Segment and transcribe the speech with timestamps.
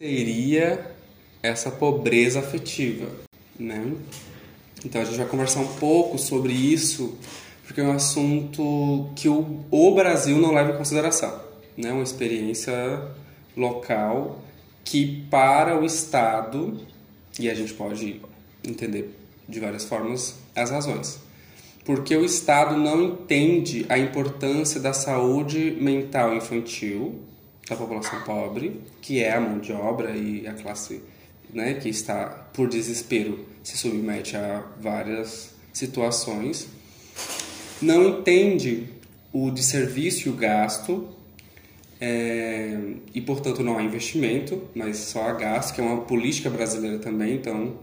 [0.00, 0.96] Seria
[1.42, 3.06] essa pobreza afetiva,
[3.58, 3.92] né?
[4.82, 7.18] Então a gente vai conversar um pouco sobre isso,
[7.66, 11.38] porque é um assunto que o, o Brasil não leva em consideração,
[11.76, 11.92] né?
[11.92, 12.72] Uma experiência
[13.54, 14.40] local
[14.82, 16.80] que para o Estado,
[17.38, 18.22] e a gente pode
[18.66, 19.14] entender
[19.46, 21.20] de várias formas as razões,
[21.84, 27.20] porque o Estado não entende a importância da saúde mental infantil
[27.68, 31.02] da população pobre, que é a mão de obra e a classe
[31.52, 36.68] né, que está por desespero se submete a várias situações,
[37.80, 38.88] não entende
[39.32, 41.08] o desserviço e o gasto
[42.00, 42.78] é,
[43.14, 47.34] e portanto não há investimento, mas só há gasto, que é uma política brasileira também,
[47.34, 47.78] então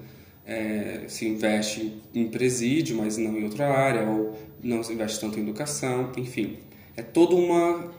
[0.46, 5.40] é, se investe em presídio, mas não em outra área, ou não se investe tanto
[5.40, 6.58] em educação, enfim.
[6.96, 7.92] É toda uma,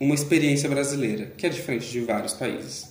[0.00, 2.88] uma experiência brasileira, que é diferente de vários países.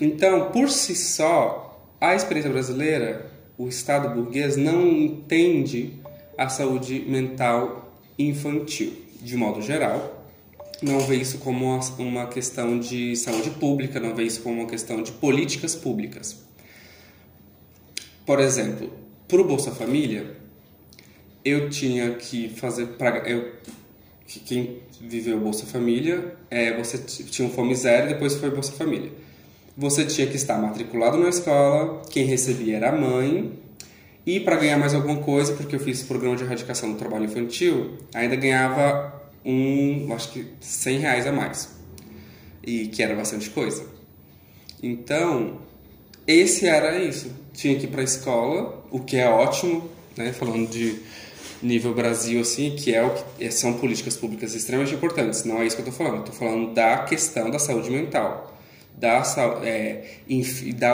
[0.00, 5.94] Então, por si só, a experiência brasileira, o Estado burguês não entende
[6.36, 10.26] a saúde mental infantil, de modo geral.
[10.82, 15.02] Não vê isso como uma questão de saúde pública, não vê isso como uma questão
[15.02, 16.42] de políticas públicas.
[18.24, 18.90] Por exemplo,
[19.28, 20.36] para o Bolsa Família,
[21.44, 23.52] eu tinha que fazer para eu
[24.38, 29.10] quem viveu Bolsa Família, é, você tinha um Fome Zero e depois foi Bolsa Família.
[29.76, 33.52] Você tinha que estar matriculado na escola, quem recebia era a mãe,
[34.24, 37.98] e para ganhar mais alguma coisa, porque eu fiz programa de erradicação do trabalho infantil,
[38.14, 41.74] ainda ganhava um, acho que 100 reais a mais.
[42.62, 43.84] E que era bastante coisa.
[44.82, 45.58] Então,
[46.26, 50.32] esse era isso tinha que ir para a escola, o que é ótimo, né?
[50.32, 50.98] Falando de
[51.62, 55.44] nível Brasil, assim, que é o que é, são políticas públicas extremamente importantes.
[55.44, 56.26] Não é isso que eu estou falando.
[56.26, 58.58] Estou falando da questão da saúde mental.
[58.96, 59.22] Da,
[59.62, 60.04] é,
[60.76, 60.92] da,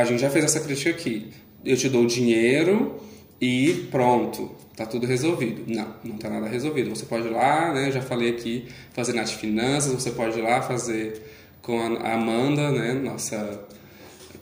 [0.00, 1.30] a gente já fez essa crítica aqui.
[1.64, 3.00] Eu te dou dinheiro
[3.40, 5.64] e pronto, tá tudo resolvido.
[5.66, 6.90] Não, não tá nada resolvido.
[6.90, 7.90] Você pode ir lá, né?
[7.90, 9.92] Já falei aqui, fazer nas finanças.
[9.92, 11.22] Você pode ir lá fazer
[11.62, 12.94] com a Amanda, né?
[12.94, 13.66] Nossa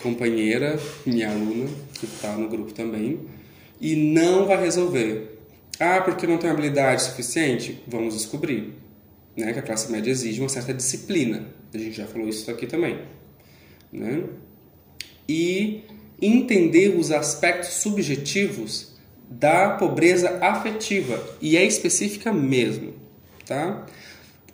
[0.03, 3.21] companheira, minha aluna, que está no grupo também,
[3.81, 5.34] e não vai resolver.
[5.85, 7.85] Ah, porque não tem habilidade suficiente?
[7.87, 8.73] Vamos descobrir.
[9.37, 9.53] Né?
[9.53, 11.47] Que a classe média exige uma certa disciplina.
[11.75, 13.01] A gente já falou isso aqui também.
[13.93, 14.25] Né?
[15.29, 15.83] E
[16.23, 18.95] entender os aspectos subjetivos
[19.29, 21.23] da pobreza afetiva.
[21.39, 22.95] E é específica mesmo.
[23.45, 23.85] Tá?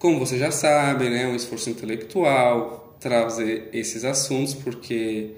[0.00, 1.28] Como vocês já sabem, né?
[1.28, 5.30] um esforço intelectual, trazer esses assuntos, porque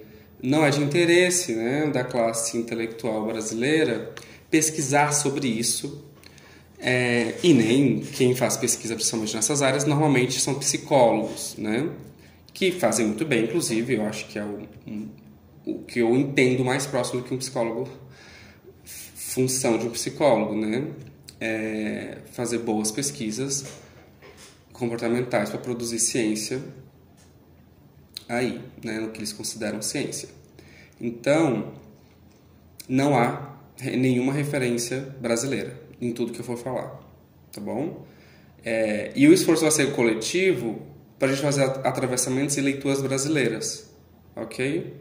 [0.43, 4.15] não é de interesse né, da classe intelectual brasileira
[4.53, 6.05] pesquisar sobre isso.
[6.79, 11.89] É, e nem quem faz pesquisa, principalmente nessas áreas, normalmente são psicólogos, né?
[12.53, 15.09] Que fazem muito bem, inclusive, eu acho que é o, um,
[15.65, 17.89] o que eu entendo mais próximo do que um psicólogo,
[18.85, 20.89] função de um psicólogo, né?
[21.41, 23.65] É fazer boas pesquisas
[24.73, 26.63] comportamentais para produzir ciência
[28.29, 30.29] aí, né, no que eles consideram ciência.
[31.01, 31.73] Então,
[32.89, 37.01] não há nenhuma referência brasileira em tudo que eu for falar,
[37.53, 38.05] tá bom?
[38.65, 40.83] É, e o esforço vai ser coletivo
[41.19, 43.93] para a gente fazer atravessamentos e leituras brasileiras,
[44.35, 44.95] ok?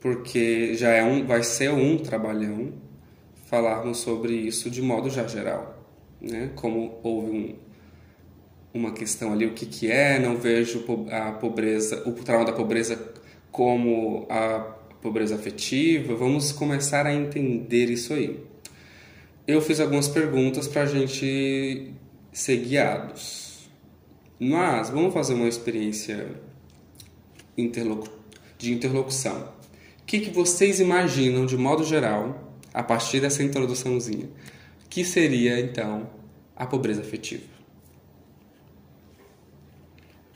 [0.00, 2.72] Porque já é um, vai ser um trabalhão
[3.46, 5.84] falarmos sobre isso de modo já geral,
[6.20, 6.50] né?
[6.54, 7.56] Como houve um,
[8.74, 13.14] uma questão ali, o que, que é, não vejo a pobreza, o trauma da pobreza
[13.50, 14.76] como a
[15.06, 18.44] pobreza afetiva, vamos começar a entender isso aí.
[19.46, 21.92] Eu fiz algumas perguntas para a gente
[22.32, 23.70] ser guiados,
[24.36, 26.28] mas vamos fazer uma experiência
[27.56, 28.10] interlocu
[28.58, 29.54] de interlocução.
[30.02, 34.28] O que, que vocês imaginam, de modo geral, a partir dessa introduçãozinha,
[34.90, 36.10] que seria então
[36.56, 37.46] a pobreza afetiva?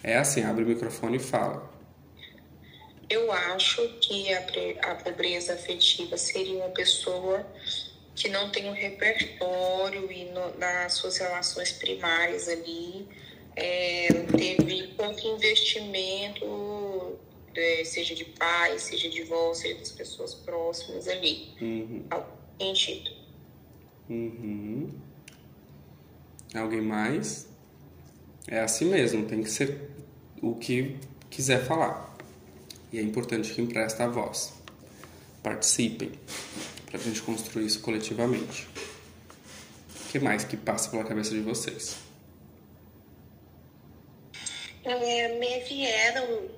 [0.00, 1.68] É assim, abre o microfone e fala.
[3.10, 7.44] Eu acho que a, a pobreza afetiva seria uma pessoa
[8.14, 13.08] que não tem um repertório e no, nas suas relações primárias ali
[13.56, 17.18] é, teve pouco investimento,
[17.54, 21.48] é, seja de pai, seja de avó, seja das pessoas próximas ali.
[21.60, 22.04] Uhum.
[22.60, 23.10] Sentido.
[24.08, 24.92] Uhum.
[26.54, 27.48] Alguém mais?
[28.46, 29.90] É assim mesmo, tem que ser
[30.42, 30.96] o que
[31.28, 32.09] quiser falar.
[32.92, 34.52] E é importante que empresta a voz.
[35.42, 36.12] Participem,
[36.86, 38.68] para a gente construir isso coletivamente.
[40.04, 41.96] O que mais que passa pela cabeça de vocês?
[44.84, 46.48] É, me vieram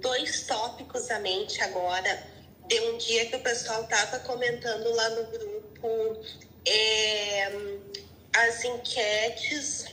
[0.00, 2.26] dois tópicos à mente agora
[2.66, 6.22] de um dia que o pessoal estava comentando lá no grupo
[6.66, 7.52] é,
[8.34, 9.86] as enquetes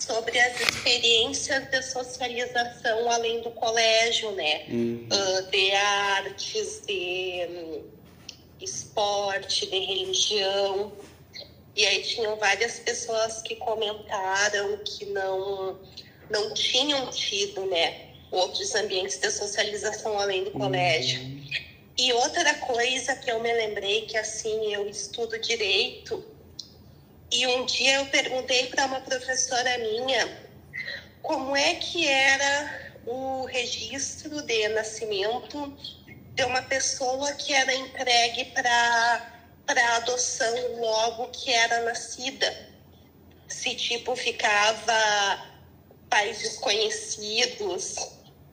[0.00, 4.64] sobre as experiências de socialização além do colégio, né?
[4.68, 5.08] Uhum.
[5.10, 7.84] Uh, de artes, de um,
[8.60, 10.92] esporte, de religião.
[11.74, 15.78] E aí tinham várias pessoas que comentaram que não,
[16.30, 18.08] não tinham tido, né?
[18.30, 20.60] Outros ambientes de socialização além do uhum.
[20.60, 21.20] colégio.
[21.98, 26.24] E outra coisa que eu me lembrei que assim eu estudo direito
[27.32, 30.52] e um dia eu perguntei para uma professora minha
[31.22, 35.72] como é que era o registro de nascimento
[36.34, 39.28] de uma pessoa que era entregue para
[39.66, 42.68] para adoção logo que era nascida.
[43.48, 45.46] Se tipo ficava
[46.10, 47.96] pais desconhecidos.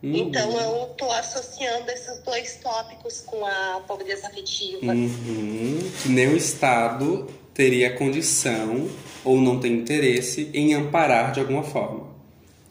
[0.02, 0.16] Uhum.
[0.16, 4.94] Então eu estou associando esses dois tópicos com a pobreza afetiva.
[4.94, 5.92] Uhum.
[6.06, 7.28] Nem o Estado
[7.60, 8.90] teria condição
[9.22, 12.10] ou não tem interesse em amparar de alguma forma,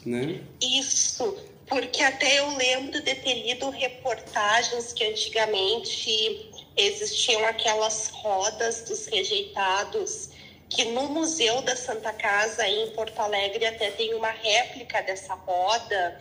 [0.03, 0.41] né?
[0.63, 1.37] Isso,
[1.67, 10.31] porque até eu lembro de ter lido reportagens que antigamente existiam aquelas rodas dos rejeitados
[10.71, 16.19] que no Museu da Santa Casa em Porto Alegre até tem uma réplica dessa roda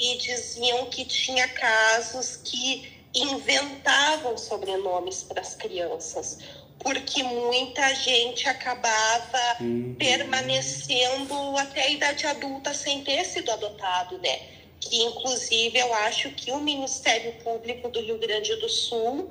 [0.00, 6.38] e diziam que tinha casos que inventavam sobrenomes para as crianças
[6.78, 9.96] porque muita gente acabava uhum.
[9.98, 14.38] permanecendo até a idade adulta sem ter sido adotado, né?
[14.80, 19.30] Que inclusive eu acho que o Ministério Público do Rio Grande do Sul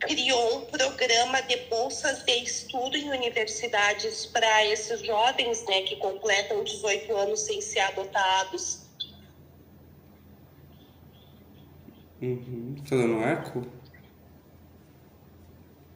[0.00, 6.64] criou um programa de bolsas de estudo em universidades para esses jovens, né, que completam
[6.64, 8.80] 18 anos sem ser adotados.
[12.22, 12.74] Uhum.
[12.88, 13.66] Tá dando eco?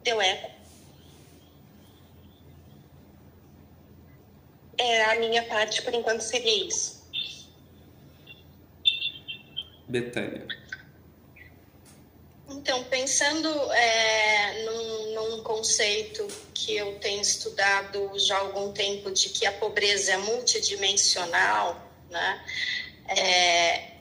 [0.03, 0.54] Deu eco.
[4.77, 7.03] É, a minha parte, por enquanto, seria isso.
[9.87, 10.47] Betânia.
[12.49, 19.29] Então, pensando é, num, num, conceito que eu tenho estudado já há algum tempo de
[19.29, 22.45] que a pobreza é multidimensional, né?
[23.07, 23.91] É,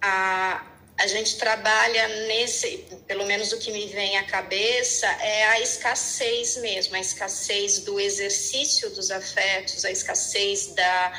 [0.00, 5.60] a, a gente trabalha nesse, pelo menos o que me vem à cabeça, é a
[5.60, 11.12] escassez mesmo, a escassez do exercício dos afetos, a escassez da,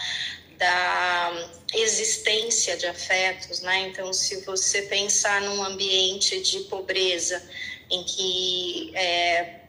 [0.57, 3.79] da existência de afetos, né?
[3.89, 7.43] Então, se você pensar num ambiente de pobreza
[7.91, 9.59] em que é,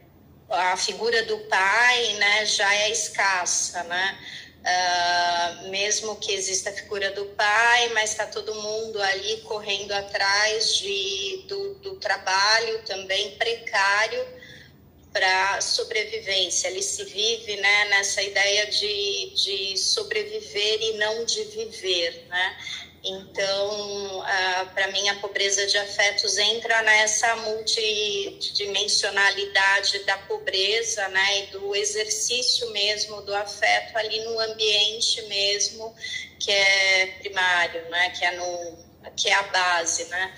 [0.49, 4.17] a figura do pai, né, já é escassa, né?
[4.67, 10.75] Uh, mesmo que exista a figura do pai, mas está todo mundo ali correndo atrás
[10.75, 14.27] de, do, do trabalho também precário
[15.13, 16.67] para sobrevivência.
[16.67, 22.25] Ele se vive né, nessa ideia de, de sobreviver e não de viver.
[22.27, 22.57] Né?
[23.09, 24.23] Então,
[24.73, 32.69] para mim, a pobreza de afetos entra nessa multidimensionalidade da pobreza, né, e do exercício
[32.71, 35.95] mesmo do afeto ali no ambiente mesmo,
[36.39, 38.77] que é primário, né, que é, no,
[39.15, 40.35] que é a base, né.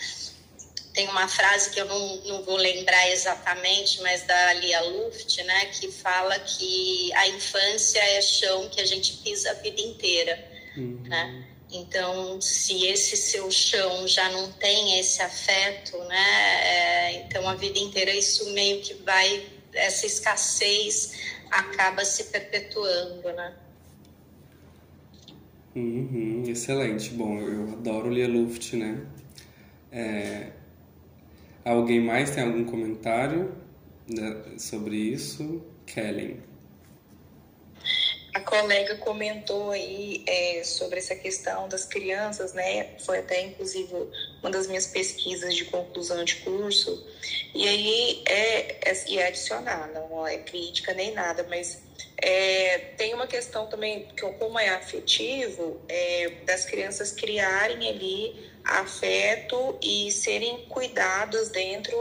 [0.93, 5.65] Tem uma frase que eu não, não vou lembrar exatamente, mas da Lia Luft, né,
[5.67, 10.43] que fala que a infância é chão que a gente pisa a vida inteira,
[10.75, 11.03] uhum.
[11.05, 11.48] né.
[11.71, 16.61] Então, se esse seu chão já não tem esse afeto, né?
[16.63, 21.13] É, então, a vida inteira isso meio que vai, essa escassez
[21.51, 23.53] acaba se perpetuando, né?
[25.75, 27.11] Uhum, excelente.
[27.11, 29.05] Bom, eu adoro Lia Luft, né?
[29.91, 30.51] É,
[31.63, 33.55] alguém mais tem algum comentário
[34.07, 35.63] né, sobre isso?
[35.85, 36.48] Kellen
[38.33, 42.97] a colega comentou aí é, sobre essa questão das crianças, né?
[42.99, 43.93] Foi até inclusive
[44.41, 47.07] uma das minhas pesquisas de conclusão de curso.
[47.53, 51.81] E aí é, é, é adicionar, não é crítica nem nada, mas
[52.17, 59.77] é, tem uma questão também que como é afetivo, é, das crianças criarem ali afeto
[59.81, 61.97] e serem cuidados dentro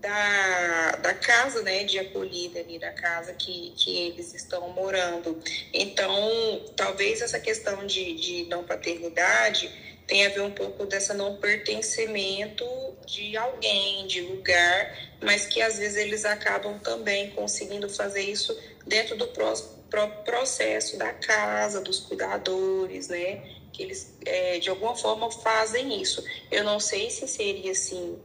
[0.00, 5.38] da, da casa né, de acolhida ali, da casa que, que eles estão morando.
[5.72, 9.70] Então, talvez essa questão de, de não paternidade
[10.06, 12.64] tenha a ver um pouco dessa não pertencimento
[13.06, 19.16] de alguém, de lugar, mas que às vezes eles acabam também conseguindo fazer isso dentro
[19.16, 23.42] do próprio processo da casa, dos cuidadores, né?
[23.78, 26.24] que eles é, de alguma forma fazem isso.
[26.50, 28.18] Eu não sei se seria assim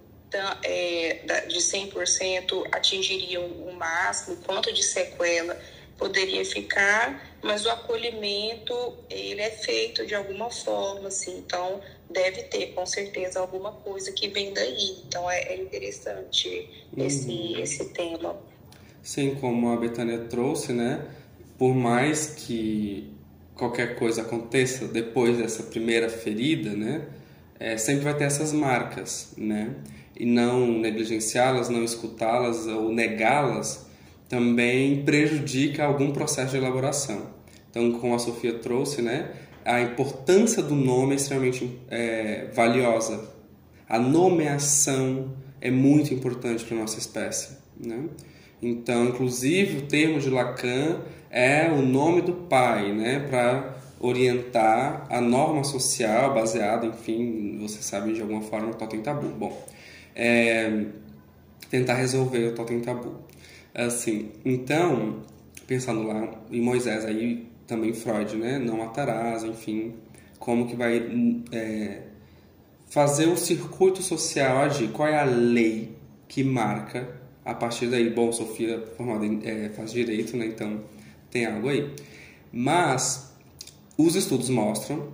[0.63, 5.59] é, de 100% atingiriam o máximo, quanto de sequela
[5.97, 8.73] poderia ficar, mas o acolhimento
[9.09, 14.27] ele é feito de alguma forma, assim, então deve ter com certeza alguma coisa que
[14.27, 15.01] vem daí.
[15.07, 17.05] Então é, é interessante uhum.
[17.05, 18.35] esse, esse tema.
[19.01, 21.05] Sim, como a Betânia trouxe, né?
[21.57, 23.13] Por mais que
[23.55, 27.07] qualquer coisa aconteça depois dessa primeira ferida, né?
[27.59, 29.73] É, sempre vai ter essas marcas, né?
[30.15, 33.87] E não negligenciá-las, não escutá-las ou negá-las
[34.29, 37.33] também prejudica algum processo de elaboração.
[37.69, 39.31] Então, como a Sofia trouxe, né?
[39.65, 43.29] A importância do nome é extremamente é, valiosa.
[43.87, 48.05] A nomeação é muito importante para a nossa espécie, né?
[48.61, 55.19] Então, inclusive, o termo de Lacan é o nome do pai, né, para orientar a
[55.19, 59.27] norma social baseada, enfim, você sabe de alguma forma, totem tabu.
[59.27, 59.65] Bom,
[60.15, 60.85] é,
[61.69, 63.15] tentar resolver o totem tabu.
[63.73, 65.23] Assim, então,
[65.65, 69.93] pensando lá em Moisés, aí também Freud, né, não matarás, enfim,
[70.37, 71.09] como que vai
[71.51, 72.01] é,
[72.89, 75.95] fazer o circuito social agir, qual é a lei
[76.27, 80.45] que marca a partir daí, bom, Sofia formada em, é, faz direito, né?
[80.45, 80.81] Então
[81.29, 81.93] tem algo aí.
[82.51, 83.33] Mas
[83.97, 85.11] os estudos mostram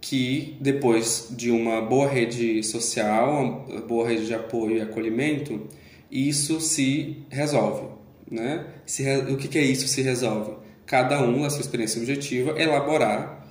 [0.00, 5.66] que depois de uma boa rede social, uma boa rede de apoio e acolhimento,
[6.10, 7.88] isso se resolve,
[8.30, 8.66] né?
[8.86, 10.56] Se, o que, que é isso se resolve?
[10.86, 13.46] Cada um, na sua experiência objetiva, elaborar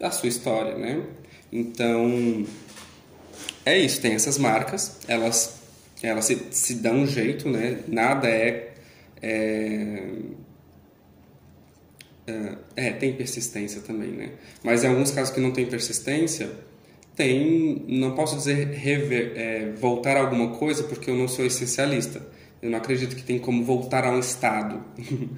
[0.00, 1.02] a sua história, né?
[1.52, 2.46] Então,
[3.64, 5.58] é isso, tem essas marcas, elas
[6.02, 7.80] ela se, se dá um jeito, né?
[7.88, 8.72] Nada é,
[9.20, 10.10] é,
[12.30, 14.32] é, é, tem persistência também, né?
[14.62, 16.50] Mas em alguns casos que não tem persistência,
[17.16, 22.22] tem, não posso dizer rever, é, voltar a alguma coisa porque eu não sou essencialista.
[22.60, 24.82] Eu não acredito que tem como voltar a um estado.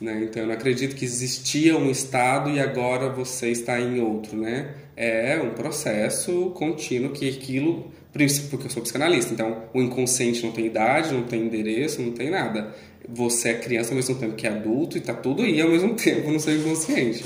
[0.00, 0.22] né?
[0.24, 4.74] Então eu não acredito que existia um estado e agora você está em outro, né?
[4.96, 10.66] É um processo contínuo que aquilo porque eu sou psicanalista, então o inconsciente não tem
[10.66, 12.74] idade, não tem endereço, não tem nada.
[13.08, 15.94] Você é criança ao mesmo tempo que é adulto e está tudo aí ao mesmo
[15.96, 17.24] tempo no seu inconsciente,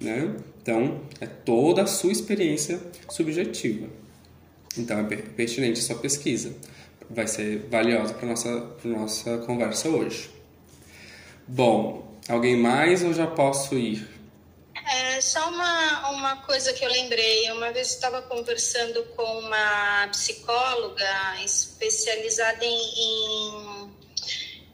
[0.00, 0.34] né?
[0.62, 3.88] Então, é toda a sua experiência subjetiva.
[4.78, 6.52] Então, é pertinente a sua pesquisa.
[7.10, 10.30] Vai ser valiosa para nossa nossa conversa hoje.
[11.46, 14.08] Bom, alguém mais ou já posso ir?
[14.74, 17.50] É só uma, uma coisa que eu lembrei.
[17.52, 23.90] Uma vez estava conversando com uma psicóloga especializada em, em,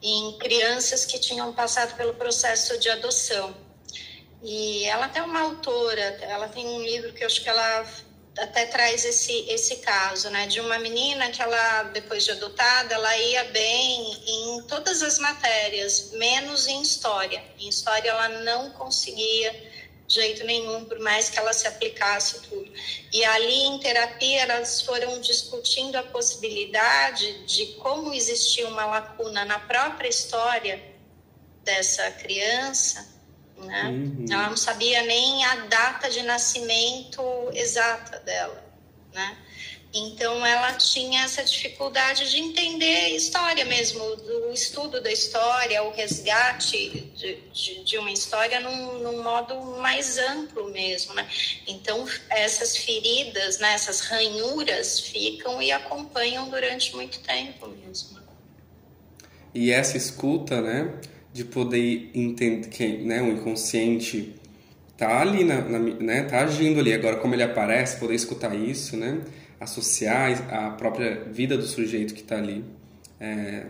[0.02, 3.54] em, crianças que tinham passado pelo processo de adoção.
[4.42, 7.84] E ela tem uma autora, ela tem um livro que eu acho que ela
[8.40, 13.16] até traz esse, esse caso, né, de uma menina que ela, depois de adotada, ela
[13.18, 17.42] ia bem em todas as matérias, menos em história.
[17.58, 19.68] Em história ela não conseguia
[20.08, 22.72] jeito nenhum, por mais que ela se aplicasse tudo.
[23.12, 29.58] E ali em terapia elas foram discutindo a possibilidade de como existia uma lacuna na
[29.58, 30.82] própria história
[31.62, 33.17] dessa criança,
[33.64, 33.84] né?
[33.84, 34.26] Uhum.
[34.30, 37.22] Ela não sabia nem a data de nascimento
[37.52, 38.64] exata dela,
[39.12, 39.36] né?
[39.92, 47.10] Então ela tinha essa dificuldade de entender história mesmo, do estudo da história, o resgate
[47.16, 51.26] de, de, de uma história num, num, modo mais amplo mesmo, né?
[51.66, 58.18] Então essas feridas, né, essas ranhuras ficam e acompanham durante muito tempo mesmo.
[59.54, 61.00] E essa escuta, né,
[61.38, 64.34] de poder entender que, né, o inconsciente
[64.96, 68.96] tá ali na, na, né, tá agindo ali agora como ele aparece, poder escutar isso,
[68.96, 69.20] né?
[69.60, 72.64] associar a própria vida do sujeito que está ali.
[73.20, 73.66] É,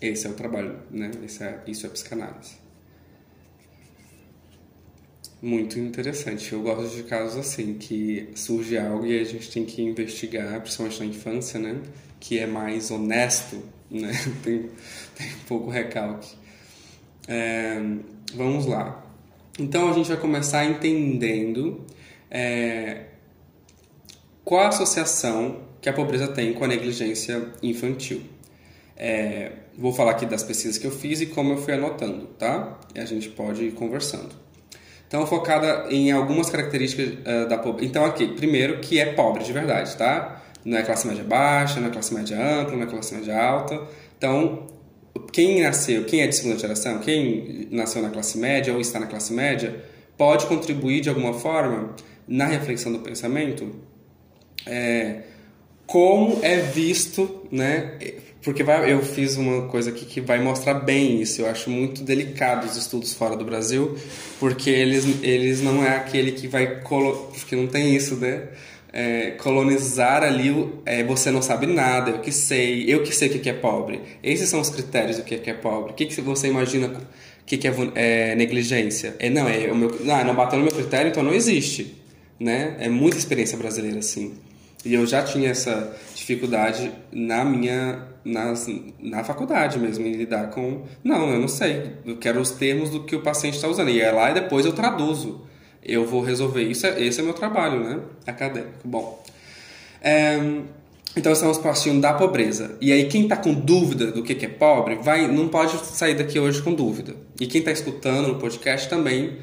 [0.00, 1.10] esse é o trabalho, né?
[1.40, 2.54] É, isso é psicanálise.
[5.40, 6.50] Muito interessante.
[6.52, 11.00] Eu gosto de casos assim, que surge algo e a gente tem que investigar, principalmente
[11.00, 11.80] na infância, né?
[12.18, 14.12] Que é mais honesto, né?
[14.42, 14.70] tem,
[15.14, 16.41] tem pouco recalque.
[17.28, 17.80] É,
[18.34, 19.04] vamos lá.
[19.58, 21.84] Então a gente vai começar entendendo
[22.30, 23.04] é,
[24.44, 28.22] qual a associação que a pobreza tem com a negligência infantil?
[28.96, 32.78] É, vou falar aqui das pesquisas que eu fiz e como eu fui anotando, tá?
[32.94, 34.30] E a gente pode ir conversando.
[35.06, 37.86] Então, focada em algumas características uh, da pobreza.
[37.86, 40.42] Então, aqui, primeiro, que é pobre de verdade, tá?
[40.64, 43.78] Não é classe média baixa, não é classe média ampla, não é classe média alta.
[44.16, 44.66] Então,
[45.32, 49.06] quem nasceu, quem é de segunda geração, quem nasceu na classe média ou está na
[49.06, 49.82] classe média,
[50.16, 51.96] pode contribuir de alguma forma
[52.28, 53.74] na reflexão do pensamento
[54.66, 55.22] é,
[55.86, 57.98] como é visto, né?
[58.42, 61.42] Porque vai, eu fiz uma coisa aqui que vai mostrar bem isso.
[61.42, 63.96] Eu acho muito delicado os estudos fora do Brasil,
[64.40, 66.80] porque eles, eles não é aquele que vai.
[66.80, 67.30] Colo...
[67.32, 68.48] Porque não tem isso, né?
[68.92, 73.40] É, colonizar ali é, você não sabe nada, eu que sei, eu que sei o
[73.40, 74.00] que é pobre.
[74.22, 75.92] Esses são os critérios do que é pobre.
[75.92, 79.16] O que, você imagina o que, que é, é, negligência?
[79.18, 81.96] É, não, é o meu, não, não bateu no meu critério, então não existe.
[82.38, 82.76] Né?
[82.80, 84.34] É muita experiência brasileira, assim.
[84.84, 88.68] E eu já tinha essa dificuldade na minha nas,
[89.00, 90.82] na faculdade mesmo, em lidar com.
[91.02, 91.92] Não, eu não sei.
[92.04, 93.90] Eu quero os termos do que o paciente está usando.
[93.90, 95.46] E é lá e depois eu traduzo.
[95.84, 96.86] Eu vou resolver isso.
[96.86, 98.00] Esse é meu trabalho, né?
[98.26, 98.78] Acadêmico.
[98.84, 99.22] Bom.
[100.00, 100.38] É,
[101.16, 102.76] então estamos partindo da pobreza.
[102.80, 106.38] E aí quem está com dúvida do que é pobre, vai, não pode sair daqui
[106.38, 107.14] hoje com dúvida.
[107.40, 109.38] E quem está escutando no podcast também,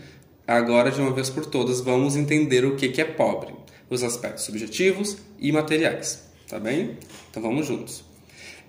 [0.48, 3.53] agora de uma vez por todas, vamos entender o que é pobre
[3.89, 6.98] os aspectos subjetivos e materiais, tá bem?
[7.29, 8.03] Então vamos juntos.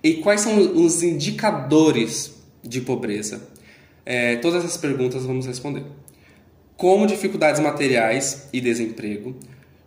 [0.03, 3.47] E quais são os indicadores de pobreza?
[4.03, 5.83] É, todas essas perguntas vamos responder.
[6.81, 9.35] Como dificuldades materiais e desemprego,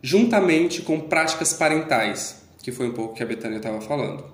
[0.01, 4.25] juntamente com práticas parentais, que foi um pouco que a Betânia estava falando.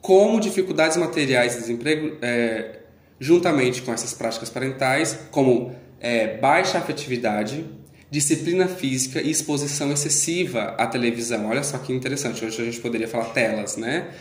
[0.00, 2.82] Como dificuldades materiais e desemprego, é,
[3.18, 7.66] juntamente com essas práticas parentais, como é, baixa afetividade,
[8.08, 11.48] disciplina física e exposição excessiva à televisão.
[11.48, 14.12] Olha só que interessante, hoje a gente poderia falar telas, né?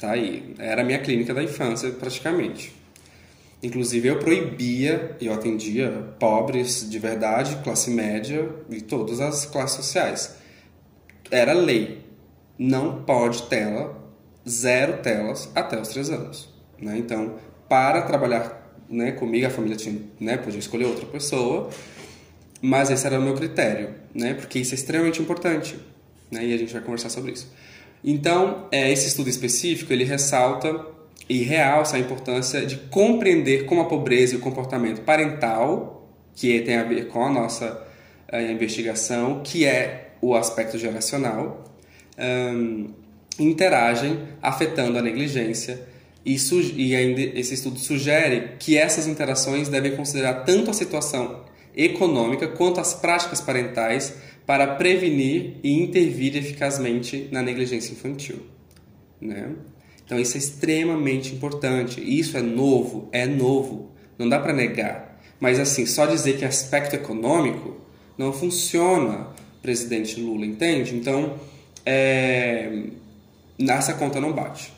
[0.00, 2.78] Tá aí, era a minha clínica da infância praticamente.
[3.62, 10.36] Inclusive eu proibia, eu atendia pobres de verdade, classe média e todas as classes sociais.
[11.30, 12.04] Era lei.
[12.58, 13.96] Não pode tela,
[14.48, 16.48] zero telas até os três anos.
[16.80, 16.96] Né?
[16.98, 17.36] Então,
[17.68, 21.70] para trabalhar né, comigo, a família tinha, né, podia escolher outra pessoa,
[22.60, 24.34] mas esse era o meu critério, né?
[24.34, 25.78] Porque isso é extremamente importante,
[26.30, 26.44] né?
[26.44, 27.50] E a gente vai conversar sobre isso.
[28.04, 30.84] Então, é, esse estudo específico ele ressalta
[31.30, 36.76] e realça a importância de compreender como a pobreza e o comportamento parental, que tem
[36.76, 37.86] a ver com a nossa
[38.28, 41.72] a é, investigação, que é o aspecto geracional,
[42.18, 42.90] um,
[43.38, 45.80] interagem afetando a negligência
[46.26, 46.36] e,
[46.74, 51.44] e ainda esse estudo sugere que essas interações devem considerar tanto a situação
[51.76, 58.40] econômica quanto às práticas parentais para prevenir e intervir eficazmente na negligência infantil.
[59.20, 59.50] Né?
[60.10, 62.00] Então isso é extremamente importante.
[62.00, 65.16] Isso é novo, é novo, não dá para negar.
[65.38, 67.76] Mas assim, só dizer que aspecto econômico
[68.18, 69.28] não funciona,
[69.62, 70.96] presidente Lula, entende?
[70.96, 71.38] Então,
[71.86, 72.86] é...
[73.56, 74.72] nessa conta não bate.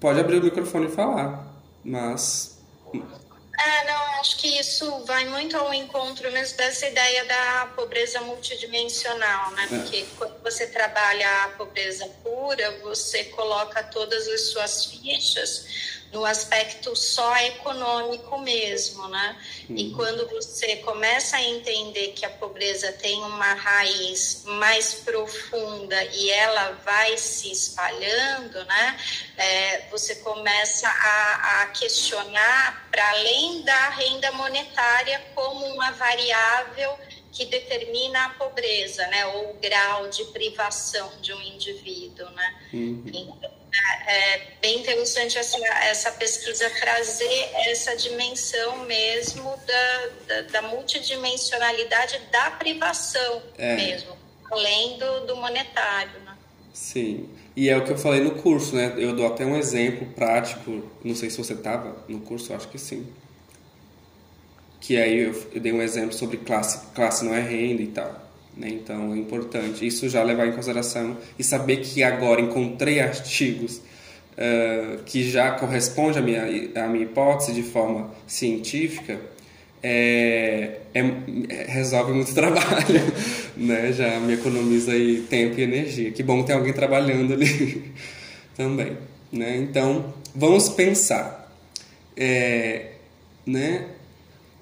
[0.00, 2.58] Pode abrir o microfone e falar, mas
[2.92, 9.50] é, não, acho que isso vai muito ao encontro mesmo dessa ideia da pobreza multidimensional,
[9.52, 9.64] né?
[9.64, 9.78] É.
[9.78, 15.66] Porque quando você trabalha a pobreza pura, você coloca todas as suas fichas
[16.12, 19.36] no aspecto só econômico mesmo, né?
[19.68, 19.76] Uhum.
[19.76, 26.30] E quando você começa a entender que a pobreza tem uma raiz mais profunda e
[26.30, 28.98] ela vai se espalhando, né?
[29.36, 36.90] É, você começa a, a questionar para além da renda monetária como uma variável
[37.30, 42.54] que determina a pobreza, né, ou o grau de privação de um indivíduo, né.
[42.72, 43.04] Uhum.
[43.06, 43.52] Então,
[44.06, 52.18] é, é bem interessante essa, essa pesquisa trazer essa dimensão mesmo da, da, da multidimensionalidade
[52.32, 53.76] da privação é.
[53.76, 54.16] mesmo,
[54.50, 56.34] além do, do monetário, né.
[56.72, 58.94] Sim, e é o que eu falei no curso, né?
[58.96, 62.78] Eu dou até um exemplo prático, não sei se você estava no curso, acho que
[62.78, 63.06] sim
[64.88, 68.26] que aí eu, eu, dei um exemplo sobre classe, classe não é renda e tal.
[68.56, 68.70] Né?
[68.70, 73.82] Então é importante isso já levar em consideração e saber que agora encontrei artigos
[74.32, 79.20] uh, que já correspondem à minha, à minha hipótese de forma científica.
[79.82, 81.02] É, é,
[81.68, 83.12] resolve muito trabalho,
[83.58, 83.92] né?
[83.92, 86.10] Já me economiza aí tempo e energia.
[86.12, 87.92] Que bom ter alguém trabalhando ali
[88.56, 88.96] também,
[89.30, 89.54] né?
[89.58, 91.54] Então, vamos pensar,
[92.16, 92.92] é,
[93.46, 93.84] né?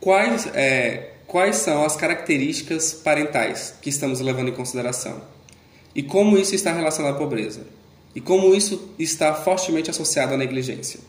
[0.06, 5.20] Quais, é, quais são as características parentais que estamos levando em consideração?
[5.96, 7.66] E como isso está relacionado à pobreza?
[8.14, 11.00] E como isso está fortemente associado à negligência?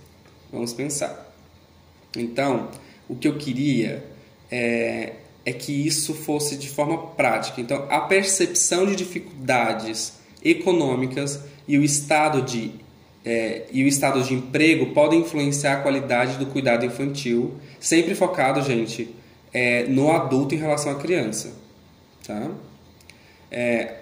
[0.52, 1.32] Vamos pensar.
[2.18, 2.70] Então,
[3.08, 4.04] o que eu queria
[4.50, 5.14] é,
[5.46, 7.62] é que isso fosse de forma prática.
[7.62, 12.72] Então, a percepção de dificuldades econômicas e o estado de
[13.30, 18.62] é, e o estado de emprego podem influenciar a qualidade do cuidado infantil, sempre focado,
[18.62, 19.14] gente,
[19.54, 21.52] é, no adulto em relação à criança.
[22.26, 22.50] Tá?
[23.52, 23.96] É,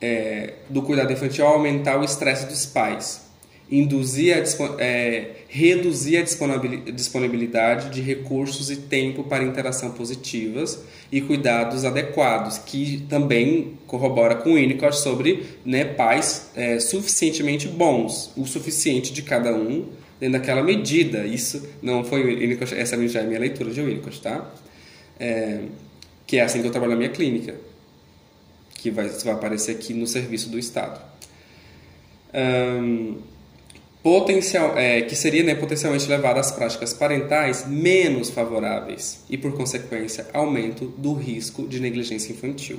[0.00, 3.23] é, do cuidado infantil aumentar o estresse dos pais,
[3.70, 6.22] induzir a, é, reduzir a
[6.92, 14.50] disponibilidade de recursos e tempo para interação positivas e cuidados adequados, que também corrobora com
[14.50, 19.86] o Winnicott sobre né, pais é, suficientemente bons, o suficiente de cada um
[20.20, 21.26] dentro daquela medida.
[21.26, 24.52] Isso não foi o Winnicott, essa já é a minha leitura de Winnicott, tá?
[25.18, 25.60] É,
[26.26, 27.54] que é assim que eu trabalho na minha clínica
[28.84, 31.00] que vai, vai aparecer aqui no serviço do Estado.
[32.34, 33.16] Um,
[34.04, 40.28] potencial, é, que seria né, potencialmente levado às práticas parentais menos favoráveis e, por consequência,
[40.32, 42.78] aumento do risco de negligência infantil.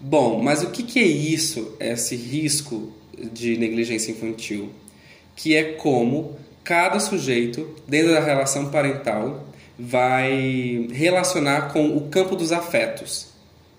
[0.00, 2.90] Bom, mas o que, que é isso, esse risco
[3.32, 4.70] de negligência infantil?
[5.36, 9.44] Que é como cada sujeito, dentro da relação parental,
[9.78, 13.28] vai relacionar com o campo dos afetos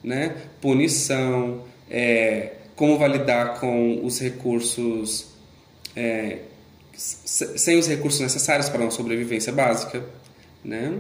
[0.04, 0.36] né?
[0.62, 5.28] punição, é, como validar com os recursos,
[5.96, 6.40] é,
[6.94, 10.04] sem os recursos necessários para uma sobrevivência básica,
[10.64, 11.00] né?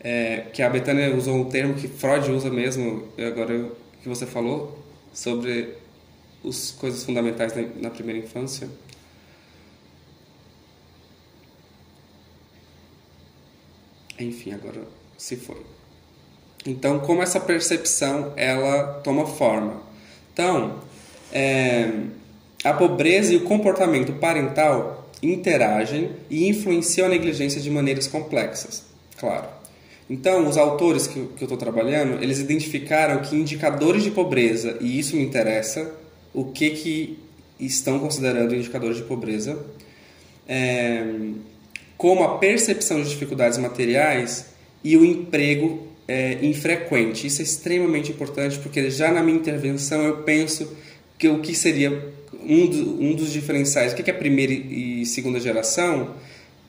[0.00, 3.70] É, que a Betânia usou um termo que Freud usa mesmo, agora
[4.02, 5.74] que você falou, sobre
[6.44, 8.68] as coisas fundamentais na, na primeira infância.
[14.18, 14.82] Enfim, agora
[15.18, 15.64] se foi.
[16.64, 19.82] Então, como essa percepção ela toma forma?
[20.32, 20.80] Então,
[21.32, 21.90] é,
[22.68, 28.84] a pobreza e o comportamento parental interagem e influenciam a negligência de maneiras complexas,
[29.18, 29.46] claro.
[30.08, 34.98] Então, os autores que, que eu estou trabalhando, eles identificaram que indicadores de pobreza, e
[34.98, 35.92] isso me interessa,
[36.32, 37.18] o que, que
[37.58, 39.58] estão considerando indicadores de pobreza,
[40.46, 41.04] é,
[41.96, 44.46] como a percepção de dificuldades materiais
[44.84, 47.26] e o emprego é, infrequente.
[47.26, 50.76] Isso é extremamente importante porque já na minha intervenção eu penso
[51.18, 55.40] que o que seria um, do, um dos diferenciais, o que é primeira e segunda
[55.40, 56.14] geração,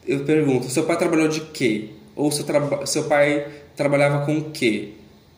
[0.08, 1.90] eu pergunto, seu pai trabalhou de quê?
[2.16, 2.46] Ou seu,
[2.86, 4.90] seu pai trabalhava com o quê?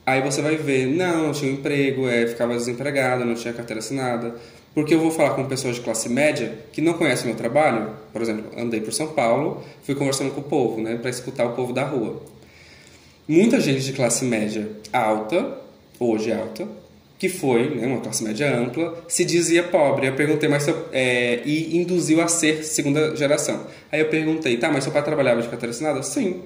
[0.06, 3.80] Aí você vai ver, não, não tinha um emprego, é, ficava desempregado, não tinha carteira
[3.80, 4.36] assinada.
[4.74, 7.92] Porque eu vou falar com pessoas de classe média que não conhecem meu trabalho.
[8.13, 11.54] Por exemplo, andei por São Paulo, fui conversando com o povo, né, para escutar o
[11.54, 12.22] povo da rua
[13.30, 15.56] muita gente de classe média alta,
[16.00, 16.68] hoje alta,
[17.20, 20.08] que foi né, uma classe média ampla, se dizia pobre.
[20.08, 23.68] Eu perguntei, mas seu, é, e induziu a ser segunda geração.
[23.92, 26.02] Aí eu perguntei, tá, mas seu pai trabalhava de carteira assinada?
[26.02, 26.42] Sim.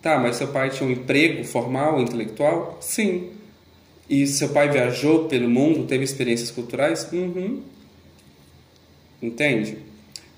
[0.00, 2.78] Tá, mas seu pai tinha um emprego formal, intelectual?
[2.80, 3.28] Sim.
[4.08, 7.06] E seu pai viajou pelo mundo, teve experiências culturais?
[7.12, 7.60] Uhum.
[9.20, 9.76] Entende?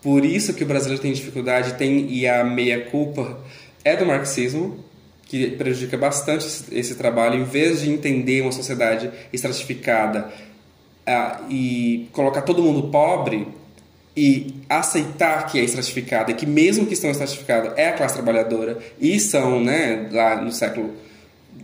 [0.03, 3.39] Por isso que o brasileiro tem dificuldade, tem e a meia culpa
[3.85, 4.82] é do marxismo,
[5.33, 10.31] que prejudica bastante esse trabalho, em vez de entender uma sociedade estratificada
[11.09, 13.49] uh, e colocar todo mundo pobre
[14.15, 19.19] e aceitar que é estratificada que mesmo que estão estratificada é a classe trabalhadora e
[19.19, 20.93] são, né, lá no século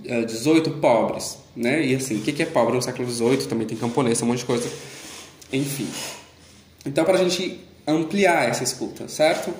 [0.03, 1.85] XVIII, uh, pobres, né?
[1.85, 3.49] E assim, o que é pobre no século XVIII?
[3.49, 4.67] Também tem camponês, um monte de coisa.
[5.53, 5.89] Enfim.
[6.87, 9.53] Então, para a gente ampliar essa escuta, certo?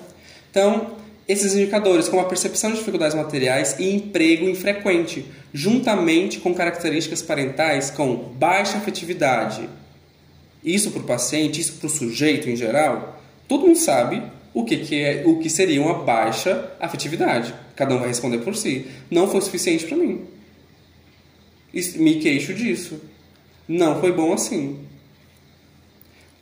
[0.49, 0.97] Então,
[1.29, 7.91] esses indicadores, como a percepção de dificuldades materiais e emprego infrequente, juntamente com características parentais
[7.91, 9.69] com baixa afetividade.
[10.63, 14.23] Isso para o paciente, isso para o sujeito em geral, todo mundo sabe
[14.55, 17.53] o que, que, é, o que seria uma baixa afetividade.
[17.75, 18.87] Cada um vai responder por si.
[19.11, 20.25] Não foi suficiente para mim.
[21.97, 22.99] Me queixo disso.
[23.67, 24.79] Não foi bom assim.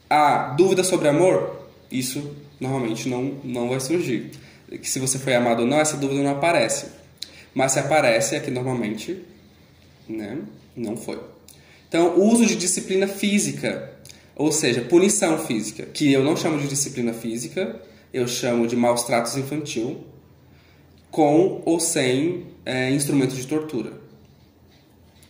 [0.09, 4.31] A dúvida sobre amor, isso normalmente não, não vai surgir
[4.69, 6.87] que se você foi amado ou não, essa dúvida não aparece.
[7.53, 9.23] Mas se aparece é que normalmente
[10.07, 10.39] né,
[10.75, 11.19] não foi.
[11.87, 13.93] Então, uso de disciplina física,
[14.35, 17.81] ou seja, punição física, que eu não chamo de disciplina física,
[18.13, 20.03] eu chamo de maus tratos infantil,
[21.09, 23.93] com ou sem é, instrumento de tortura.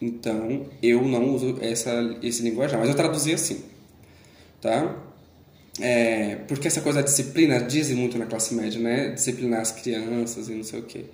[0.01, 3.63] Então, eu não uso essa, esse linguajar, mas eu traduzi assim.
[4.61, 4.95] Tá?
[5.79, 9.09] É, porque essa coisa da disciplina dizem muito na classe média, né?
[9.09, 11.05] Disciplinar as crianças e não sei o quê.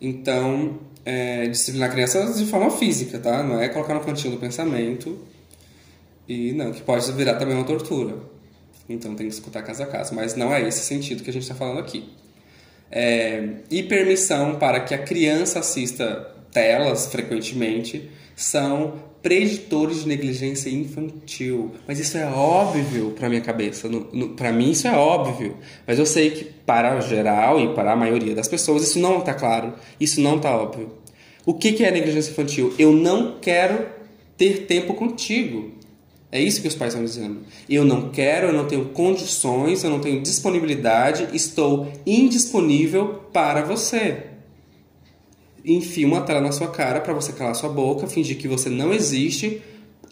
[0.00, 3.42] Então, é, disciplinar crianças de forma física, tá?
[3.42, 5.18] Não é colocar no cantinho do pensamento.
[6.28, 8.16] E não, que pode virar também uma tortura.
[8.88, 10.14] Então tem que escutar caso a caso.
[10.14, 12.08] Mas não é esse sentido que a gente está falando aqui.
[12.90, 21.72] É, e permissão para que a criança assista telas frequentemente são preditores de negligência infantil.
[21.88, 23.88] Mas isso é óbvio para minha cabeça.
[24.36, 25.56] Para mim isso é óbvio.
[25.84, 29.34] Mas eu sei que para geral e para a maioria das pessoas isso não está
[29.34, 29.74] claro.
[29.98, 30.92] Isso não está óbvio.
[31.44, 32.72] O que, que é negligência infantil?
[32.78, 33.86] Eu não quero
[34.36, 35.72] ter tempo contigo.
[36.30, 37.40] É isso que os pais estão dizendo.
[37.68, 44.27] Eu não quero, eu não tenho condições, eu não tenho disponibilidade, estou indisponível para você.
[45.68, 48.90] Enfia uma tela na sua cara para você calar sua boca, fingir que você não
[48.90, 49.62] existe,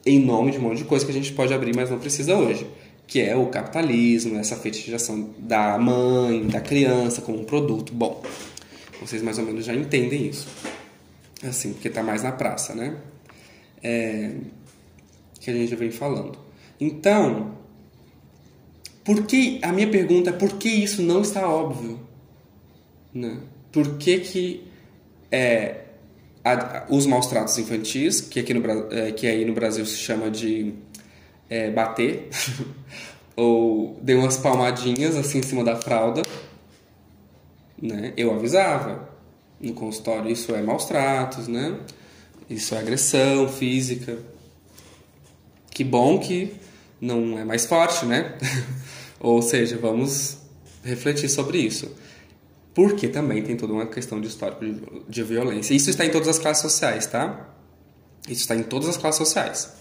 [0.04, 2.36] em nome de um monte de coisa que a gente pode abrir, mas não precisa
[2.36, 2.66] hoje.
[3.06, 7.94] Que é o capitalismo, essa fetichização da mãe, da criança como um produto.
[7.94, 8.22] Bom,
[9.00, 10.46] vocês mais ou menos já entendem isso.
[11.42, 12.96] Assim, porque está mais na praça, né?
[13.82, 14.32] É,
[15.40, 16.38] que a gente vem falando.
[16.78, 17.56] Então,
[19.02, 21.98] por que a minha pergunta é por que isso não está óbvio?
[23.14, 23.38] Né?
[23.72, 24.65] Por que que
[25.30, 25.80] é,
[26.44, 30.30] a, os maus tratos infantis, que aqui no, é, que aí no Brasil se chama
[30.30, 30.74] de
[31.48, 32.28] é, bater,
[33.36, 36.22] ou deu umas palmadinhas assim em cima da fralda,
[37.80, 38.12] né?
[38.16, 39.08] Eu avisava
[39.60, 41.78] no consultório, isso é maus tratos, né?
[42.48, 44.18] Isso é agressão física.
[45.70, 46.54] Que bom que
[47.00, 48.38] não é mais forte, né?
[49.20, 50.38] Ou seja, vamos
[50.84, 51.90] refletir sobre isso.
[52.76, 54.62] Porque também tem toda uma questão de histórico
[55.08, 55.72] de violência.
[55.72, 57.48] Isso está em todas as classes sociais, tá?
[58.28, 59.72] Isso está em todas as classes sociais.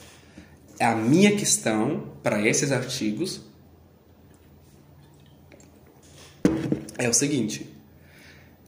[0.79, 3.41] A minha questão para esses artigos
[6.97, 7.69] é o seguinte: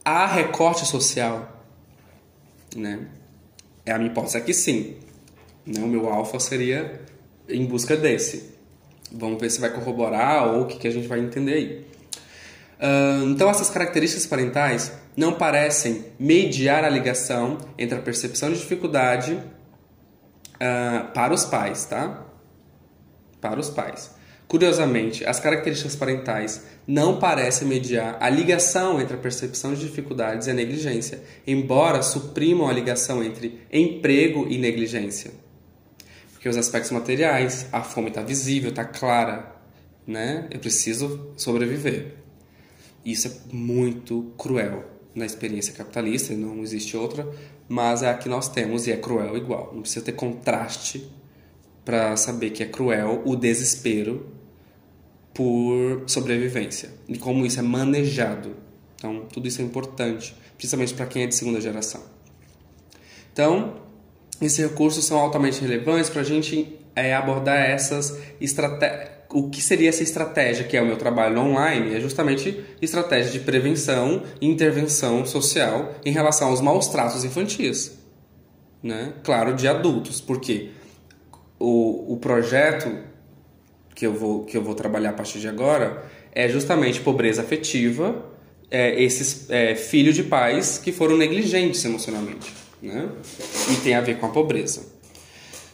[0.04, 1.64] há recorte social,
[2.76, 3.08] né?
[3.86, 4.96] É a minha hipótese é que sim.
[5.64, 5.80] Né?
[5.80, 7.00] O meu alfa seria
[7.48, 8.50] em busca desse.
[9.10, 11.97] Vamos ver se vai corroborar ou o que, que a gente vai entender aí.
[13.32, 21.12] Então, essas características parentais não parecem mediar a ligação entre a percepção de dificuldade uh,
[21.12, 22.24] para os pais, tá?
[23.40, 24.16] Para os pais.
[24.46, 30.50] Curiosamente, as características parentais não parecem mediar a ligação entre a percepção de dificuldades e
[30.50, 35.32] a negligência, embora suprimam a ligação entre emprego e negligência.
[36.32, 39.54] Porque os aspectos materiais, a fome está visível, está clara,
[40.06, 40.46] né?
[40.50, 42.27] Eu preciso sobreviver.
[43.08, 47.26] Isso é muito cruel na experiência capitalista, não existe outra,
[47.66, 49.72] mas é a que nós temos e é cruel igual.
[49.72, 51.10] Não precisa ter contraste
[51.86, 54.26] para saber que é cruel o desespero
[55.32, 58.54] por sobrevivência e como isso é manejado.
[58.96, 62.02] Então, tudo isso é importante, principalmente para quem é de segunda geração.
[63.32, 63.80] Então,
[64.38, 69.17] esses recursos são altamente relevantes para a gente é, abordar essas estratégias.
[69.30, 73.40] O que seria essa estratégia, que é o meu trabalho online, é justamente estratégia de
[73.40, 77.98] prevenção e intervenção social em relação aos maus tratos infantis.
[78.82, 79.12] Né?
[79.22, 80.70] Claro, de adultos, porque
[81.58, 82.96] o, o projeto
[83.94, 88.24] que eu vou, que eu vou trabalhar a partir de agora é justamente pobreza afetiva,
[88.70, 93.08] é, esses é, filhos de pais que foram negligentes emocionalmente, né?
[93.72, 94.86] E tem a ver com a pobreza.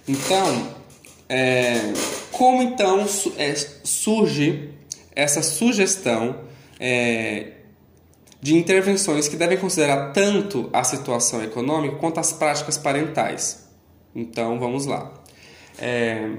[0.08, 0.68] Então,
[1.28, 1.92] é,
[2.30, 3.06] como então
[3.36, 4.70] é, surge
[5.14, 6.40] essa sugestão
[6.78, 7.52] é,
[8.40, 13.68] de intervenções que devem considerar tanto a situação econômica quanto as práticas parentais?
[14.14, 15.12] Então, vamos lá.
[15.78, 16.30] É,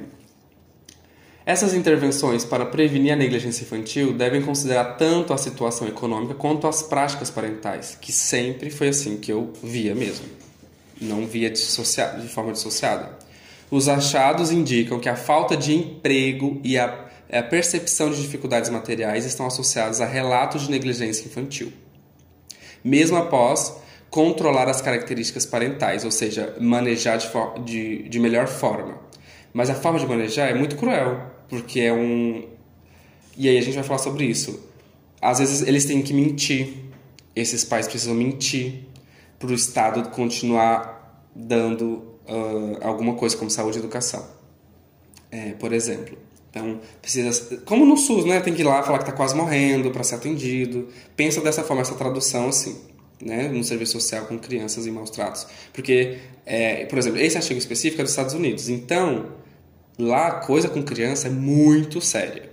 [1.46, 6.82] essas intervenções para prevenir a negligência infantil devem considerar tanto a situação econômica quanto as
[6.82, 10.26] práticas parentais, que sempre foi assim que eu via mesmo.
[11.00, 13.25] Não via dissociado, de forma dissociada.
[13.70, 19.26] Os achados indicam que a falta de emprego e a, a percepção de dificuldades materiais
[19.26, 21.74] estão associados a relatos de negligência infantil.
[22.84, 23.76] Mesmo após
[24.10, 27.28] controlar as características parentais, ou seja, manejar de,
[27.66, 29.00] de, de melhor forma.
[29.52, 32.48] Mas a forma de manejar é muito cruel, porque é um.
[33.38, 34.70] E aí a gente vai falar sobre isso.
[35.22, 36.76] Às vezes eles têm que mentir,
[37.36, 38.86] esses pais precisam mentir
[39.40, 44.26] para o Estado continuar dando uh, alguma coisa como saúde e educação.
[45.32, 46.18] É, por exemplo.
[46.50, 47.58] Então, precisa.
[47.66, 48.40] Como no SUS, né?
[48.40, 50.88] Tem que ir lá falar que está quase morrendo para ser atendido.
[51.16, 52.76] Pensa dessa forma, essa tradução assim.
[53.22, 55.48] Né, no serviço social com crianças em maus tratos.
[55.72, 58.68] Porque, é, por exemplo, esse artigo específico é dos Estados Unidos.
[58.68, 59.32] Então,
[59.98, 62.50] Lá a coisa com criança é muito séria.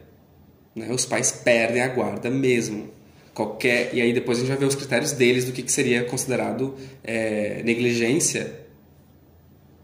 [0.74, 0.88] Né?
[0.90, 2.90] Os pais perdem a guarda mesmo.
[3.34, 6.04] Qualquer e aí depois a gente vai ver os critérios deles do que, que seria
[6.04, 8.60] considerado é, negligência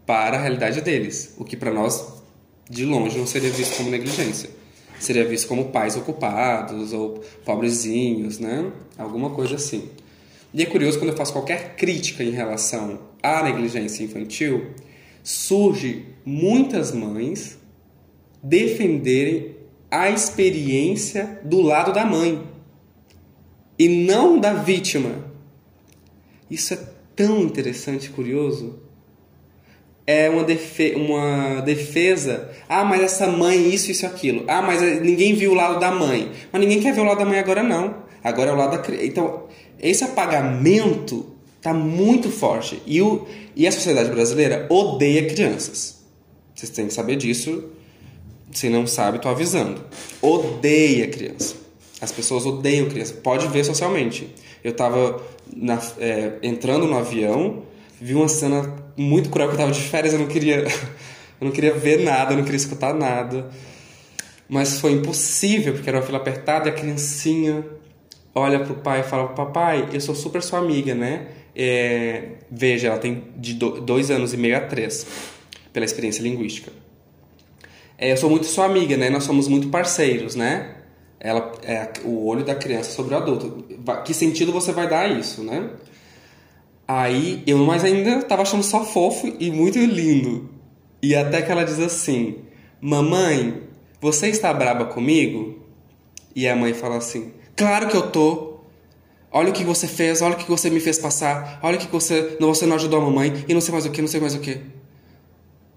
[0.09, 2.15] para a realidade deles, o que para nós
[2.71, 4.49] de longe não seria visto como negligência,
[4.99, 8.73] seria visto como pais ocupados ou pobrezinhos, né?
[8.97, 9.91] Alguma coisa assim.
[10.55, 14.71] E é curioso quando eu faço qualquer crítica em relação à negligência infantil,
[15.23, 17.59] surge muitas mães
[18.43, 19.57] defenderem
[19.91, 22.43] a experiência do lado da mãe
[23.79, 25.31] e não da vítima.
[26.51, 26.79] Isso é
[27.15, 28.88] tão interessante e curioso.
[30.11, 32.51] É uma, defe uma defesa.
[32.67, 34.43] Ah, mas essa mãe, isso, isso, aquilo.
[34.49, 36.33] Ah, mas ninguém viu o lado da mãe.
[36.51, 37.95] Mas ninguém quer ver o lado da mãe agora, não.
[38.25, 39.05] Agora é o lado da criança.
[39.05, 39.43] Então,
[39.79, 41.27] esse apagamento
[41.61, 42.81] tá muito forte.
[42.87, 45.99] E, o, e a sociedade brasileira odeia crianças.
[46.55, 47.65] Vocês têm que saber disso.
[48.51, 49.85] Se não sabe, tô avisando.
[50.23, 51.55] Odeia criança.
[52.01, 53.13] As pessoas odeiam criança.
[53.13, 54.35] Pode ver socialmente.
[54.65, 55.23] Eu tava
[55.55, 57.63] na, é, entrando no avião,
[58.01, 60.65] vi uma cena muito cruel que eu tava de férias, eu não queria.
[61.41, 63.49] Eu não queria ver nada, eu não queria escutar nada.
[64.49, 67.65] Mas foi impossível, porque era uma fila apertada e a criancinha
[68.35, 71.29] olha pro pai e fala: Papai, eu sou super sua amiga, né?
[71.55, 75.07] É, veja, ela tem de dois anos e meio a três,
[75.73, 76.73] pela experiência linguística.
[77.97, 79.11] É, eu sou muito sua amiga, né?
[79.11, 80.77] Nós somos muito parceiros, né?
[81.19, 83.65] Ela é o olho da criança sobre o adulto.
[84.05, 85.69] Que sentido você vai dar a isso, né?
[86.89, 90.49] Aí eu, mas ainda tava achando só fofo e muito lindo.
[91.03, 92.37] E até que ela diz assim:
[92.81, 93.63] Mamãe,
[94.01, 95.59] você está braba comigo?
[96.35, 98.49] E a mãe fala assim: Claro que eu tô.
[99.31, 101.87] Olha o que você fez, olha o que você me fez passar, olha o que
[101.87, 104.21] você não, você não ajudou a mamãe e não sei mais o que, não sei
[104.21, 104.59] mais o que.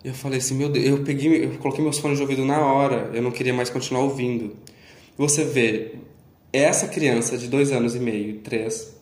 [0.06, 3.12] Eu falei assim, meu Deus, eu peguei, eu coloquei meus fones de ouvido na hora,
[3.14, 4.56] eu não queria mais continuar ouvindo.
[5.18, 5.96] Você vê,
[6.54, 8.96] essa criança de dois anos e meio, três,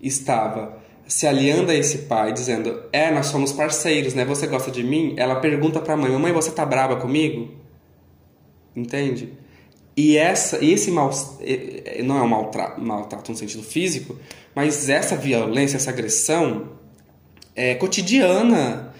[0.00, 4.24] estava se aliando a esse pai, dizendo: É, nós somos parceiros, né?
[4.24, 5.14] Você gosta de mim?
[5.16, 7.48] Ela pergunta para a mãe: Mamãe, você tá brava comigo?
[8.76, 9.32] Entende?
[9.96, 11.10] E essa, esse mal,
[12.04, 14.16] não é um maltrato, maltrato no sentido físico,
[14.54, 16.68] mas essa violência, essa agressão
[17.56, 18.94] é cotidiana.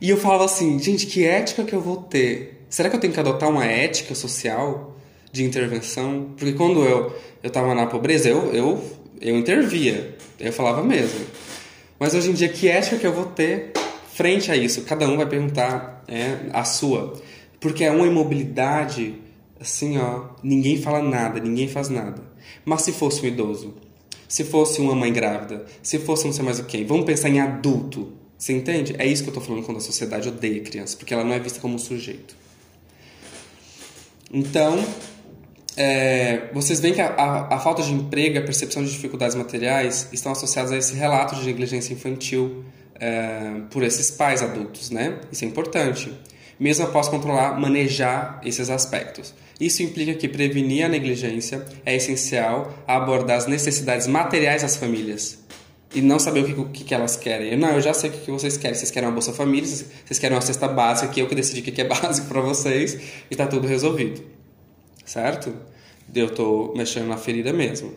[0.00, 2.66] E eu falava assim, gente, que ética que eu vou ter?
[2.68, 4.96] Será que eu tenho que adotar uma ética social
[5.32, 6.34] de intervenção?
[6.36, 7.12] Porque quando eu
[7.44, 8.82] eu estava na pobreza, eu, eu,
[9.20, 11.26] eu intervia, eu falava mesmo.
[12.04, 13.72] Mas hoje em dia, que ética que eu vou ter
[14.12, 14.82] frente a isso?
[14.82, 17.18] Cada um vai perguntar é, a sua.
[17.58, 19.14] Porque é uma imobilidade
[19.58, 22.22] assim, ó, ninguém fala nada, ninguém faz nada.
[22.62, 23.72] Mas se fosse um idoso,
[24.28, 27.40] se fosse uma mãe grávida, se fosse não sei mais o quê, vamos pensar em
[27.40, 28.12] adulto.
[28.36, 28.94] Você entende?
[28.98, 31.38] É isso que eu tô falando quando a sociedade odeia criança, porque ela não é
[31.38, 32.36] vista como um sujeito.
[34.30, 34.84] Então,
[35.76, 40.08] é, vocês veem que a, a, a, falta de emprego a percepção de dificuldades materiais
[40.12, 45.18] estão associados a esse relato de negligência infantil é, por esses pais adultos, né?
[45.32, 46.12] Isso é importante.
[46.58, 49.34] Mesmo após controlar, manejar esses aspectos.
[49.60, 55.44] Isso implica que prevenir a negligência é essencial a abordar as necessidades materiais das famílias
[55.94, 57.52] e não saber o que, que, que elas querem.
[57.52, 58.76] Eu, não, eu já sei o que, vocês querem.
[58.76, 61.72] Vocês querem uma Bolsa Família, vocês querem uma cesta básica, que eu que decidi o
[61.72, 62.98] que, é básico para vocês
[63.30, 64.20] e tá tudo resolvido.
[65.04, 65.54] Certo?
[66.14, 67.92] Eu tô mexendo na ferida mesmo.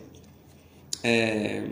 [1.02, 1.64] É...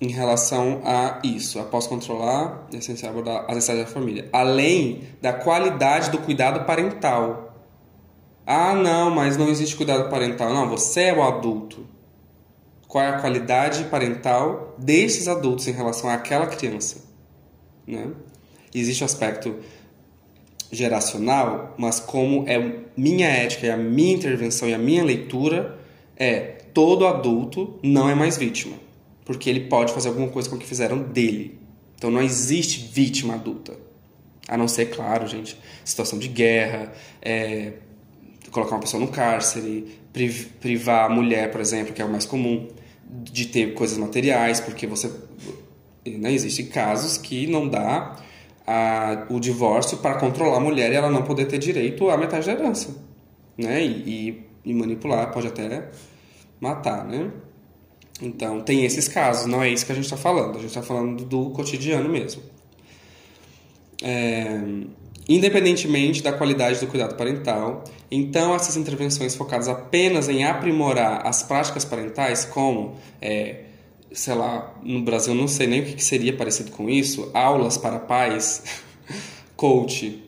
[0.00, 1.58] em relação a isso.
[1.58, 4.28] Após controlar, é essencial abordar as necessidades da família.
[4.32, 7.54] Além da qualidade do cuidado parental.
[8.46, 10.52] Ah, não, mas não existe cuidado parental.
[10.52, 11.86] Não, você é o adulto.
[12.86, 17.02] Qual é a qualidade parental desses adultos em relação àquela criança?
[17.86, 18.10] Né?
[18.74, 19.56] Existe o aspecto
[20.74, 25.78] geracional, mas como é minha ética, é a minha intervenção e a minha leitura,
[26.16, 26.40] é
[26.72, 28.84] todo adulto não é mais vítima
[29.24, 31.58] porque ele pode fazer alguma coisa com o que fizeram dele.
[31.96, 33.74] Então não existe vítima adulta.
[34.46, 37.72] A não ser, claro, gente, situação de guerra, é,
[38.50, 39.98] colocar uma pessoa no cárcere,
[40.60, 42.68] privar a mulher, por exemplo, que é o mais comum,
[43.08, 45.10] de ter coisas materiais, porque você.
[46.06, 48.22] Né, existem casos que não dá
[48.66, 52.46] a, o divórcio para controlar a mulher e ela não poder ter direito à metade
[52.46, 52.96] da herança.
[53.56, 53.84] Né?
[53.84, 53.88] E,
[54.64, 55.90] e, e manipular, pode até
[56.60, 57.30] matar, né?
[58.22, 60.82] Então, tem esses casos, não é isso que a gente está falando, a gente está
[60.82, 62.42] falando do cotidiano mesmo.
[64.02, 64.60] É,
[65.28, 71.84] independentemente da qualidade do cuidado parental, então essas intervenções focadas apenas em aprimorar as práticas
[71.84, 73.63] parentais, como, é,
[74.14, 77.98] sei lá, no Brasil não sei nem o que seria parecido com isso, aulas para
[77.98, 78.62] pais,
[79.56, 80.22] coach,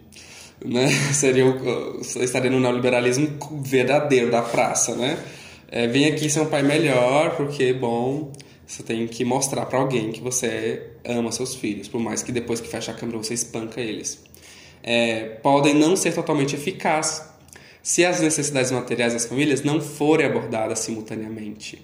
[0.64, 0.88] né?
[1.12, 1.44] Seria,
[2.20, 5.18] estaria no neoliberalismo verdadeiro da praça, né?
[5.68, 8.32] é, vem aqui ser um pai melhor, porque, bom,
[8.66, 12.60] você tem que mostrar para alguém que você ama seus filhos, por mais que depois
[12.60, 14.24] que fecha a câmera você espanca eles.
[14.82, 17.22] É, podem não ser totalmente eficazes
[17.82, 21.80] se as necessidades materiais das famílias não forem abordadas simultaneamente.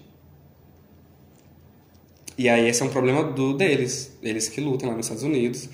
[2.36, 5.68] E aí esse é um problema do deles, eles que lutam lá nos Estados Unidos,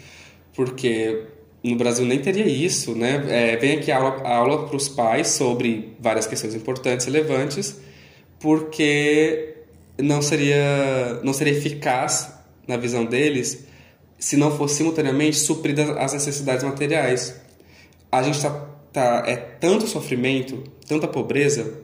[0.54, 1.24] porque
[1.62, 3.24] no Brasil nem teria isso, né?
[3.28, 7.80] É, vem aqui a aula, aula para os pais sobre várias questões importantes relevantes,
[8.40, 9.56] porque
[9.98, 12.38] não seria, não seria eficaz,
[12.68, 13.66] na visão deles,
[14.18, 17.40] se não fosse simultaneamente supridas as necessidades materiais.
[18.12, 18.50] A gente tá,
[18.92, 21.80] tá é tanto sofrimento, tanta pobreza,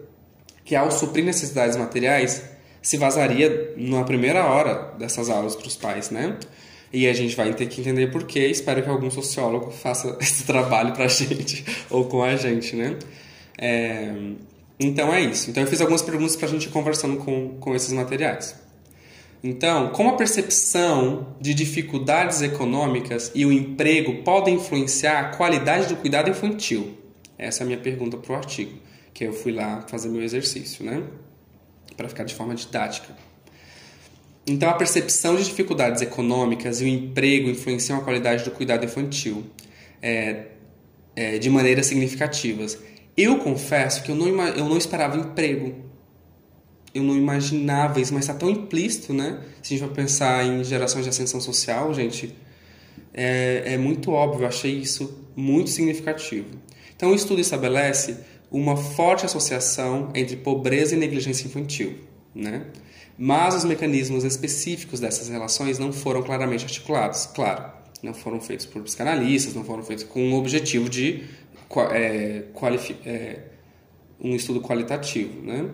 [0.62, 2.42] que ao suprir necessidades materiais,
[2.84, 6.36] se vazaria na primeira hora dessas aulas para os pais, né?
[6.92, 8.46] E a gente vai ter que entender por quê.
[8.46, 12.98] Espero que algum sociólogo faça esse trabalho para a gente ou com a gente, né?
[13.56, 14.12] É...
[14.78, 15.50] Então é isso.
[15.50, 18.54] Então eu fiz algumas perguntas para a gente ir conversando com, com esses materiais.
[19.42, 25.96] Então, como a percepção de dificuldades econômicas e o emprego podem influenciar a qualidade do
[25.96, 26.98] cuidado infantil?
[27.38, 28.78] Essa é a minha pergunta para o artigo,
[29.12, 31.02] que eu fui lá fazer meu exercício, né?
[31.96, 33.14] Para ficar de forma didática.
[34.46, 39.44] Então, a percepção de dificuldades econômicas e o emprego influenciam a qualidade do cuidado infantil
[40.02, 40.46] é,
[41.16, 42.78] é, de maneiras significativas.
[43.16, 45.84] Eu confesso que eu não, eu não esperava emprego
[46.94, 49.40] eu não imaginava isso, mas está tão implícito, né?
[49.60, 52.32] Se a gente for pensar em gerações de ascensão social, gente,
[53.12, 56.46] é, é muito óbvio, eu achei isso muito significativo.
[56.96, 58.16] Então, o estudo estabelece
[58.50, 61.94] uma forte associação entre pobreza e negligência infantil,
[62.34, 62.66] né?
[63.16, 67.72] Mas os mecanismos específicos dessas relações não foram claramente articulados, claro.
[68.02, 71.24] Não foram feitos por psicanalistas, não foram feitos com o objetivo de
[71.92, 72.44] é,
[73.04, 73.40] é,
[74.20, 75.70] um estudo qualitativo, né?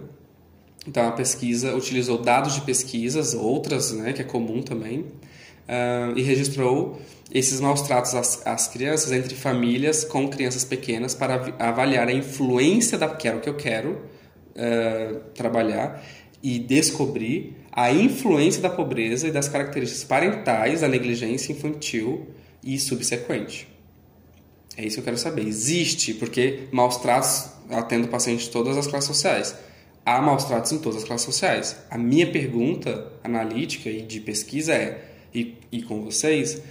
[0.87, 6.23] Então a pesquisa utilizou dados de pesquisas, outras, né, que é comum também, uh, e
[6.23, 7.01] registrou
[7.31, 12.99] esses maus tratos às, às, crianças entre famílias com crianças pequenas para avaliar a influência
[12.99, 14.03] da que o que eu quero
[14.57, 16.03] uh, trabalhar
[16.43, 22.27] e descobrir a influência da pobreza e das características parentais da negligência infantil
[22.65, 23.69] e subsequente.
[24.77, 25.47] É isso que eu quero saber.
[25.47, 29.55] Existe, porque maus tratos atendo pacientes de todas as classes sociais
[30.05, 31.77] há maus tratos em todas as classes sociais.
[31.91, 35.05] A minha pergunta analítica e de pesquisa é,
[35.35, 36.63] e, e com vocês,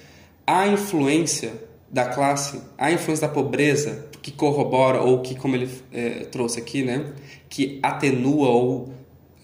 [0.49, 1.53] a influência
[1.91, 6.81] da classe, a influência da pobreza que corrobora ou que, como ele é, trouxe aqui,
[6.81, 7.13] né,
[7.47, 8.91] que atenua ou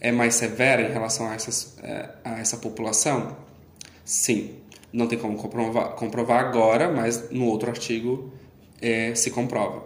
[0.02, 3.38] é mais severa em relação a, essas, é, a essa população?
[4.04, 4.56] Sim.
[4.92, 8.34] Não tem como comprovar, comprovar agora, mas no outro artigo
[8.82, 9.84] é, se comprova.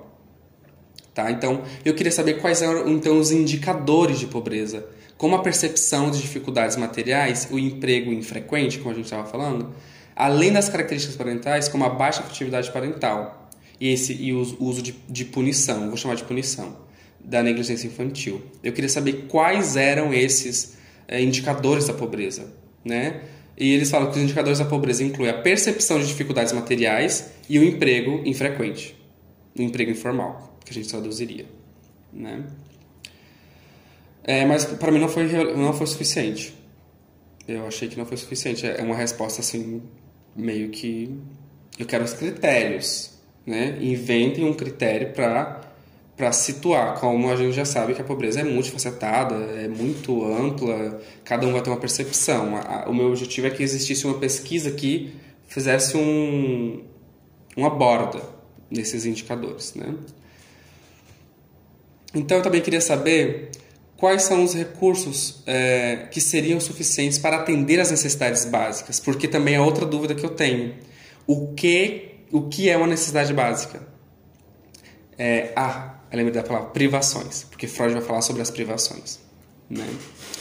[1.13, 1.29] Tá?
[1.31, 4.87] Então, eu queria saber quais eram então os indicadores de pobreza.
[5.17, 9.73] Como a percepção de dificuldades materiais, o emprego infrequente, como a gente estava falando,
[10.19, 13.49] além das características parentais, como a baixa afetividade parental
[13.79, 16.75] e, esse, e o uso de, de punição, vou chamar de punição,
[17.23, 18.41] da negligência infantil.
[18.61, 22.53] Eu queria saber quais eram esses é, indicadores da pobreza.
[22.83, 23.21] Né?
[23.57, 27.57] E eles falam que os indicadores da pobreza incluem a percepção de dificuldades materiais e
[27.57, 28.95] o emprego infrequente,
[29.57, 31.45] o emprego informal que a gente traduziria,
[32.11, 32.43] né?
[34.23, 36.53] É, mas para mim não foi não foi suficiente.
[37.47, 38.65] Eu achei que não foi suficiente.
[38.65, 39.81] É uma resposta assim
[40.35, 41.15] meio que
[41.77, 43.11] eu quero os critérios,
[43.45, 43.77] né?
[43.81, 45.61] Inventem um critério para
[46.15, 51.01] para situar, como a gente já sabe que a pobreza é multifacetada, é muito ampla,
[51.23, 52.55] cada um vai ter uma percepção.
[52.87, 55.13] O meu objetivo é que existisse uma pesquisa que
[55.47, 56.83] fizesse um,
[57.55, 58.21] uma borda
[58.69, 59.95] nesses indicadores, né?
[62.13, 63.51] Então eu também queria saber
[63.99, 69.55] quais são os recursos é, que seriam suficientes para atender as necessidades básicas, porque também
[69.55, 70.73] é outra dúvida que eu tenho.
[71.27, 73.85] O que, o que é uma necessidade básica?
[75.17, 79.19] É, ah, eu lembrei da palavra privações, porque Freud vai falar sobre as privações.
[79.69, 79.85] Né?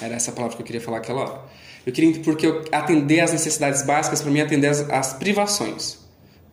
[0.01, 1.41] Era essa palavra que eu queria falar aquela hora.
[1.85, 5.99] Eu queria, porque eu, atender às necessidades básicas, para mim, atender às, às privações.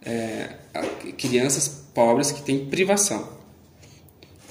[0.03, 0.49] É,
[1.17, 3.29] crianças pobres que têm privação.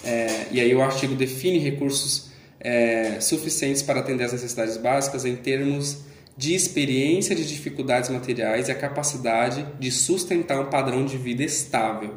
[0.05, 2.33] É, e aí o artigo define recursos
[2.65, 6.03] é, suficientes para atender às necessidades básicas em termos
[6.37, 12.15] de experiência de dificuldades materiais e a capacidade de sustentar um padrão de vida estável.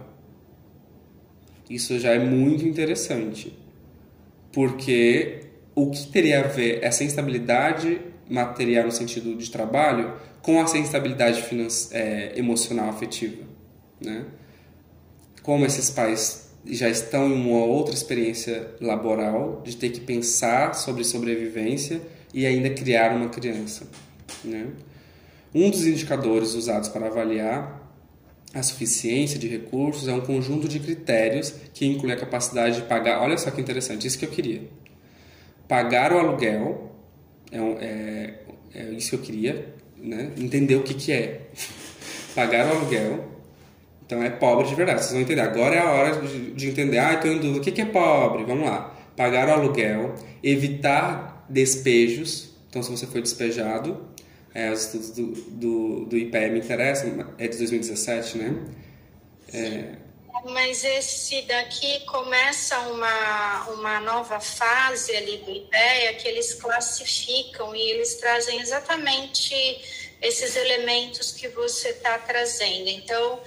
[1.70, 3.54] Isso já é muito interessante,
[4.54, 5.42] porque
[5.76, 11.44] o que teria a ver essa instabilidade material no sentido de trabalho com essa instabilidade
[11.92, 13.44] é, emocional afetiva,
[14.02, 14.26] né?
[15.44, 21.04] Como esses pais já estão em uma outra experiência laboral de ter que pensar sobre
[21.04, 22.02] sobrevivência
[22.34, 23.88] e ainda criar uma criança.
[24.44, 24.68] Né?
[25.54, 27.88] Um dos indicadores usados para avaliar
[28.54, 33.22] a suficiência de recursos é um conjunto de critérios que inclui a capacidade de pagar.
[33.22, 34.64] Olha só que interessante, isso que eu queria.
[35.68, 36.92] Pagar o aluguel
[37.52, 38.34] é, é,
[38.74, 40.32] é isso que eu queria, né?
[40.38, 41.42] entender o que, que é.
[42.34, 43.37] Pagar o aluguel,
[44.08, 45.42] então é pobre de verdade, vocês vão entender.
[45.42, 46.98] Agora é a hora de, de entender.
[46.98, 47.60] Ah, estou em dúvida.
[47.60, 48.46] O que, que é pobre?
[48.46, 48.96] Vamos lá.
[49.18, 54.08] Pagar o aluguel, evitar despejos, Então, se você foi despejado,
[54.54, 58.56] é, os estudos do, do, do IPE me interessam, é de 2017, né?
[59.54, 60.08] É,
[60.46, 67.92] mas esse daqui começa uma, uma nova fase ali do IPEA que eles classificam e
[67.92, 69.54] eles trazem exatamente
[70.22, 72.88] esses elementos que você está trazendo.
[72.88, 73.42] Então,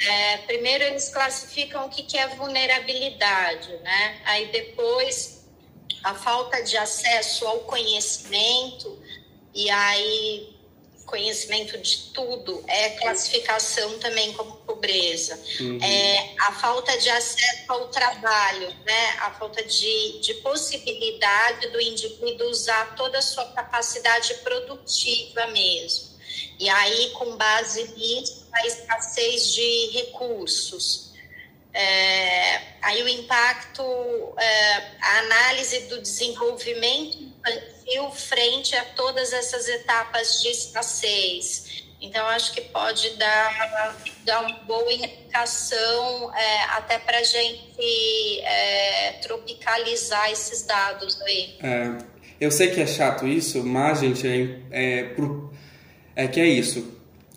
[0.00, 4.20] é, primeiro eles classificam o que, que é vulnerabilidade, né?
[4.24, 5.44] Aí depois
[6.02, 8.98] a falta de acesso ao conhecimento
[9.54, 10.54] e aí
[11.04, 15.40] conhecimento de tudo é classificação também como pobreza.
[15.60, 15.78] Uhum.
[15.82, 19.10] É, a falta de acesso ao trabalho, né?
[19.20, 26.13] a falta de, de possibilidade do indivíduo usar toda a sua capacidade produtiva mesmo.
[26.58, 31.12] E aí, com base nisso, a escassez de recursos.
[31.72, 33.82] É, aí o impacto,
[34.38, 41.84] é, a análise do desenvolvimento infantil frente a todas essas etapas de escassez.
[42.00, 49.12] Então, acho que pode dar, dar uma boa indicação é, até para a gente é,
[49.22, 51.56] tropicalizar esses dados aí.
[51.62, 52.04] É,
[52.38, 55.14] eu sei que é chato isso, mas, gente, é, é,
[56.16, 56.94] é que é isso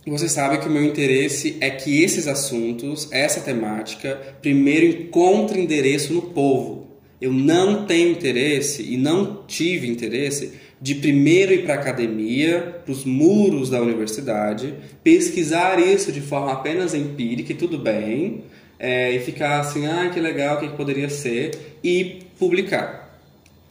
[0.10, 6.14] você sabe que o meu interesse é que esses assuntos, essa temática, primeiro encontre endereço
[6.14, 6.88] no povo.
[7.20, 12.92] Eu não tenho interesse e não tive interesse de primeiro ir para a academia, para
[12.92, 18.44] os muros da universidade, pesquisar isso de forma apenas empírica e tudo bem,
[18.80, 21.52] é, e ficar assim, ah, que legal, o que, que poderia ser,
[21.84, 23.20] e publicar.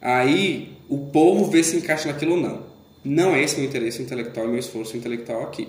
[0.02, 2.65] Aí o povo vê se encaixa naquilo ou não.
[3.08, 5.68] Não é esse meu interesse intelectual e meu esforço intelectual aqui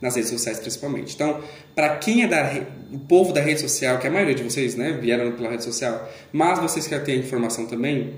[0.00, 1.12] nas redes sociais principalmente.
[1.12, 1.40] Então,
[1.74, 2.52] para quem é da
[2.92, 6.08] o povo da rede social, que a maioria de vocês, né, vieram pela rede social,
[6.32, 8.14] mas vocês querem ter informação também,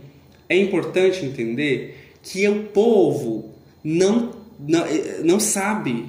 [0.46, 6.06] é importante entender que o povo não não, eh, não sabe.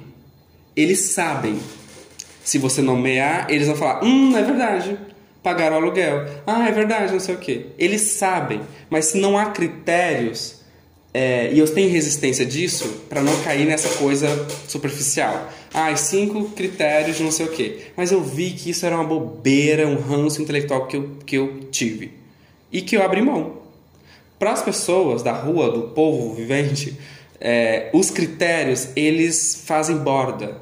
[0.76, 1.58] Eles sabem.
[2.44, 4.98] Se você nomear, eles vão falar: "Hum, é verdade.
[5.42, 6.26] Pagaram o aluguel.
[6.46, 7.66] Ah, é verdade, não sei o quê".
[7.78, 8.60] Eles sabem,
[8.90, 10.55] mas se não há critérios
[11.18, 14.28] é, e eu tenho resistência disso para não cair nessa coisa
[14.68, 15.50] superficial.
[15.72, 17.86] Ah, cinco critérios de não sei o quê.
[17.96, 21.60] Mas eu vi que isso era uma bobeira, um ranço intelectual que eu, que eu
[21.70, 22.12] tive.
[22.70, 23.62] E que eu abri mão.
[24.38, 26.94] Para as pessoas da rua, do povo vivente,
[27.40, 30.60] é, os critérios, eles fazem borda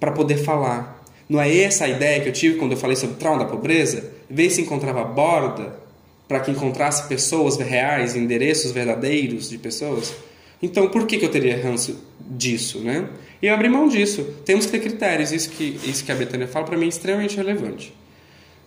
[0.00, 1.04] para poder falar.
[1.28, 4.10] Não é essa a ideia que eu tive quando eu falei sobre trauma da pobreza?
[4.30, 5.83] Ver se encontrava borda
[6.28, 10.14] para que encontrasse pessoas reais, endereços verdadeiros de pessoas.
[10.62, 13.08] Então, por que, que eu teria ranço disso, né?
[13.42, 14.24] E eu abri mão disso.
[14.44, 15.30] Temos que ter critérios.
[15.30, 17.94] Isso que, isso que a Betânia fala, para mim, é extremamente relevante.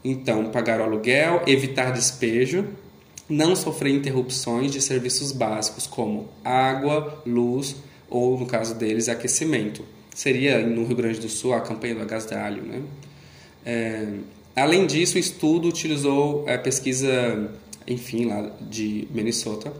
[0.04, 2.66] Então, pagar o aluguel, evitar despejo,
[3.28, 7.76] não sofrer interrupções de serviços básicos como água, luz
[8.10, 9.84] ou, no caso deles, aquecimento.
[10.14, 12.82] Seria, no Rio Grande do Sul, a campanha do agasalho, né?
[13.66, 14.08] É,
[14.58, 17.52] Além disso, o estudo utilizou a pesquisa,
[17.86, 19.72] enfim, lá de Minnesota,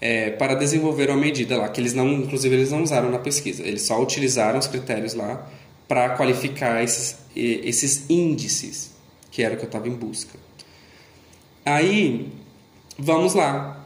[0.00, 3.66] é, para desenvolver uma medida lá, que eles não, inclusive, eles não usaram na pesquisa,
[3.66, 5.50] eles só utilizaram os critérios lá
[5.88, 8.92] para qualificar esses, esses índices,
[9.28, 10.38] que era o que eu estava em busca.
[11.64, 12.28] Aí,
[12.96, 13.84] vamos lá.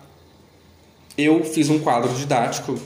[1.17, 2.79] Eu fiz um quadro didático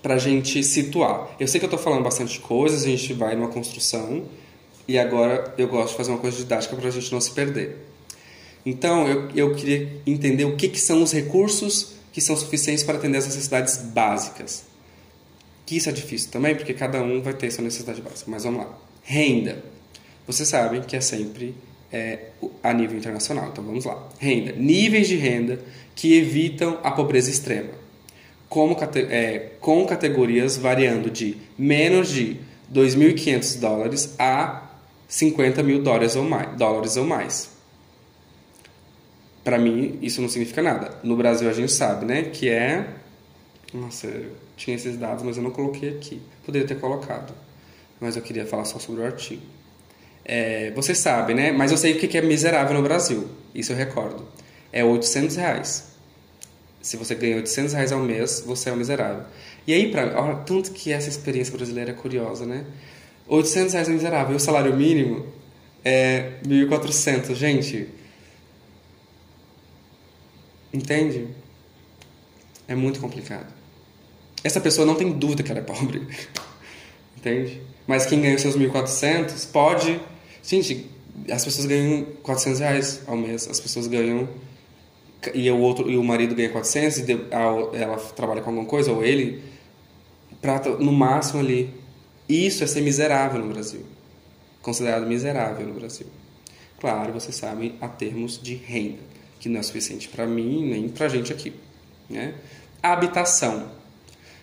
[0.00, 1.34] para a gente situar.
[1.40, 4.24] Eu sei que eu estou falando bastante coisas, a gente vai numa construção,
[4.86, 7.76] e agora eu gosto de fazer uma coisa didática para a gente não se perder.
[8.64, 12.98] Então, eu, eu queria entender o que, que são os recursos que são suficientes para
[12.98, 14.64] atender as necessidades básicas.
[15.64, 18.30] Que isso é difícil também, porque cada um vai ter sua necessidade básica.
[18.30, 18.78] Mas vamos lá.
[19.02, 19.62] Renda.
[20.26, 21.54] Vocês sabem que é sempre
[21.92, 22.30] é,
[22.62, 23.48] a nível internacional.
[23.52, 24.08] Então vamos lá.
[24.18, 24.52] Renda.
[24.52, 25.60] Níveis de renda
[25.94, 27.70] que evitam a pobreza extrema.
[28.48, 28.76] Como,
[29.08, 32.36] é, com categorias variando de menos de
[32.72, 34.69] 2.500 dólares a
[35.10, 36.56] 50 mil dólares ou mais.
[36.56, 37.50] Dólares ou mais.
[39.42, 40.96] Para mim, isso não significa nada.
[41.02, 42.22] No Brasil, a gente sabe, né?
[42.22, 42.88] Que é.
[43.74, 46.22] Nossa, eu tinha esses dados, mas eu não coloquei aqui.
[46.46, 47.34] Poderia ter colocado.
[48.00, 49.42] Mas eu queria falar só sobre o artigo.
[50.24, 51.50] É, você sabe, né?
[51.50, 53.28] Mas eu sei o que é miserável no Brasil.
[53.52, 54.24] Isso eu recordo.
[54.72, 55.90] É 800 reais.
[56.80, 59.24] Se você ganha 800 reais ao mês, você é um miserável.
[59.66, 62.64] E aí, pra, olha, tanto que essa experiência brasileira é curiosa, né?
[63.26, 64.32] 800 reais é miserável.
[64.32, 65.26] E o salário mínimo
[65.84, 67.34] é 1.400.
[67.34, 67.88] Gente,
[70.72, 71.28] entende?
[72.66, 73.52] É muito complicado.
[74.42, 76.06] Essa pessoa não tem dúvida que ela é pobre.
[77.16, 77.60] entende?
[77.86, 80.00] Mas quem ganha os seus 1.400 pode...
[80.42, 80.88] Gente,
[81.30, 83.48] as pessoas ganham 400 reais ao mês.
[83.48, 84.28] As pessoas ganham
[85.34, 89.04] e o outro e o marido ganha 400 e ela trabalha com alguma coisa ou
[89.04, 89.42] ele
[90.40, 91.79] para no máximo ali.
[92.30, 93.84] Isso é ser miserável no Brasil.
[94.62, 96.06] Considerado miserável no Brasil.
[96.78, 99.00] Claro, vocês sabem, a termos de renda,
[99.40, 101.52] que não é suficiente para mim nem para gente aqui,
[102.08, 102.34] né?
[102.80, 103.72] Habitação.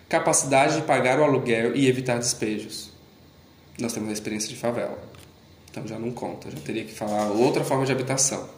[0.06, 2.90] Capacidade de pagar o aluguel e evitar despejos.
[3.80, 4.98] Nós temos a experiência de favela.
[5.70, 8.50] Então já não conta, já teria que falar outra forma de habitação.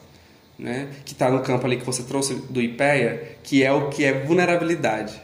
[0.59, 0.91] Né?
[1.05, 4.25] Que está no campo ali que você trouxe do IPEA, que é o que é
[4.25, 5.23] vulnerabilidade.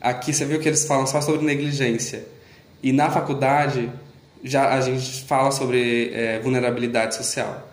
[0.00, 2.32] Aqui você viu que eles falam só sobre negligência.
[2.82, 3.90] E na faculdade
[4.42, 7.68] já a gente fala sobre é, vulnerabilidade social.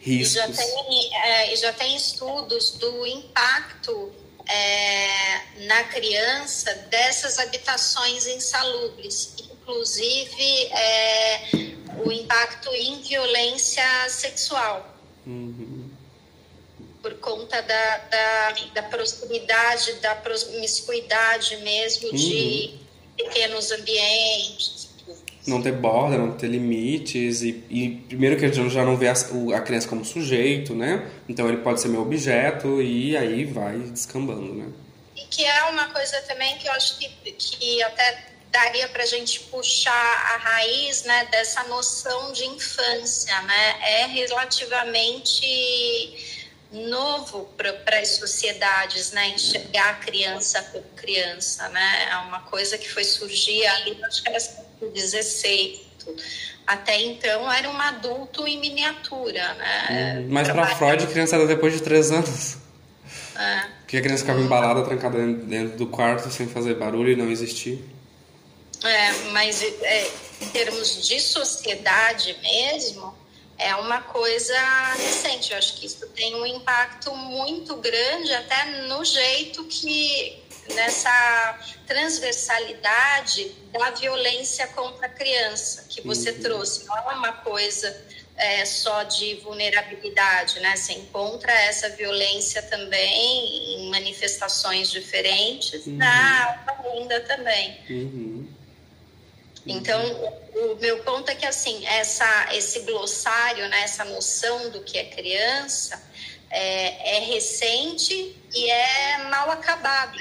[0.00, 0.34] Riscos.
[0.34, 4.12] E já tem, é, já tem estudos do impacto
[4.48, 11.40] é, na criança dessas habitações insalubres, inclusive é,
[12.04, 14.96] o impacto em violência sexual.
[15.26, 15.90] Uhum.
[17.00, 22.14] Por conta da, da, da, proximidade, da promiscuidade mesmo uhum.
[22.14, 22.81] de
[23.16, 24.90] pequenos ambientes.
[25.46, 29.08] Não ter borda, não ter limites, e, e primeiro que a gente já não vê
[29.08, 31.10] a, a, criança como sujeito, né?
[31.28, 34.72] Então ele pode ser meu objeto e aí vai descambando, né?
[35.16, 39.06] E que é uma coisa também que eu acho que, que até daria para a
[39.06, 43.76] gente puxar a raiz né, dessa noção de infância, né?
[43.80, 46.41] É relativamente
[46.72, 49.28] novo para as sociedades, né?
[49.28, 52.08] Enxergar a criança como criança, né?
[52.10, 54.38] É uma coisa que foi surgir ali, acho que era
[54.80, 55.80] 16.
[56.66, 60.20] Até então era um adulto em miniatura, né?
[60.20, 62.56] Hum, mas para Freud, criança era depois de três anos.
[63.36, 63.66] É.
[63.80, 67.84] Porque a criança ficava embalada, trancada dentro do quarto sem fazer barulho e não existir.
[68.84, 70.10] É, mas é,
[70.40, 73.14] em termos de sociedade mesmo,
[73.58, 74.58] é uma coisa
[74.94, 75.52] recente.
[75.52, 80.42] Eu acho que isso tem um impacto muito grande até no jeito que
[80.74, 86.40] nessa transversalidade da violência contra a criança que você uhum.
[86.40, 86.86] trouxe.
[86.86, 88.04] Não é uma coisa
[88.36, 90.76] é, só de vulnerabilidade, né?
[90.76, 95.96] Você encontra essa violência também em manifestações diferentes uhum.
[95.96, 96.62] na
[97.02, 97.78] ainda também.
[97.88, 98.48] Uhum.
[99.66, 100.00] Então,
[100.54, 105.04] o, meu ponto é que, assim, essa, esse glossário, né, essa noção do que é
[105.04, 106.02] criança,
[106.50, 110.18] é, é recente e é mal acabado.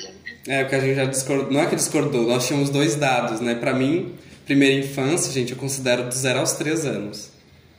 [0.48, 3.56] É, porque a gente já discordou, não é que discordou, nós tínhamos dois dados, né?
[3.56, 7.32] Para mim, primeira infância, gente, eu considero do zero aos três anos.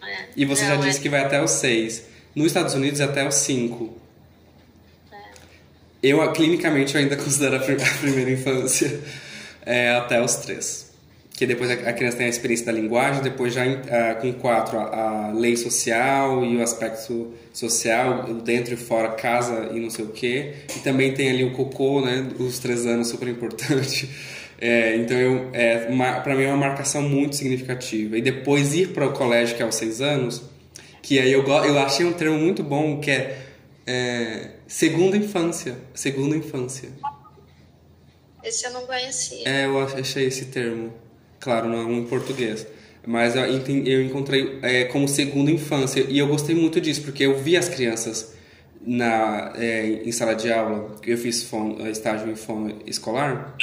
[0.04, 0.26] É.
[0.36, 1.02] E você não, já disse é...
[1.02, 2.06] que vai até os seis.
[2.34, 3.96] Nos Estados Unidos é até os cinco.
[5.12, 5.16] É.
[6.02, 9.00] Eu, clinicamente, eu ainda considero a primeira infância
[9.64, 10.91] é, até os três
[11.43, 14.84] que depois a criança tem a experiência da linguagem, depois já uh, com quatro a,
[14.84, 20.09] a, lei social e o aspecto social, dentro e fora, casa e não sei o
[20.11, 20.55] quê.
[20.76, 24.09] E também tem ali o cocô, né, os três anos, super importante.
[24.64, 25.76] É, então, eu, é,
[26.22, 28.16] para mim é uma marcação muito significativa.
[28.16, 30.40] E depois ir para o colégio, que é aos seis anos,
[31.03, 33.38] que aí eu, eu achei um termo muito bom, que é,
[33.84, 35.76] é segunda infância.
[35.93, 36.90] Segunda infância.
[38.45, 39.49] Esse eu não conhecia.
[39.49, 40.93] É, eu achei esse termo.
[41.43, 42.64] Claro, não é um em português.
[43.05, 46.07] Mas eu encontrei é, como segunda infância.
[46.09, 48.32] E eu gostei muito disso, porque eu vi as crianças
[48.80, 50.97] na, é, em sala de aula.
[51.05, 53.57] Eu fiz fono, estágio em fono escolar.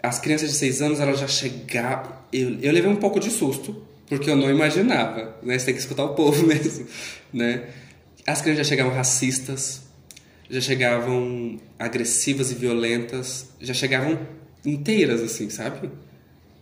[0.00, 2.12] As crianças de seis anos, elas já chegavam...
[2.32, 5.36] Eu, eu levei um pouco de susto, porque eu não imaginava.
[5.42, 5.58] Né?
[5.58, 6.86] Você tem que escutar o povo mesmo.
[7.32, 7.64] Né?
[8.24, 9.82] As crianças já chegavam racistas,
[10.48, 14.16] já chegavam agressivas e violentas, já chegavam
[14.64, 15.90] inteiras, assim, sabe?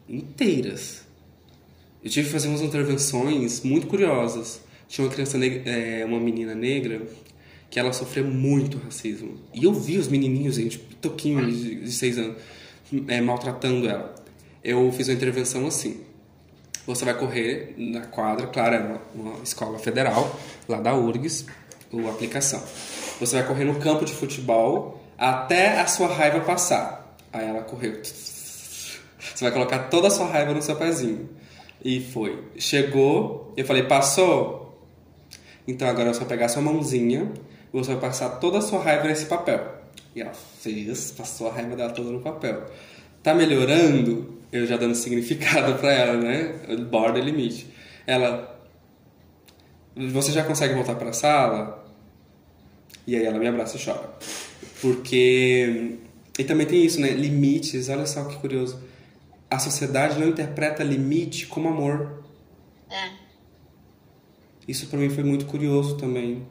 [0.09, 1.03] Inteiras.
[2.03, 4.61] Eu tive que fazer umas intervenções muito curiosas.
[4.89, 7.03] Tinha uma criança negra, é, uma menina negra
[7.69, 9.37] que ela sofreu muito racismo.
[9.53, 12.37] E eu vi os menininhos, gente, toquinhos de, de seis anos,
[13.09, 14.15] é, maltratando ela.
[14.63, 16.01] Eu fiz uma intervenção assim.
[16.87, 20.39] Você vai correr na quadra, claro, é uma, uma escola federal,
[20.69, 21.47] lá da URGS,
[21.93, 22.63] a aplicação.
[23.19, 27.17] Você vai correr no campo de futebol até a sua raiva passar.
[27.33, 28.01] Aí ela correu
[29.19, 31.29] você vai colocar toda a sua raiva no seu pezinho.
[31.85, 32.45] E foi.
[32.59, 34.81] Chegou, eu falei, passou?
[35.67, 37.33] Então agora você vai pegar a sua mãozinha
[37.73, 39.75] você vai passar toda a sua raiva nesse papel.
[40.15, 42.65] E ela fez, passou a raiva dela toda no papel.
[43.23, 44.39] Tá melhorando?
[44.51, 46.55] Eu já dando significado para ela, né?
[46.91, 47.67] Borda limite.
[48.07, 48.59] Ela,
[49.95, 51.85] você já consegue voltar para a sala?
[53.07, 54.11] E aí ela me abraça e chora.
[54.81, 55.99] Porque.
[56.39, 57.11] E também tem isso, né?
[57.11, 58.86] Limites, olha só que curioso
[59.51, 62.25] a sociedade não interpreta limite como amor.
[62.91, 63.11] É.
[64.67, 66.47] Isso para mim foi muito curioso também.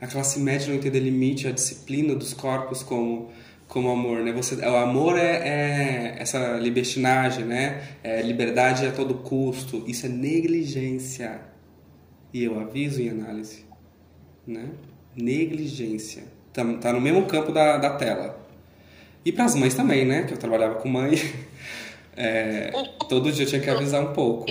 [0.00, 3.30] A classe média não entender limite, a disciplina dos corpos como
[3.66, 4.32] como amor, né?
[4.32, 7.82] Você, o amor é, é essa libertinagem, né?
[8.02, 9.82] É liberdade a todo custo.
[9.86, 11.40] Isso é negligência.
[12.32, 13.64] E eu aviso em análise,
[14.46, 14.68] né?
[15.16, 16.24] Negligência.
[16.52, 18.38] Tá, tá no mesmo campo da, da tela.
[19.24, 20.24] E para as mães também, né?
[20.24, 21.14] Que eu trabalhava com mãe.
[22.16, 22.70] É,
[23.08, 24.46] todo dia eu tinha que avisar um pouco.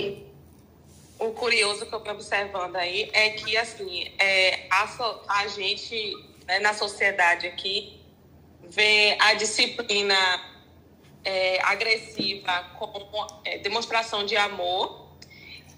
[1.18, 4.86] O curioso que eu estou observando aí é que, assim, é, a,
[5.28, 6.12] a gente,
[6.46, 8.00] né, na sociedade aqui,
[8.62, 10.14] vê a disciplina
[11.24, 15.08] é, agressiva como é, demonstração de amor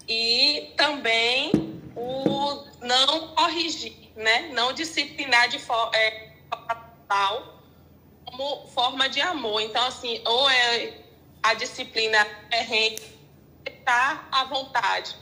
[0.07, 1.51] e também
[1.95, 4.49] o não corrigir, né?
[4.53, 6.27] não disciplinar de forma é,
[8.25, 9.61] como forma de amor.
[9.61, 10.93] Então, assim, ou é
[11.41, 15.15] a disciplina é respeitar à vontade.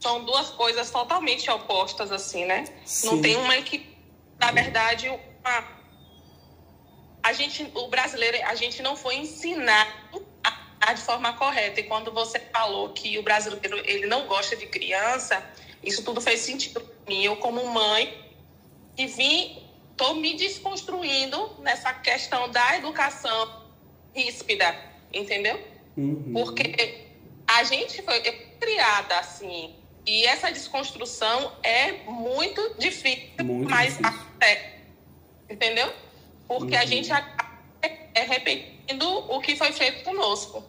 [0.00, 2.64] São duas coisas totalmente opostas, assim, né?
[2.84, 3.06] Sim.
[3.06, 3.96] Não tem uma que,
[4.38, 5.82] na verdade, uma
[7.22, 10.26] a gente, o brasileiro, a gente não foi ensinado
[10.80, 11.80] a, de forma correta.
[11.80, 15.42] E quando você falou que o brasileiro ele não gosta de criança,
[15.82, 17.22] isso tudo fez sentido para mim.
[17.22, 18.34] Eu, como mãe,
[18.98, 19.62] e vim,
[19.96, 23.62] tô me desconstruindo nessa questão da educação
[24.14, 24.76] ríspida,
[25.12, 25.60] entendeu?
[25.96, 26.32] Uhum.
[26.32, 27.06] Porque
[27.46, 28.20] a gente foi
[28.60, 29.74] criada assim.
[30.04, 34.20] E essa desconstrução é muito difícil, muito mas difícil.
[35.48, 35.92] Entendeu?
[36.52, 36.82] porque uhum.
[36.82, 37.10] a gente
[37.82, 40.62] é repetindo o que foi feito conosco.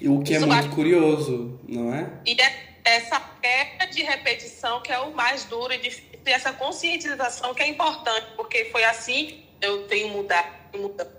[0.00, 0.74] E o que é Isso é muito vai...
[0.74, 2.10] curioso, não é?
[2.26, 6.52] E é essa queda de repetição que é o mais duro e difícil, e essa
[6.52, 11.10] conscientização que é importante, porque foi assim eu tenho mudado, mudado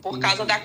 [0.00, 0.20] por uhum.
[0.20, 0.60] causa da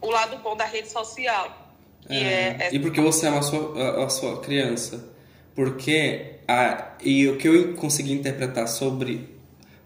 [0.00, 1.64] o lado bom da rede social.
[2.08, 2.74] É, é, é...
[2.74, 5.12] E porque você ama a sua, a, sua criança.
[5.54, 9.34] Porque a, e o que eu consegui interpretar sobre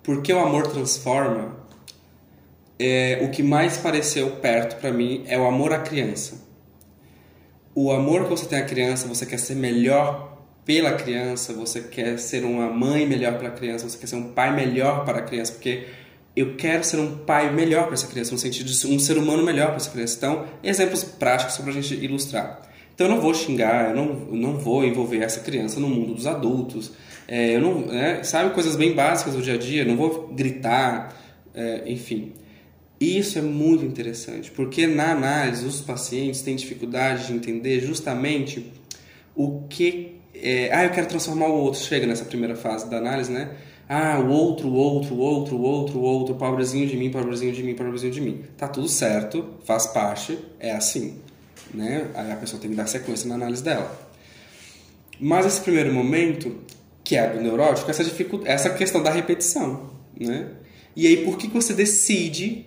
[0.08, 1.54] porque o amor transforma,
[2.78, 6.48] é, o que mais pareceu perto para mim é o amor à criança.
[7.74, 12.18] O amor que você tem à criança, você quer ser melhor pela criança, você quer
[12.18, 15.22] ser uma mãe melhor para a criança, você quer ser um pai melhor para a
[15.22, 15.86] criança, porque
[16.38, 19.42] eu quero ser um pai melhor para essa criança, no sentido de um ser humano
[19.42, 20.16] melhor para essa criança.
[20.16, 22.62] Então, exemplos práticos para a gente ilustrar.
[22.94, 26.14] Então, eu não vou xingar, eu não, eu não vou envolver essa criança no mundo
[26.14, 26.92] dos adultos,
[27.28, 31.14] é, eu não, é, sabe coisas bem básicas do dia a dia, não vou gritar,
[31.54, 32.32] é, enfim.
[33.00, 38.72] Isso é muito interessante, porque na análise os pacientes têm dificuldade de entender justamente
[39.36, 40.16] o que.
[40.34, 41.80] É, ah, eu quero transformar o outro.
[41.80, 43.50] Chega nessa primeira fase da análise, né?
[43.88, 47.52] Ah, o outro, o outro, o outro, o outro, o outro, pobrezinho de mim, pobrezinho
[47.52, 48.44] de mim, pobrezinho de mim.
[48.56, 51.18] Tá tudo certo, faz parte, é assim.
[51.72, 52.10] Né?
[52.14, 53.98] Aí a pessoa tem que dar sequência na análise dela.
[55.18, 56.58] Mas esse primeiro momento,
[57.02, 58.02] que é do neurótico, essa,
[58.44, 60.50] essa questão da repetição, né?
[60.94, 62.66] E aí, por que, que você decide...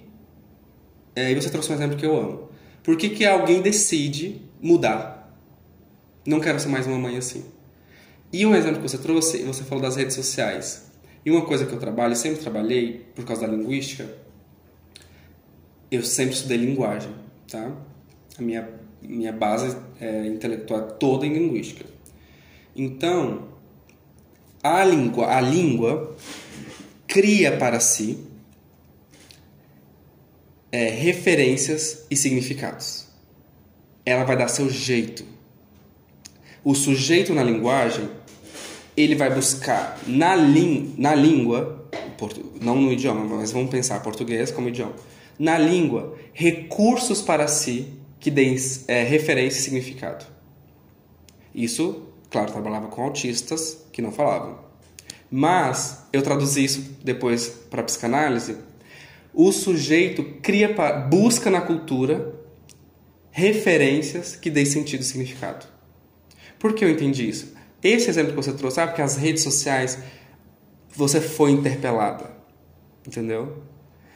[1.15, 2.49] É, e você trouxe um exemplo que eu amo.
[2.81, 5.37] Por que, que alguém decide mudar?
[6.25, 7.45] Não quero ser mais uma mãe assim.
[8.31, 10.90] E um exemplo que você trouxe, você falou das redes sociais.
[11.23, 14.09] E uma coisa que eu trabalho, sempre trabalhei, por causa da linguística,
[15.91, 17.13] eu sempre estudei linguagem,
[17.49, 17.71] tá?
[18.37, 18.69] A minha,
[19.01, 21.85] minha base é, intelectual toda em linguística.
[22.75, 23.49] Então,
[24.63, 26.15] a língua, a língua
[27.07, 28.25] cria para si
[30.71, 33.07] é, referências e significados.
[34.05, 35.25] Ela vai dar seu jeito.
[36.63, 38.09] O sujeito na linguagem,
[38.95, 41.89] ele vai buscar na, lin, na língua,
[42.61, 44.93] não no idioma, mas vamos pensar português como idioma,
[45.39, 47.87] na língua, recursos para si
[48.19, 48.55] que deem
[48.87, 50.25] é, referência e significado.
[51.53, 54.57] Isso Claro, trabalhava com autistas que não falavam.
[55.29, 58.55] Mas eu traduzi isso depois para psicanálise.
[59.33, 60.73] O sujeito cria,
[61.09, 62.33] busca na cultura
[63.31, 65.65] referências que deem sentido e significado.
[66.57, 67.53] Por que eu entendi isso?
[67.83, 69.97] Esse exemplo que você trouxe, sabe que as redes sociais
[70.95, 72.31] você foi interpelada,
[73.07, 73.63] entendeu?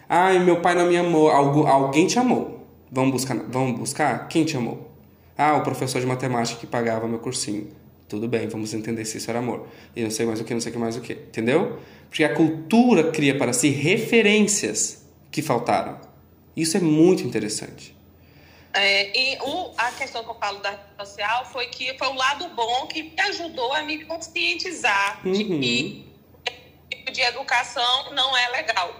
[0.08, 2.68] Ah, meu pai não me amou, alguém te amou.
[2.92, 4.92] Vamos buscar, vamos buscar quem te amou?
[5.38, 7.68] Ah, o professor de matemática que pagava meu cursinho.
[8.08, 9.68] Tudo bem, vamos entender se isso era amor.
[9.96, 11.14] E não sei mais o que, não sei mais o que.
[11.14, 11.80] Entendeu?
[12.08, 15.98] Porque a cultura cria para si referências que faltaram.
[16.56, 17.95] Isso é muito interessante.
[18.76, 22.14] É, e o, a questão que eu falo da rede social foi que foi o
[22.14, 25.32] lado bom que me ajudou a me conscientizar uhum.
[25.32, 26.16] de que
[26.90, 28.94] tipo de educação não é legal.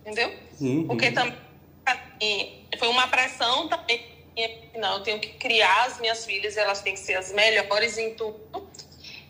[0.00, 0.32] Entendeu?
[0.60, 0.86] Uhum.
[0.86, 1.38] Porque também
[1.84, 4.16] assim, foi uma pressão também
[4.76, 8.14] não, eu tenho que criar as minhas filhas, elas têm que ser as melhores em
[8.14, 8.68] tudo.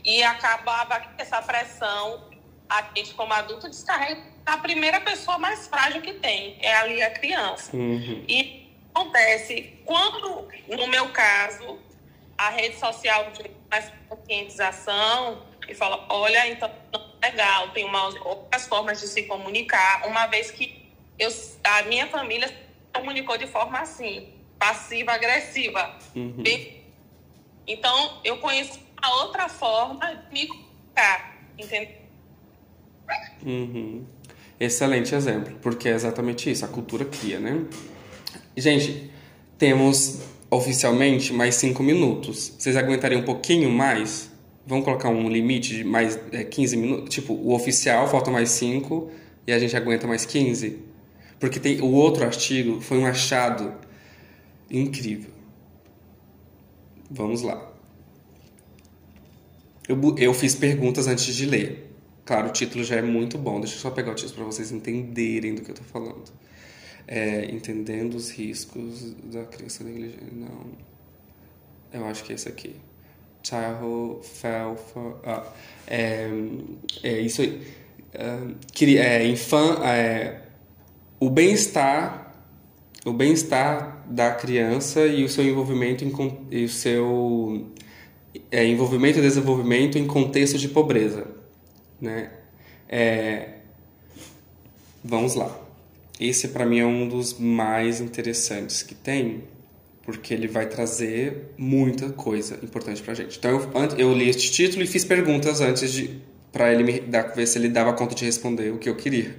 [0.04, 2.24] E acabava essa pressão
[2.68, 7.10] a gente, como adulto, descarrega a primeira pessoa mais frágil que tem, é ali a
[7.10, 7.76] criança.
[7.76, 8.24] Uhum.
[8.28, 8.65] E
[8.96, 11.78] acontece, quando, no meu caso,
[12.38, 13.30] a rede social
[13.70, 16.70] faz conscientização e fala, olha, então
[17.20, 20.86] é legal, tem uma, outras formas de se comunicar, uma vez que
[21.18, 21.30] eu,
[21.64, 22.54] a minha família se
[22.94, 25.98] comunicou de forma assim, passiva-agressiva.
[26.14, 26.42] Uhum.
[27.66, 31.96] Então, eu conheço uma outra forma de me comunicar, entendeu?
[33.44, 34.06] Uhum.
[34.58, 37.66] Excelente exemplo, porque é exatamente isso, a cultura cria, né?
[38.56, 39.10] Gente,
[39.58, 42.54] temos oficialmente mais cinco minutos.
[42.58, 44.30] Vocês aguentariam um pouquinho mais?
[44.66, 47.14] Vamos colocar um limite de mais é, 15 minutos?
[47.14, 49.10] Tipo, o oficial falta mais cinco
[49.46, 50.78] e a gente aguenta mais 15?
[51.38, 53.74] Porque tem o outro artigo foi um achado
[54.70, 55.30] incrível.
[57.10, 57.72] Vamos lá.
[59.86, 61.94] Eu, eu fiz perguntas antes de ler.
[62.24, 63.60] Claro, o título já é muito bom.
[63.60, 66.24] Deixa eu só pegar o título para vocês entenderem do que eu estou falando.
[67.08, 70.32] É, entendendo os riscos da criança negligente.
[70.32, 70.66] Não.
[71.92, 72.76] Eu acho que é esse aqui.
[73.42, 75.20] Childhood fell for.
[75.24, 75.52] Ah,
[75.86, 76.28] é,
[77.02, 77.62] é isso aí.
[78.12, 80.42] É, é, infan, é,
[81.20, 82.26] o bem-estar
[83.06, 86.12] o bem-estar da criança e o seu envolvimento em,
[86.50, 87.70] e o seu
[88.50, 91.24] é, envolvimento e desenvolvimento em contexto de pobreza,
[92.00, 92.32] né?
[92.88, 93.58] É,
[95.04, 95.56] vamos lá.
[96.18, 99.44] Esse para mim é um dos mais interessantes que tem,
[100.02, 103.38] porque ele vai trazer muita coisa importante para gente.
[103.38, 107.34] Então eu, eu li este título e fiz perguntas antes de para ele me dar,
[107.34, 109.36] ver se ele dava conta de responder o que eu queria,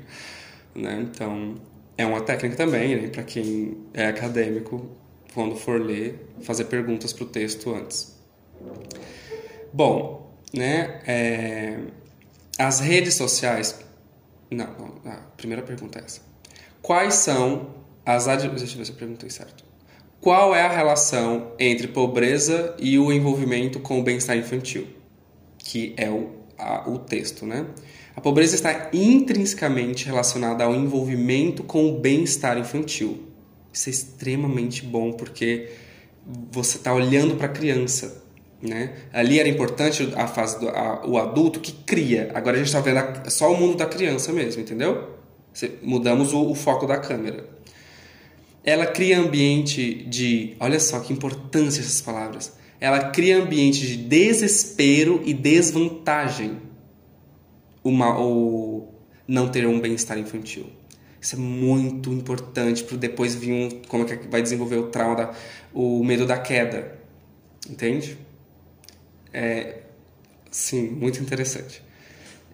[0.76, 1.08] né?
[1.10, 1.56] Então
[1.98, 4.88] é uma técnica também, né, para quem é acadêmico,
[5.34, 8.16] quando for ler, fazer perguntas para o texto antes.
[9.74, 11.80] Bom, né, é,
[12.60, 13.80] as redes sociais.
[14.52, 14.68] Não,
[15.04, 16.22] não, a primeira pergunta é essa.
[16.88, 17.68] Quais são
[18.06, 18.28] as.
[18.28, 19.66] Deixa eu ver se eu perguntei certo.
[20.22, 24.88] Qual é a relação entre pobreza e o envolvimento com o bem-estar infantil?
[25.58, 27.66] Que é o, a, o texto, né?
[28.16, 33.34] A pobreza está intrinsecamente relacionada ao envolvimento com o bem-estar infantil.
[33.74, 35.70] Isso é extremamente bom porque
[36.50, 38.24] você está olhando para a criança.
[38.62, 38.94] Né?
[39.12, 42.32] Ali era importante a fase do a, o adulto que cria.
[42.34, 45.17] Agora a gente está vendo a, só o mundo da criança mesmo, entendeu?
[45.82, 47.50] Mudamos o, o foco da câmera.
[48.64, 50.56] Ela cria ambiente de.
[50.60, 52.54] Olha só que importância essas palavras.
[52.80, 56.60] Ela cria ambiente de desespero e desvantagem
[57.84, 58.90] uma, o
[59.28, 60.68] não ter um bem-estar infantil.
[61.20, 65.16] Isso é muito importante para depois vir um, como é que vai desenvolver o trauma,
[65.16, 65.34] da,
[65.74, 67.00] o medo da queda.
[67.68, 68.18] Entende?
[69.34, 69.80] É,
[70.52, 71.87] sim, muito interessante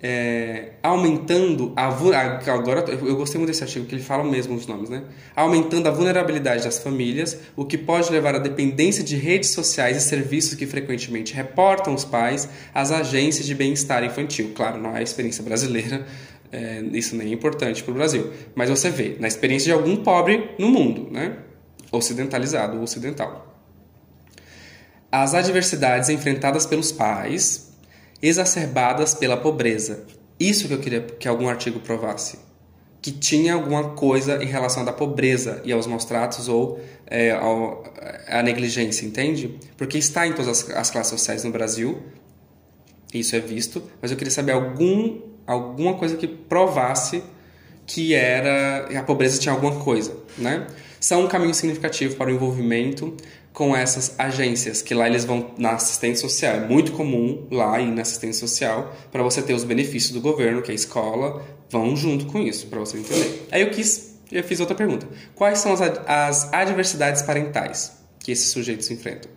[0.05, 4.89] é, aumentando a agora eu gostei muito desse artigo que ele fala mesmo os nomes,
[4.89, 5.01] né?
[5.33, 10.01] Aumentando a vulnerabilidade das famílias, o que pode levar à dependência de redes sociais e
[10.01, 14.51] serviços que frequentemente reportam os pais às agências de bem-estar infantil.
[14.53, 16.05] Claro, não é a experiência brasileira,
[16.51, 19.95] é, isso nem é importante para o Brasil, mas você vê na experiência de algum
[20.03, 21.37] pobre no mundo, né?
[21.93, 23.57] Ocidentalizado ou ocidental.
[25.09, 27.72] As adversidades enfrentadas pelos pais
[28.23, 30.05] exacerbadas pela pobreza.
[30.39, 32.39] Isso que eu queria que algum artigo provasse.
[33.01, 37.83] Que tinha alguma coisa em relação à pobreza e aos maus tratos ou é, ao,
[38.29, 39.59] à negligência, entende?
[39.75, 42.01] Porque está em todas as, as classes sociais no Brasil,
[43.13, 47.21] isso é visto, mas eu queria saber algum, alguma coisa que provasse
[47.85, 50.65] que era a pobreza tinha alguma coisa, né?
[50.99, 53.15] São um caminho significativo para o envolvimento
[53.53, 56.55] com essas agências, que lá eles vão na assistência social.
[56.55, 60.63] É muito comum lá ir na assistência social para você ter os benefícios do governo,
[60.63, 63.47] que é a escola, vão junto com isso, para você entender.
[63.51, 65.07] Aí eu quis, eu fiz outra pergunta.
[65.35, 69.29] Quais são as, as adversidades parentais que esses sujeitos enfrentam?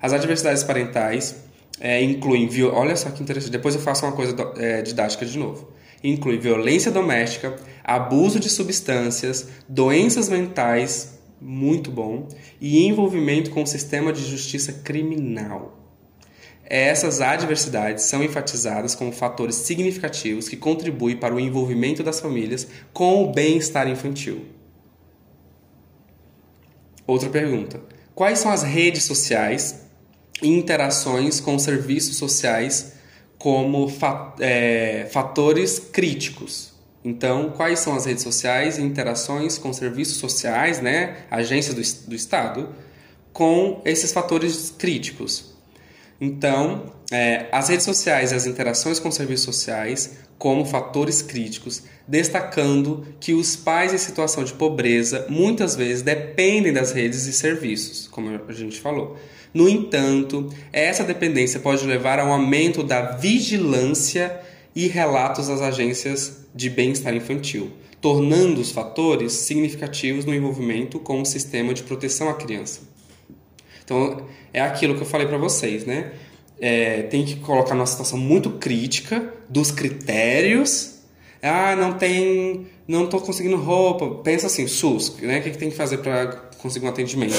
[0.00, 1.36] As adversidades parentais
[1.78, 2.72] é, incluem, viu?
[2.72, 3.52] Olha só que interessante.
[3.52, 5.72] Depois eu faço uma coisa é, didática de novo.
[6.02, 12.28] Inclui violência doméstica, abuso de substâncias, doenças mentais muito bom,
[12.60, 15.78] e envolvimento com o sistema de justiça criminal.
[16.64, 23.22] Essas adversidades são enfatizadas como fatores significativos que contribuem para o envolvimento das famílias com
[23.22, 24.46] o bem-estar infantil.
[27.06, 27.80] Outra pergunta:
[28.14, 29.86] quais são as redes sociais
[30.42, 32.94] e interações com serviços sociais
[33.38, 33.86] como
[34.40, 36.75] é, fatores críticos
[37.08, 42.16] então, quais são as redes sociais e interações com serviços sociais, né, agências do, do
[42.16, 42.68] Estado,
[43.32, 45.54] com esses fatores críticos?
[46.20, 53.06] Então, é, as redes sociais e as interações com serviços sociais como fatores críticos, destacando
[53.20, 58.40] que os pais em situação de pobreza muitas vezes dependem das redes e serviços, como
[58.48, 59.16] a gente falou.
[59.54, 64.40] No entanto, essa dependência pode levar a um aumento da vigilância
[64.74, 71.26] e relatos às agências de bem-estar infantil, tornando os fatores significativos no envolvimento com o
[71.26, 72.80] sistema de proteção à criança.
[73.84, 76.12] Então, é aquilo que eu falei para vocês, né?
[76.58, 80.94] É, tem que colocar numa situação muito crítica dos critérios.
[81.42, 84.22] Ah, não tem, não estou conseguindo roupa.
[84.22, 85.38] Pensa assim, SUS, né?
[85.38, 86.28] O que, que tem que fazer para
[86.58, 87.36] conseguir um atendimento?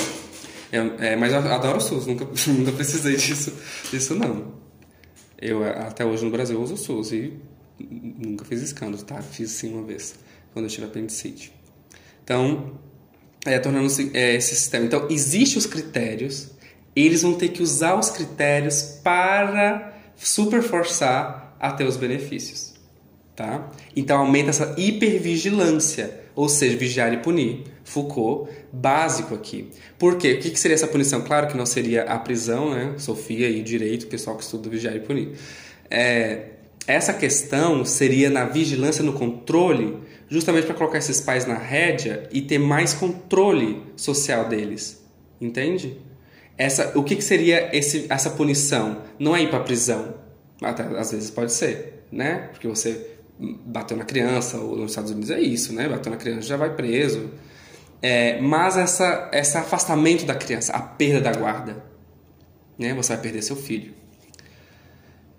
[0.71, 3.51] É, é, mas eu adoro o SUS, nunca, nunca precisei disso,
[3.91, 4.53] disso não.
[5.41, 7.33] Eu, até hoje no Brasil, uso o SUS e
[7.79, 9.21] nunca fiz escândalo, tá?
[9.21, 10.15] Fiz sim uma vez,
[10.53, 11.51] quando eu tive apendicite.
[12.23, 12.77] Então,
[13.45, 14.85] é, tornando é, esse sistema.
[14.85, 16.49] Então, existem os critérios,
[16.95, 22.73] eles vão ter que usar os critérios para super forçar a ter os benefícios,
[23.35, 23.71] tá?
[23.95, 27.63] Então, aumenta essa hipervigilância, ou seja, vigiar e punir.
[27.83, 29.69] Foucault, básico aqui.
[29.97, 30.33] Por quê?
[30.33, 31.21] O que seria essa punição?
[31.21, 32.95] Claro que não seria a prisão, né?
[32.97, 35.37] Sofia e direito, pessoal que estuda vigiar e punir.
[35.89, 36.56] É,
[36.87, 39.97] essa questão seria na vigilância, no controle,
[40.29, 45.05] justamente para colocar esses pais na rédea e ter mais controle social deles.
[45.39, 45.97] Entende?
[46.57, 49.03] Essa, o que, que seria esse, essa punição?
[49.19, 50.15] Não é ir para prisão.
[50.61, 52.49] Até, às vezes pode ser, né?
[52.51, 55.87] Porque você bateu na criança, ou nos Estados Unidos é isso, né?
[55.87, 57.29] Bateu na criança, já vai preso
[58.01, 61.83] é, mas essa, esse afastamento da criança, a perda da guarda,
[62.77, 62.93] né?
[62.93, 63.93] Você vai perder seu filho.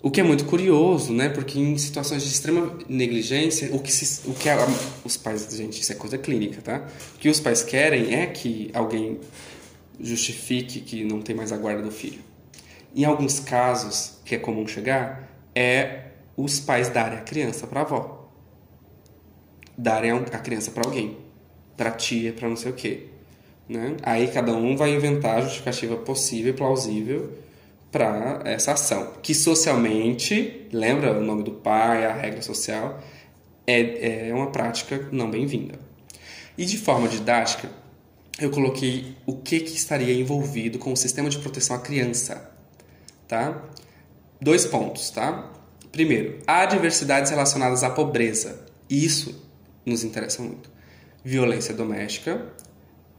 [0.01, 1.29] O que é muito curioso, né?
[1.29, 4.57] Porque em situações de extrema negligência, o que, se, o que a,
[5.05, 6.87] os pais, gente, isso é coisa clínica, tá?
[7.17, 9.19] O que os pais querem é que alguém
[10.01, 12.21] justifique que não tem mais a guarda do filho.
[12.95, 16.05] Em alguns casos, que é comum chegar, é
[16.37, 18.31] os pais darem a criança para a avó,
[19.77, 21.17] darem a criança para alguém
[21.79, 23.05] para tia, para não sei o quê.
[23.69, 23.97] Né?
[24.03, 27.33] Aí cada um vai inventar a justificativa possível e plausível
[27.91, 33.01] para essa ação, que socialmente, lembra o nome do pai, a regra social,
[33.67, 35.79] é, é uma prática não bem-vinda.
[36.57, 37.71] E de forma didática,
[38.39, 42.53] eu coloquei o que, que estaria envolvido com o sistema de proteção à criança,
[43.27, 43.65] tá?
[44.41, 45.53] Dois pontos, tá?
[45.91, 48.67] Primeiro, há diversidades relacionadas à pobreza.
[48.89, 49.45] Isso
[49.85, 50.71] nos interessa muito
[51.25, 52.47] violência doméstica,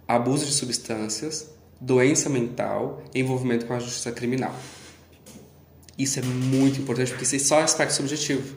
[0.08, 1.50] abuso de substâncias,
[1.80, 4.56] doença mental, envolvimento com a justiça criminal.
[5.98, 8.56] Isso é muito importante porque isso é só aspecto subjetivo.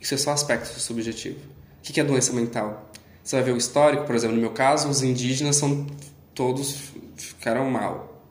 [0.00, 1.38] Isso é só aspecto subjetivo.
[1.78, 2.90] O que é doença mental?
[3.22, 5.86] Você vai ver o histórico, por exemplo, no meu caso, os indígenas são
[6.34, 8.24] todos ficaram mal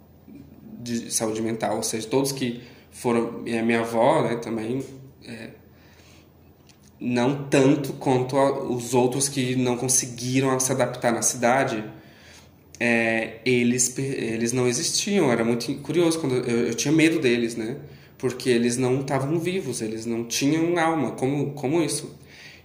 [0.81, 4.83] de saúde mental, ou seja, todos que foram, e a minha avó, né, também
[5.23, 5.49] é,
[6.99, 11.83] não tanto quanto os outros que não conseguiram se adaptar na cidade,
[12.79, 15.31] é, eles, eles não existiam.
[15.31, 17.77] Era muito curioso, quando eu, eu tinha medo deles, né?
[18.17, 21.11] Porque eles não estavam vivos, eles não tinham alma.
[21.11, 22.17] Como, como isso?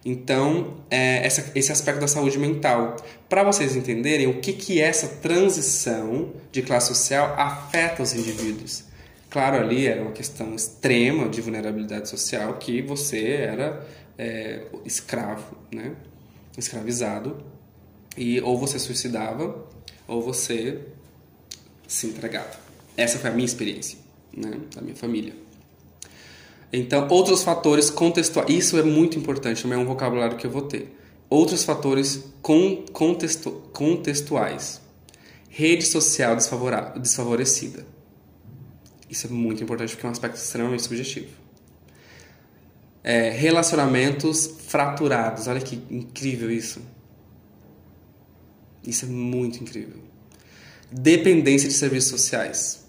[0.04, 2.96] Então, é, essa, esse aspecto da saúde mental.
[3.28, 8.84] Para vocês entenderem o que, que essa transição de classe social afeta os indivíduos.
[9.30, 13.84] Claro, ali era uma questão extrema de vulnerabilidade social, que você era
[14.16, 15.92] é, escravo, né?
[16.56, 17.38] escravizado,
[18.16, 19.66] e ou você suicidava
[20.06, 20.80] ou você
[21.86, 22.58] se entregava.
[22.96, 23.98] Essa foi a minha experiência,
[24.36, 24.58] né?
[24.74, 25.34] da minha família.
[26.72, 30.62] Então, outros fatores contextuais, isso é muito importante, também é um vocabulário que eu vou
[30.62, 30.92] ter.
[31.30, 34.80] Outros fatores con, contextu, contextuais.
[35.48, 36.36] Rede social
[36.96, 37.86] desfavorecida.
[39.08, 41.28] Isso é muito importante porque é um aspecto extremamente subjetivo.
[43.04, 45.46] É, relacionamentos fraturados.
[45.46, 46.82] Olha que incrível isso.
[48.86, 49.98] Isso é muito incrível.
[50.90, 52.84] Dependência de serviços sociais.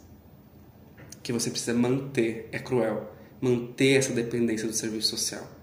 [1.24, 2.50] Que você precisa manter.
[2.52, 3.12] É cruel.
[3.42, 5.56] Manter essa dependência do serviço social.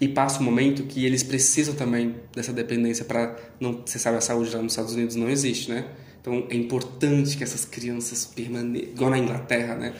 [0.00, 4.20] E passa um momento que eles precisam também dessa dependência para não, você sabe a
[4.20, 5.88] saúde lá nos Estados Unidos não existe, né?
[6.20, 9.94] Então é importante que essas crianças permaneçam, igual na Inglaterra, né?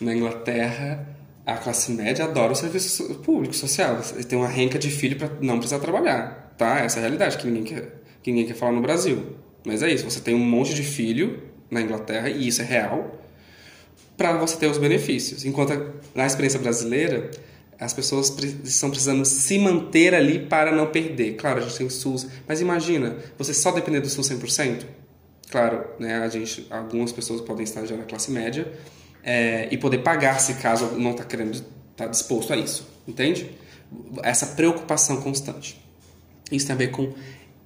[0.00, 1.16] Na Inglaterra,
[1.46, 4.02] a classe média adora o serviço público social.
[4.28, 6.80] Tem uma renca de filho para não precisar trabalhar, tá?
[6.80, 9.36] Essa é a realidade que ninguém quer, que ninguém quer falar no Brasil.
[9.64, 13.18] Mas é isso, você tem um monte de filho na Inglaterra e isso é real
[14.16, 15.44] para você ter os benefícios.
[15.44, 17.30] Enquanto na experiência brasileira,
[17.78, 21.36] as pessoas estão precisando se manter ali para não perder.
[21.36, 24.84] Claro, a gente tem o SUS, mas imagina, você só depender do SUS 100%?
[25.50, 28.70] Claro, né, a gente, algumas pessoas podem estar já na classe média
[29.22, 33.50] é, e poder pagar se caso não está querendo, está disposto a isso, entende?
[34.22, 35.80] Essa preocupação constante.
[36.50, 37.12] Isso tem a ver com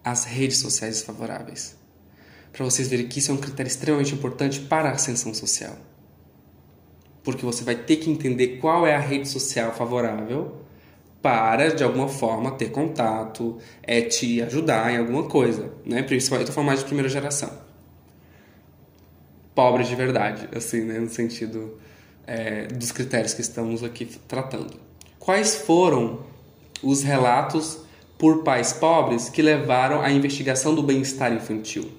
[0.04, 1.76] as redes sociais desfavoráveis.
[2.52, 5.76] Para vocês verem que isso é um critério extremamente importante para a ascensão social.
[7.22, 10.60] Porque você vai ter que entender qual é a rede social favorável
[11.22, 16.02] para, de alguma forma, ter contato, é te ajudar em alguma coisa, né?
[16.02, 17.50] Principalmente, eu tô falando mais de primeira geração.
[19.54, 20.98] Pobre de verdade, assim, né?
[20.98, 21.78] No sentido
[22.26, 24.74] é, dos critérios que estamos aqui tratando.
[25.18, 26.24] Quais foram
[26.82, 27.81] os relatos
[28.22, 31.90] por pais pobres que levaram à investigação do bem-estar infantil?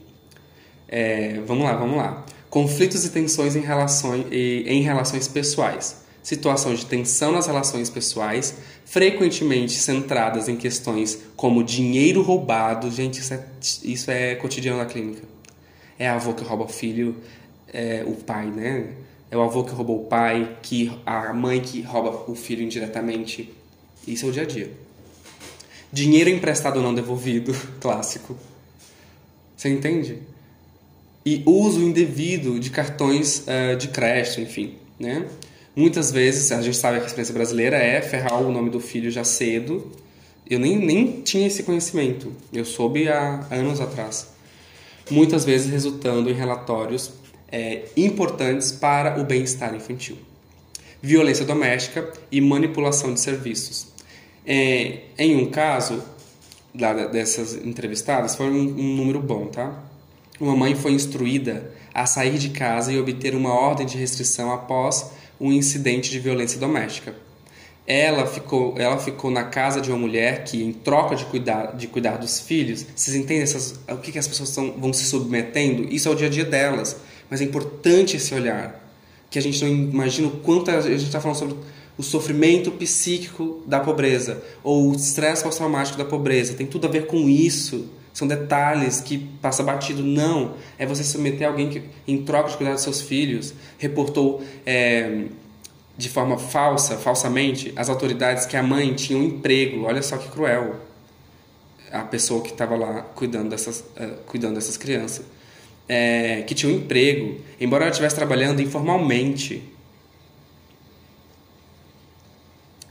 [0.87, 2.25] É, vamos lá, vamos lá.
[2.49, 8.55] Conflitos e tensões em relações, em relações pessoais situações de tensão nas relações pessoais,
[8.85, 12.89] frequentemente centradas em questões como dinheiro roubado.
[12.89, 13.45] Gente, isso é,
[13.83, 15.23] isso é cotidiano na clínica.
[15.99, 17.17] É a avô que rouba o filho,
[17.67, 18.93] é o pai, né?
[19.29, 23.53] É o avô que roubou o pai, que a mãe que rouba o filho indiretamente.
[24.07, 24.82] Isso é o dia a dia.
[25.93, 28.35] Dinheiro emprestado não devolvido, clássico.
[29.55, 30.17] Você entende?
[31.23, 35.27] E uso indevido de cartões uh, de crédito, enfim, né?
[35.75, 39.11] Muitas vezes, a gente sabe que a experiência brasileira é ferrar o nome do filho
[39.11, 39.91] já cedo.
[40.49, 44.29] Eu nem, nem tinha esse conhecimento, eu soube há anos atrás.
[45.11, 47.13] Muitas vezes resultando em relatórios
[47.51, 50.17] é, importantes para o bem-estar infantil.
[50.99, 53.92] Violência doméstica e manipulação de serviços.
[54.45, 56.03] É, em um caso
[57.11, 59.83] dessas entrevistadas, foi um, um número bom, tá?
[60.39, 65.11] Uma mãe foi instruída a sair de casa e obter uma ordem de restrição após
[65.39, 67.15] um incidente de violência doméstica.
[67.85, 71.87] Ela ficou, ela ficou na casa de uma mulher que, em troca de cuidar, de
[71.87, 75.83] cuidar dos filhos, vocês entendem essas, o que, que as pessoas tão, vão se submetendo?
[75.93, 76.95] Isso é o dia a dia delas.
[77.29, 78.79] Mas é importante esse olhar,
[79.29, 81.55] que a gente não imagina o quanto a gente está falando sobre
[81.97, 86.53] o sofrimento psíquico da pobreza ou o estresse pós-traumático da pobreza.
[86.53, 87.89] Tem tudo a ver com isso.
[88.13, 90.03] São detalhes que passa batido.
[90.03, 90.55] Não.
[90.77, 95.25] É você submeter alguém que, em troca de cuidar dos seus filhos, reportou é,
[95.97, 99.83] de forma falsa, falsamente, as autoridades que a mãe tinha um emprego.
[99.83, 100.75] Olha só que cruel.
[101.91, 105.25] A pessoa que estava lá cuidando dessas, uh, cuidando dessas crianças.
[105.87, 109.72] É, que tinha um emprego, embora ela estivesse trabalhando informalmente.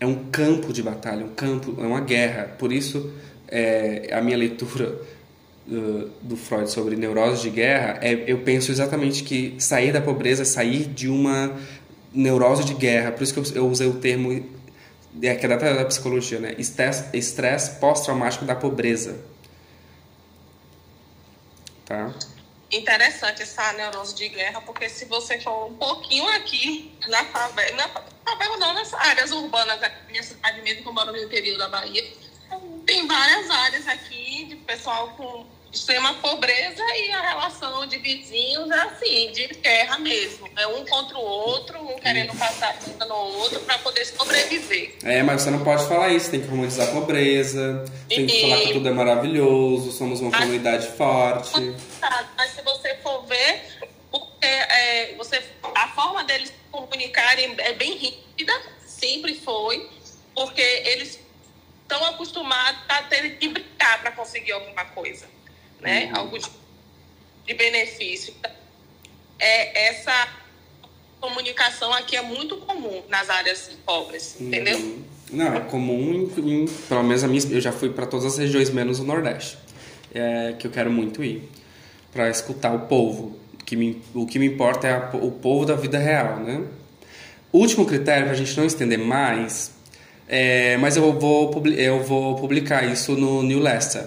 [0.02, 2.56] É um campo de batalha, um campo, é uma guerra.
[2.58, 3.12] Por isso,
[3.46, 5.00] é, a minha leitura
[5.64, 10.42] do, do, Freud sobre neurose de guerra, é, eu penso exatamente que sair da pobreza
[10.42, 11.56] é sair de uma
[12.12, 13.12] neurose de guerra.
[13.12, 14.32] Por isso que eu, eu usei o termo
[15.22, 16.56] é, que é da, da psicologia, né?
[16.58, 19.20] Estresse pós-traumático da pobreza.
[21.86, 22.12] Tá?
[22.72, 27.88] Interessante essa neurose de guerra, porque se você for um pouquinho aqui na favela, na
[28.24, 31.68] favela não, nas áreas urbanas da minha cidade mesmo, que eu moro no interior da
[31.68, 32.02] Bahia,
[32.86, 38.80] tem várias áreas aqui de pessoal com extrema pobreza e a relação de vizinhos é
[38.82, 40.48] assim, de guerra mesmo.
[40.56, 44.96] É um contra o outro, um querendo passar a no outro para poder sobreviver.
[45.02, 48.60] É, mas você não pode falar isso, tem que romantizar a pobreza, tem que falar
[48.60, 51.74] que tudo é maravilhoso, somos uma comunidade forte.
[52.36, 53.62] Mas se você for ver,
[54.42, 55.42] é, você,
[55.74, 56.52] a forma deles
[56.92, 58.52] comunicarem é bem rígida,
[58.86, 59.88] sempre foi,
[60.34, 61.18] porque eles
[61.82, 65.26] estão acostumados a ter que brincar para conseguir alguma coisa,
[65.80, 66.06] né?
[66.06, 66.16] Uhum.
[66.18, 66.50] Algo de,
[67.46, 68.34] de benefício.
[69.38, 70.28] É, essa
[71.18, 74.48] comunicação aqui é muito comum nas áreas pobres, uhum.
[74.48, 75.04] entendeu?
[75.30, 78.38] Não, é comum, em, em, pelo menos a minha, eu já fui para todas as
[78.38, 79.56] regiões menos o Nordeste,
[80.12, 81.48] é, que eu quero muito ir,
[82.12, 83.40] para escutar o povo.
[83.64, 86.62] Que me, o que me importa é a, o povo da vida real, né?
[87.52, 89.72] Último critério, para a gente não estender mais,
[90.26, 94.06] é, mas eu vou, eu vou publicar isso no New Leicester,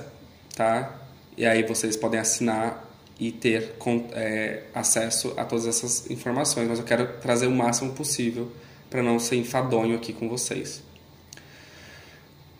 [0.55, 0.99] tá?
[1.37, 2.83] E aí vocês podem assinar
[3.19, 3.75] e ter
[4.13, 6.67] é, acesso a todas essas informações.
[6.67, 8.51] Mas eu quero trazer o máximo possível
[8.89, 10.81] para não ser enfadonho aqui com vocês.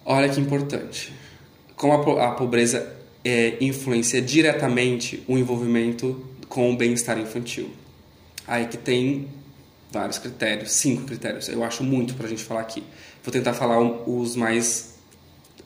[0.06, 1.14] Olha que importante.
[1.76, 7.72] Como a, a pobreza é, influencia diretamente o envolvimento com o bem-estar infantil.
[8.48, 9.28] Aí que tem
[9.96, 11.48] vários critérios, cinco critérios.
[11.48, 12.84] Eu acho muito para a gente falar aqui.
[13.24, 14.96] Vou tentar falar os mais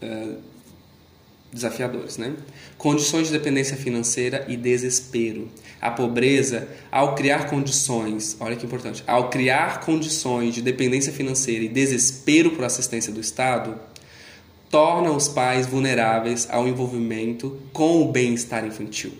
[0.04, 0.38] uh,
[1.52, 2.36] desafiadores, né?
[2.78, 5.50] Condições de dependência financeira e desespero.
[5.82, 11.68] A pobreza, ao criar condições, olha que importante, ao criar condições de dependência financeira e
[11.68, 13.80] desespero por assistência do Estado,
[14.70, 19.12] torna os pais vulneráveis ao envolvimento com o bem-estar infantil.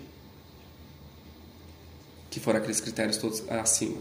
[2.30, 3.96] que foram aqueles critérios todos acima.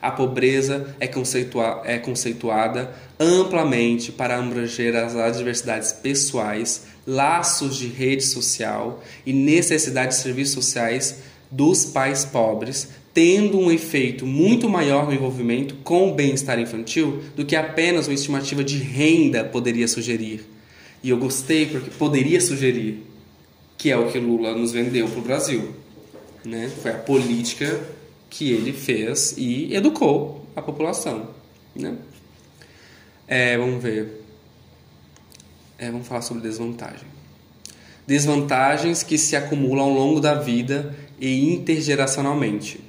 [0.00, 8.24] A pobreza é, conceitua é conceituada amplamente para abranger as adversidades pessoais, laços de rede
[8.24, 11.18] social e necessidades de serviços sociais
[11.50, 17.44] dos pais pobres, tendo um efeito muito maior no envolvimento com o bem-estar infantil do
[17.44, 20.46] que apenas uma estimativa de renda poderia sugerir.
[21.02, 23.04] E eu gostei porque poderia sugerir,
[23.76, 25.74] que é o que Lula nos vendeu para o Brasil.
[26.44, 26.70] Né?
[26.82, 27.80] Foi a política
[28.30, 31.28] que ele fez e educou a população.
[31.74, 31.96] Né?
[33.26, 34.24] É, vamos ver.
[35.76, 37.08] É, vamos falar sobre desvantagem.
[38.06, 42.80] Desvantagens que se acumulam ao longo da vida e intergeracionalmente.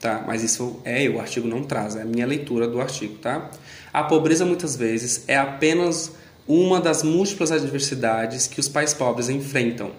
[0.00, 0.24] Tá?
[0.26, 3.16] Mas isso é o artigo não traz, é a minha leitura do artigo.
[3.18, 3.50] Tá?
[3.92, 6.12] A pobreza muitas vezes é apenas
[6.48, 9.92] uma das múltiplas adversidades que os pais pobres enfrentam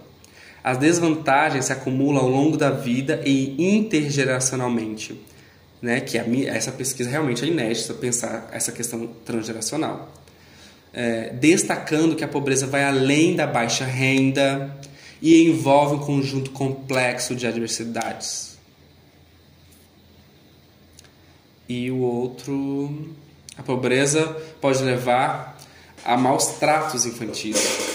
[0.63, 5.19] as desvantagens se acumulam ao longo da vida e intergeracionalmente,
[5.81, 5.99] né?
[5.99, 10.11] Que a, essa pesquisa realmente é inédita pensar essa questão transgeracional,
[10.93, 14.77] é, destacando que a pobreza vai além da baixa renda
[15.21, 18.57] e envolve um conjunto complexo de adversidades.
[21.67, 23.15] E o outro,
[23.57, 24.27] a pobreza
[24.59, 25.57] pode levar
[26.03, 27.90] a maus tratos infantis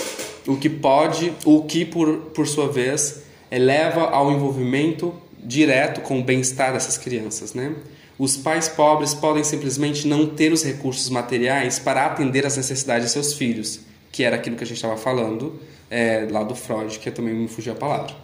[0.47, 6.24] o que pode, o que por, por sua vez leva ao envolvimento direto com o
[6.24, 7.74] bem-estar dessas crianças, né?
[8.18, 13.12] Os pais pobres podem simplesmente não ter os recursos materiais para atender às necessidades de
[13.12, 15.60] seus filhos, que era aquilo que a gente estava falando
[15.90, 18.14] é, lá do Freud, que também me fugiu a palavra.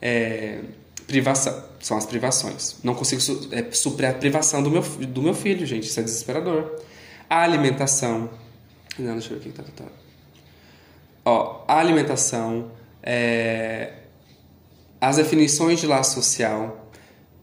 [0.00, 0.60] É,
[1.06, 2.76] privação, são as privações.
[2.82, 6.02] Não consigo su é, suprir a privação do meu, do meu filho, gente, isso é
[6.02, 6.80] desesperador.
[7.28, 8.30] A alimentação.
[8.98, 9.52] Não, deixa eu ver aqui.
[9.52, 10.05] Tá, tá, tá.
[11.28, 12.70] Ó, a alimentação,
[13.02, 13.94] é,
[15.00, 16.88] as definições de laço social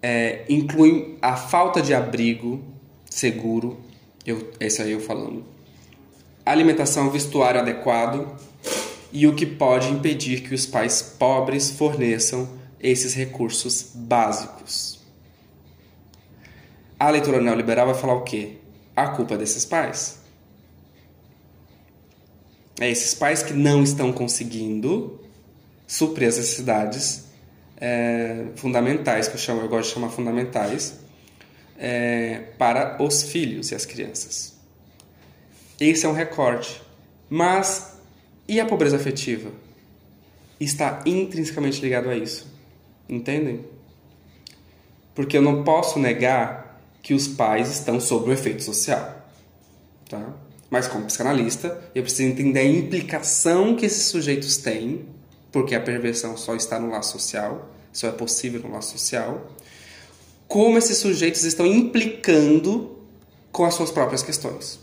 [0.01, 2.63] é, incluem a falta de abrigo
[3.05, 3.77] seguro,
[4.25, 5.43] eu, esse aí eu falando,
[6.45, 8.33] alimentação, vestuário adequado
[9.11, 12.47] e o que pode impedir que os pais pobres forneçam
[12.79, 14.97] esses recursos básicos.
[16.97, 18.59] A leitura neoliberal vai falar o quê?
[18.95, 20.22] A culpa é desses pais.
[22.79, 25.19] É esses pais que não estão conseguindo
[25.87, 27.25] suprir as necessidades
[27.77, 30.99] é, fundamentais, que eu, chamo, eu gosto de chamar fundamentais,
[31.77, 34.53] é, para os filhos e as crianças.
[35.79, 36.81] Esse é um recorte.
[37.29, 37.93] Mas
[38.47, 39.51] e a pobreza afetiva?
[40.59, 42.47] Está intrinsecamente ligado a isso.
[43.07, 43.65] Entendem?
[45.13, 49.27] Porque eu não posso negar que os pais estão sob o efeito social.
[50.09, 50.33] Tá?
[50.73, 55.05] Mas como psicanalista, eu preciso entender a implicação que esses sujeitos têm,
[55.51, 59.51] porque a perversão só está no laço social, só é possível no laço social.
[60.47, 62.97] Como esses sujeitos estão implicando
[63.51, 64.79] com as suas próprias questões.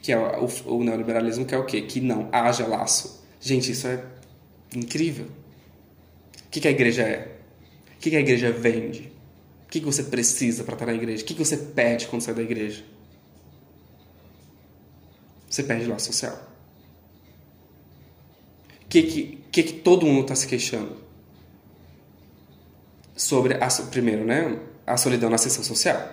[0.00, 1.82] Que é o, o neoliberalismo, que é o quê?
[1.82, 3.24] Que não haja laço.
[3.40, 4.04] Gente, isso é
[4.72, 5.26] incrível.
[6.46, 7.38] O que, que a igreja é?
[7.96, 9.13] O que, que a igreja vende?
[9.74, 11.24] Que, que você precisa para estar na igreja?
[11.24, 12.84] O que, que você perde quando sai da igreja?
[15.50, 16.48] Você perde laço social.
[18.84, 20.96] O que, que, que, que todo mundo está se queixando?
[23.16, 24.60] Sobre, a, primeiro, né?
[24.86, 26.08] A solidão na sessão social.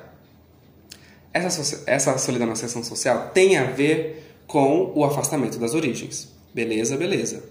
[1.31, 6.29] Essa, essa solidão na sessão social tem a ver com o afastamento das origens.
[6.51, 7.43] Beleza, beleza.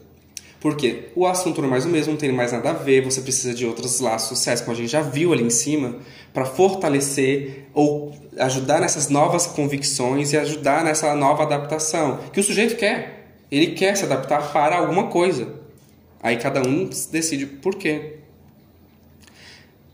[0.60, 3.22] Porque o assunto não é mais o mesmo, não tem mais nada a ver, você
[3.22, 5.96] precisa de outros laços sociais, como a gente já viu ali em cima,
[6.34, 12.20] para fortalecer ou ajudar nessas novas convicções e ajudar nessa nova adaptação.
[12.30, 13.38] Que o sujeito quer.
[13.50, 15.48] Ele quer se adaptar para alguma coisa.
[16.22, 18.18] Aí cada um decide por quê.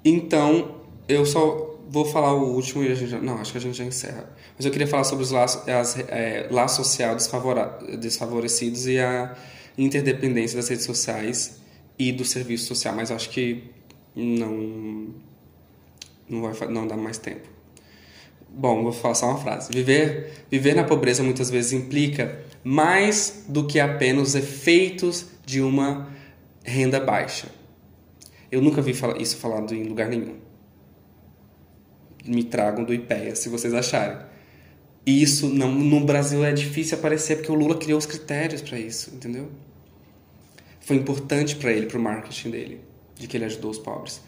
[0.05, 0.77] Então,
[1.09, 3.79] eu só vou falar o último e a gente já, Não, acho que a gente
[3.79, 4.29] já encerra.
[4.57, 5.63] Mas eu queria falar sobre os laços,
[6.09, 7.31] é, laços sociais
[7.99, 9.37] desfavorecidos e a
[9.77, 11.61] interdependência das redes sociais
[11.99, 13.65] e do serviço social, mas acho que
[14.15, 15.15] não
[16.29, 17.49] não vai não dá mais tempo.
[18.49, 19.71] Bom, vou falar só uma frase.
[19.73, 26.09] Viver viver na pobreza muitas vezes implica mais do que apenas os efeitos de uma
[26.65, 27.49] renda baixa.
[28.51, 30.37] Eu nunca vi isso falado em lugar nenhum.
[32.25, 34.19] Me tragam do IPEA, se vocês acharem.
[35.07, 38.77] E isso não, no Brasil é difícil aparecer porque o Lula criou os critérios para
[38.77, 39.49] isso, entendeu?
[40.81, 42.81] Foi importante para ele, para o marketing dele,
[43.15, 44.21] de que ele ajudou os pobres.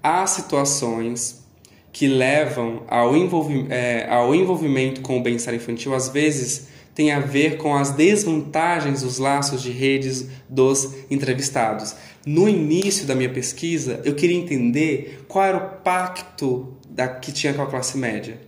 [0.00, 1.44] Há situações
[1.92, 7.20] que levam ao, envolvi é, ao envolvimento com o bem-estar infantil, às vezes tem a
[7.20, 11.94] ver com as desvantagens dos laços de redes dos entrevistados.
[12.26, 17.54] No início da minha pesquisa, eu queria entender qual era o pacto da, que tinha
[17.54, 18.40] com a classe média.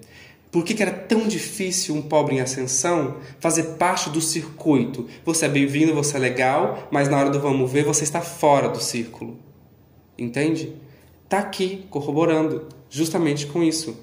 [0.52, 5.08] Por que, que, era tão difícil um pobre em ascensão fazer parte do circuito?
[5.24, 8.68] Você é bem-vindo, você é legal, mas na hora do vamos ver você está fora
[8.68, 9.38] do círculo.
[10.18, 10.76] Entende?
[11.24, 13.98] Está aqui corroborando justamente com isso.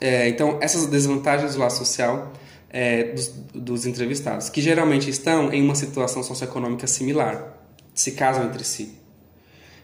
[0.00, 2.32] É, então, essas desvantagens do laço social
[2.70, 7.58] é, dos, dos entrevistados, que geralmente estão em uma situação socioeconômica similar,
[7.92, 8.94] se casam entre si.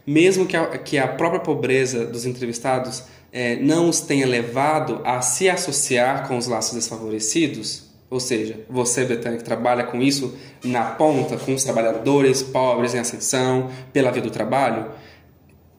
[0.07, 5.21] Mesmo que a, que a própria pobreza dos entrevistados é, não os tenha levado a
[5.21, 10.35] se associar com os laços desfavorecidos, ou seja, você, Betânia, que trabalha com isso
[10.65, 14.91] na ponta, com os trabalhadores pobres em ascensão, pela via do trabalho,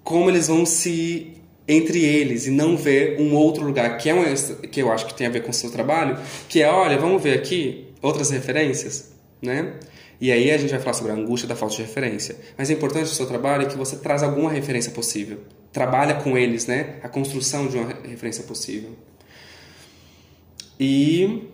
[0.03, 1.33] como eles vão se
[1.67, 4.23] entre eles e não ver um outro lugar que é um,
[4.69, 6.17] que eu acho que tem a ver com o seu trabalho,
[6.47, 9.11] que é, olha, vamos ver aqui outras referências,
[9.41, 9.73] né?
[10.19, 12.35] E aí a gente vai falar sobre a angústia da falta de referência.
[12.57, 15.39] Mas é importante o seu trabalho é que você traz alguma referência possível.
[15.77, 16.95] Trabalha com eles, né?
[17.03, 18.95] A construção de uma referência possível.
[20.79, 21.51] E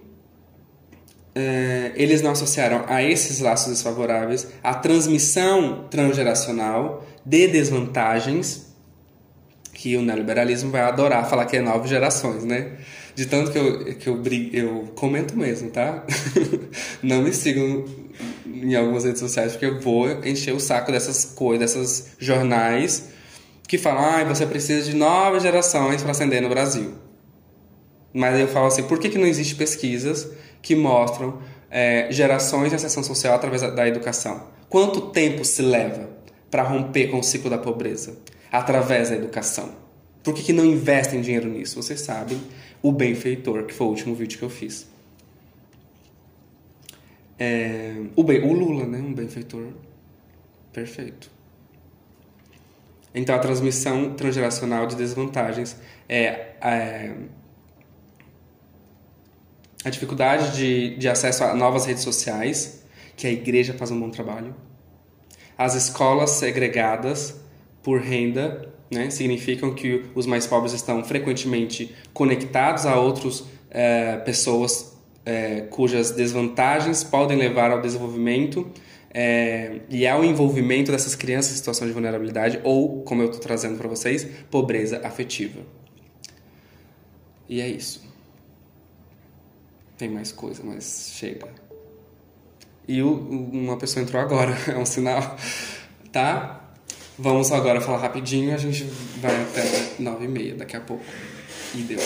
[1.36, 8.74] é, eles não associaram a esses laços desfavoráveis a transmissão transgeracional de desvantagens
[9.74, 12.78] que o neoliberalismo vai adorar falar que é nove gerações, né?
[13.14, 14.24] De tanto que eu, que eu,
[14.54, 16.06] eu comento mesmo, tá?
[17.04, 17.84] Não me sigam
[18.46, 23.12] em algumas redes sociais porque eu vou encher o saco dessas coisas, desses jornais
[23.68, 26.94] que falam, ah, você precisa de nove gerações para ascender no Brasil.
[28.14, 30.30] Mas eu falo assim, por que, que não existe pesquisas
[30.62, 31.40] que mostram
[31.72, 34.48] é, gerações de ascensão social através da educação?
[34.70, 36.10] Quanto tempo se leva
[36.52, 38.16] para romper com o ciclo da pobreza?
[38.54, 39.74] através da educação.
[40.24, 41.82] Por que, que não investem dinheiro nisso?
[41.82, 42.40] Vocês sabem,
[42.84, 44.88] o benfeitor, que foi o último vídeo que eu fiz.
[47.40, 49.00] É, o, o Lula, né?
[49.00, 49.70] Um benfeitor
[50.72, 51.32] perfeito.
[53.14, 55.76] Então, a transmissão transgeracional de desvantagens
[56.10, 57.14] é, é
[59.86, 62.84] a dificuldade de, de acesso a novas redes sociais,
[63.16, 64.56] que a igreja faz um bom trabalho,
[65.58, 67.40] as escolas segregadas
[67.84, 74.98] por renda, né, significam que os mais pobres estão frequentemente conectados a outras é, pessoas
[75.26, 78.70] é, cujas desvantagens podem levar ao desenvolvimento
[79.14, 83.78] é, e ao envolvimento dessas crianças em situação de vulnerabilidade ou, como eu estou trazendo
[83.78, 85.62] para vocês, pobreza afetiva.
[87.48, 88.04] E é isso.
[89.98, 91.48] Tem mais coisa, mas chega.
[92.88, 95.38] E o, uma pessoa entrou agora, é um sinal,
[96.12, 96.60] tá?
[97.18, 98.84] Vamos agora falar rapidinho, a gente
[99.22, 99.62] vai até
[100.00, 101.04] nove e meia daqui a pouco.
[101.76, 102.00] E deu.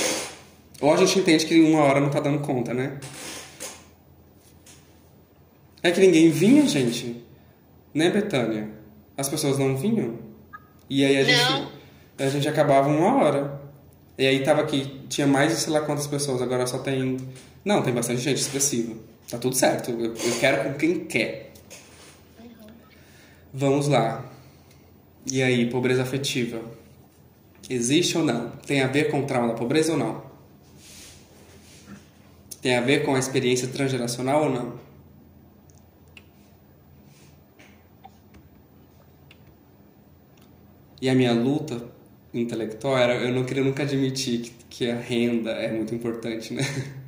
[0.82, 3.00] Ou a gente entende que uma hora não tá dando conta, né?
[5.88, 7.24] É que ninguém vinha, gente.
[7.94, 8.68] Né, Betânia?
[9.16, 10.20] As pessoas não vinham.
[10.90, 11.68] E aí a gente,
[12.20, 13.62] a gente acabava uma hora.
[14.18, 17.16] E aí tava aqui, tinha mais de sei lá quantas pessoas, agora só tem.
[17.64, 18.96] Não, tem bastante gente expressiva.
[19.30, 19.92] Tá tudo certo.
[19.92, 21.54] Eu, eu quero com quem quer.
[23.54, 24.26] Vamos lá.
[25.26, 26.60] E aí, pobreza afetiva?
[27.70, 28.50] Existe ou não?
[28.66, 30.22] Tem a ver com o trauma da pobreza ou não?
[32.62, 34.87] Tem a ver com a experiência transgeracional ou não?
[41.02, 41.82] E a minha luta
[42.34, 46.64] intelectual era eu não queria nunca admitir que, que a renda é muito importante, né?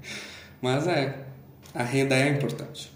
[0.61, 1.25] Mas é,
[1.73, 2.91] a renda é importante.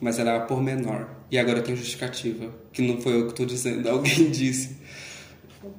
[0.00, 1.08] Mas ela é por menor.
[1.30, 4.76] E agora tem justificativa, que não foi eu que estou dizendo, alguém disse,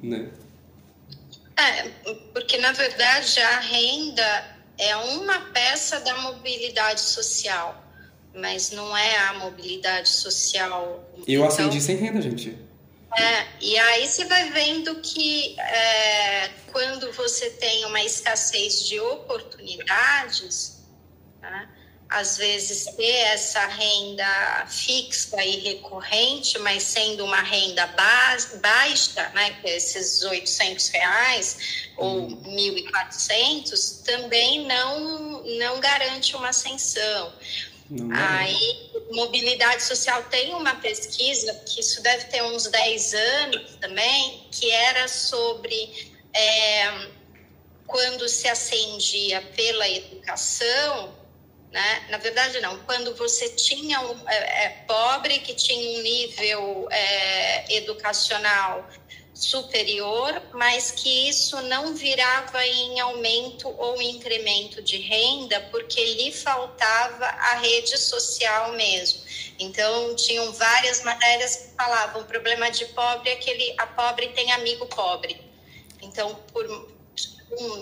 [0.02, 0.30] né?
[1.56, 1.88] É,
[2.32, 7.84] porque na verdade a renda é uma peça da mobilidade social,
[8.34, 11.08] mas não é a mobilidade social.
[11.26, 12.56] Eu então, acendi sem renda, gente.
[13.16, 20.82] É, e aí você vai vendo que é, quando você tem uma escassez de oportunidades,
[21.40, 21.68] né,
[22.08, 27.86] às vezes ter essa renda fixa e recorrente, mas sendo uma renda
[28.60, 34.02] baixa, né, é esses 800 reais ou 1.400, uhum.
[34.04, 37.32] também não, não garante uma ascensão.
[38.14, 44.70] Aí, mobilidade social tem uma pesquisa, que isso deve ter uns 10 anos também, que
[44.70, 47.08] era sobre é,
[47.86, 51.14] quando se ascendia pela educação,
[51.70, 52.06] né?
[52.10, 52.78] Na verdade, não.
[52.80, 58.88] Quando você tinha um é, é, pobre que tinha um nível é, educacional
[59.42, 67.24] superior, mas que isso não virava em aumento ou incremento de renda, porque lhe faltava
[67.24, 69.20] a rede social mesmo.
[69.58, 74.28] Então, tinham várias matérias que falavam: o problema de pobre é que ele, a pobre
[74.28, 75.40] tem amigo pobre.
[76.00, 76.66] Então, por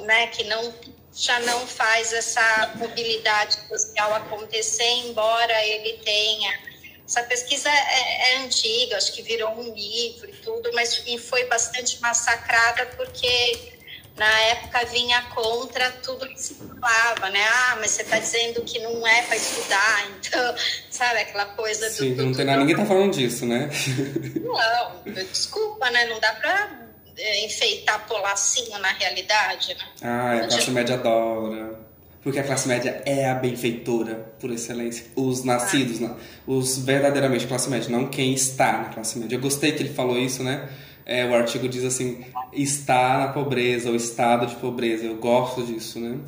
[0.05, 0.75] né, que não
[1.13, 6.70] já não faz essa mobilidade social acontecer, embora ele tenha
[7.11, 11.45] essa pesquisa é, é, antiga, acho que virou um livro e tudo, mas e foi
[11.47, 13.73] bastante massacrada porque
[14.17, 17.45] na época vinha contra tudo que se falava, né?
[17.45, 20.55] Ah, mas você está dizendo que não é para estudar, então,
[20.89, 21.97] sabe aquela coisa do.
[21.97, 23.69] Sim, do, não tem nada, ninguém tá falando disso, né?
[24.41, 26.07] Não, desculpa, né?
[26.07, 29.85] Não dá para é, enfeitar polacinho na realidade, né?
[30.03, 31.90] Ah, a classe média adora.
[32.23, 35.07] Porque a classe média é a benfeitora, por excelência.
[35.17, 36.17] Os nascidos, ah.
[36.47, 39.37] os verdadeiramente classe média, não quem está na classe média.
[39.37, 40.69] Eu gostei que ele falou isso, né?
[41.07, 42.23] É, o artigo diz assim,
[42.53, 45.05] está na pobreza, o estado de pobreza.
[45.05, 46.19] Eu gosto disso, né?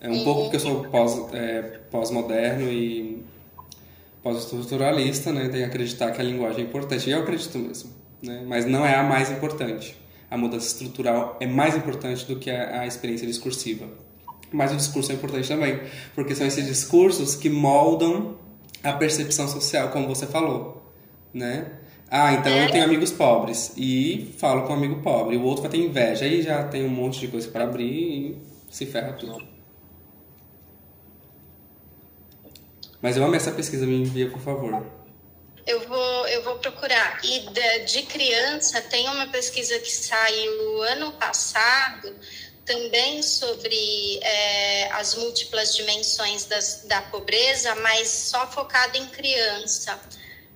[0.00, 3.22] É um pouco porque eu sou pós, é, pós-moderno e
[4.22, 5.48] pós-estruturalista, né?
[5.48, 7.10] Tem que acreditar que a linguagem é importante.
[7.10, 7.90] E eu acredito mesmo,
[8.22, 8.44] né?
[8.46, 9.96] Mas não é a mais importante.
[10.30, 13.88] A mudança estrutural é mais importante do que a, a experiência discursiva.
[14.52, 15.80] Mas o discurso é importante também,
[16.14, 18.36] porque são esses discursos que moldam
[18.82, 20.92] a percepção social, como você falou,
[21.32, 21.70] né?
[22.10, 25.70] Ah, então eu tenho amigos pobres e falo com um amigo pobre, o outro vai
[25.70, 29.46] ter inveja, aí já tem um monte de coisa para abrir e se ferra tudo.
[33.00, 34.84] Mas eu amo essa pesquisa, me envia, por favor.
[35.66, 37.20] Eu vou, eu vou procurar.
[37.24, 42.12] E de, de criança, tem uma pesquisa que saiu ano passado
[42.70, 49.98] também sobre é, as múltiplas dimensões das, da pobreza, mas só focado em criança.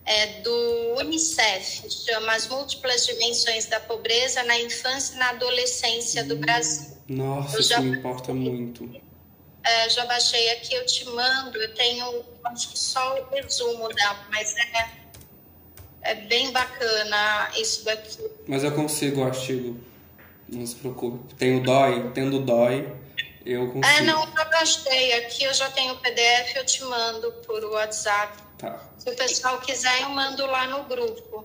[0.07, 6.37] É do Unicef, chama As Múltiplas Dimensões da Pobreza na Infância e na Adolescência do
[6.37, 6.95] Brasil.
[7.09, 9.03] Nossa, isso me importa muito.
[9.65, 11.57] É, já baixei aqui, eu te mando.
[11.57, 14.91] Eu tenho, acho que só o resumo da, mas é,
[16.03, 18.31] é bem bacana isso daqui.
[18.47, 19.94] Mas eu consigo o artigo.
[20.49, 21.35] Não se preocupe.
[21.35, 22.93] Tem o DOI, tendo o DOI,
[23.45, 23.87] eu consigo.
[23.87, 25.13] É, não, eu gostei.
[25.15, 28.43] Aqui eu já tenho o PDF, eu te mando por WhatsApp.
[28.59, 28.81] Tá.
[28.99, 31.45] Se o pessoal quiser, eu mando lá no grupo.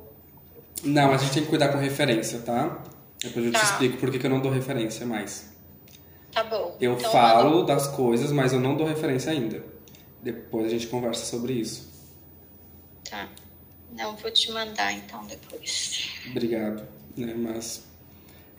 [0.84, 2.82] Não, mas a gente tem que cuidar com referência, tá?
[3.22, 3.60] Depois eu tá.
[3.60, 5.52] te explico por que, eu não dou referência mais.
[6.32, 6.78] Tá bom.
[6.80, 9.64] Eu então, falo das coisas, mas eu não dou referência ainda.
[10.22, 11.90] Depois a gente conversa sobre isso.
[13.10, 13.28] Tá.
[13.92, 16.12] Não, vou te mandar então depois.
[16.30, 16.88] Obrigado.
[17.18, 17.89] Né, mas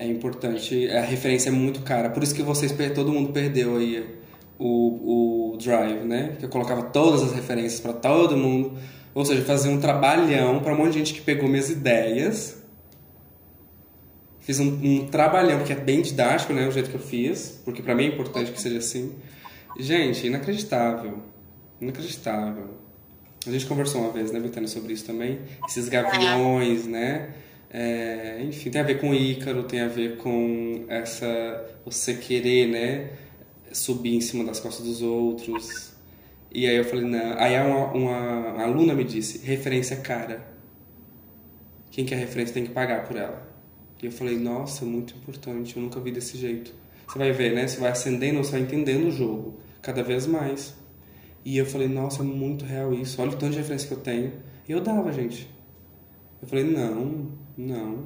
[0.01, 0.91] é importante.
[0.91, 2.09] A referência é muito cara.
[2.09, 4.19] Por isso que vocês, todo mundo perdeu aí
[4.59, 6.37] o, o Drive, né?
[6.39, 8.79] Que eu colocava todas as referências para todo mundo.
[9.15, 12.63] Ou seja, fazia um trabalhão para um monte de gente que pegou minhas ideias.
[14.39, 16.67] Fiz um, um trabalhão, porque é bem didático, né?
[16.67, 17.61] O jeito que eu fiz.
[17.63, 19.13] Porque para mim é importante que seja assim.
[19.79, 21.19] Gente, inacreditável.
[21.79, 22.81] Inacreditável.
[23.47, 25.41] A gente conversou uma vez, né, Betânia, sobre isso também.
[25.69, 27.35] Esses gaviões, né?
[27.73, 33.11] É, enfim, tem a ver com Ícaro, tem a ver com essa você querer, né,
[33.73, 35.93] subir em cima das costas dos outros.
[36.53, 37.39] E aí eu falei, não.
[37.39, 40.45] Aí uma, uma, uma aluna me disse, referência cara.
[41.91, 43.49] Quem quer referência tem que pagar por ela.
[44.03, 46.73] E eu falei, nossa, muito importante, eu nunca vi desse jeito.
[47.07, 47.67] Você vai ver, né?
[47.67, 50.75] Você vai acendendo, você vai entendendo o jogo cada vez mais.
[51.45, 53.21] E eu falei, nossa, é muito real isso.
[53.21, 54.33] Olha o tanto de referência que eu tenho.
[54.69, 55.49] E eu dava, gente.
[56.41, 58.05] Eu falei, não, não,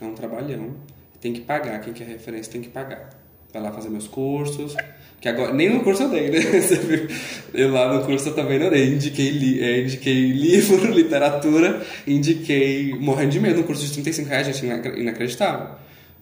[0.00, 0.74] é um trabalhão.
[1.20, 3.10] Tem que pagar, quem quer referência tem que pagar.
[3.52, 4.74] Vai lá fazer meus cursos.
[5.20, 6.38] Que agora, nem no curso eu dei, né?
[7.54, 8.94] Eu lá no curso eu também não dei.
[8.94, 14.46] Indiquei, li, é, indiquei livro, literatura, indiquei morrendo de medo no curso de 35 reais,
[14.46, 14.66] gente,
[14.98, 15.76] inacreditável.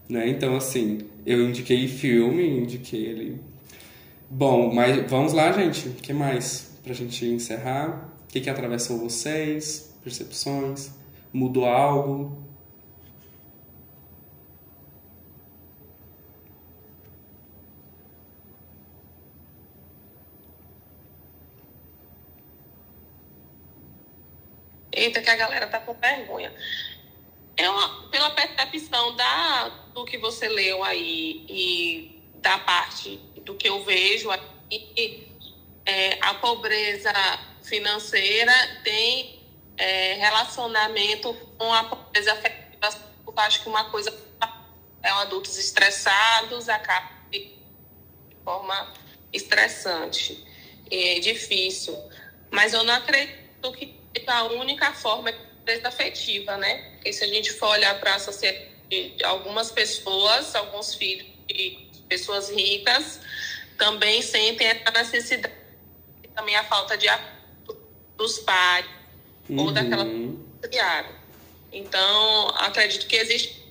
[0.09, 0.29] Né?
[0.29, 3.41] Então, assim, eu indiquei filme, indiquei ele.
[4.29, 5.89] Bom, mas vamos lá, gente.
[5.89, 6.73] O que mais?
[6.83, 8.13] Pra gente encerrar.
[8.29, 9.95] O que, que atravessou vocês?
[10.05, 10.91] Percepções?
[11.33, 12.50] Mudou algo?
[25.01, 26.53] Eita, que a galera tá com vergonha.
[27.57, 33.67] É uma, pela percepção da, do que você leu aí e da parte do que
[33.67, 35.27] eu vejo aqui,
[35.87, 37.13] é, a pobreza
[37.63, 38.53] financeira
[38.85, 39.41] tem
[39.79, 43.11] é, relacionamento com a pobreza afetiva.
[43.27, 44.15] Eu acho que uma coisa
[45.03, 47.57] é adultos estressados, acaba de
[48.45, 48.93] forma
[49.33, 50.45] estressante,
[50.91, 51.97] é difícil.
[52.51, 56.91] Mas eu não acredito que a única forma é afetiva, né?
[56.95, 61.79] Porque se a gente for olhar para a sociedade de algumas pessoas, alguns filhos de
[62.09, 63.21] pessoas ricas,
[63.79, 65.55] também sentem essa necessidade,
[66.35, 67.07] também a falta de
[68.17, 68.85] dos pais
[69.49, 69.61] uhum.
[69.61, 70.05] ou daquela
[70.61, 71.09] criada.
[71.73, 73.65] Então, acredito que existe,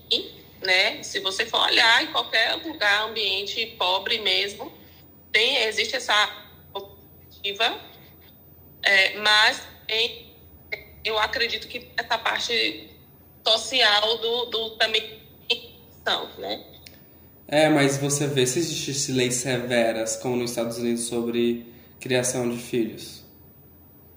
[0.62, 1.04] né?
[1.04, 4.72] Se você for olhar em qualquer lugar, ambiente pobre mesmo,
[5.32, 6.28] tem, existe essa
[6.74, 7.80] perspectiva,
[8.82, 10.29] é, mas tem,
[11.04, 12.90] eu acredito que essa parte
[13.46, 15.20] social do, do também
[16.38, 16.64] né?
[17.48, 21.66] É, mas você vê se existisse leis severas, como nos Estados Unidos, sobre
[22.00, 23.24] criação de filhos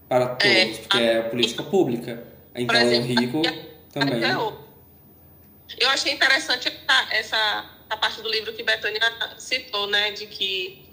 [0.09, 1.01] para todos, é, porque a...
[1.01, 2.25] é política pública.
[2.55, 3.43] Então, exemplo, o rico
[3.93, 4.23] também.
[5.79, 9.01] Eu achei interessante essa, essa, essa parte do livro que Betânia
[9.39, 10.87] citou, né, de que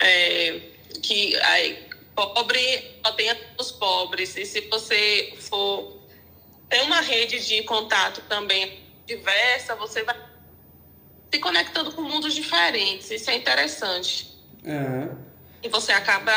[0.00, 0.60] é,
[1.02, 4.36] que aí, pobre só tem os pobres.
[4.36, 6.00] E se você for
[6.68, 10.16] ter uma rede de contato também diversa, você vai
[11.32, 13.10] se conectando com mundos diferentes.
[13.10, 14.36] Isso é interessante.
[14.64, 15.08] É.
[15.62, 16.32] E você acaba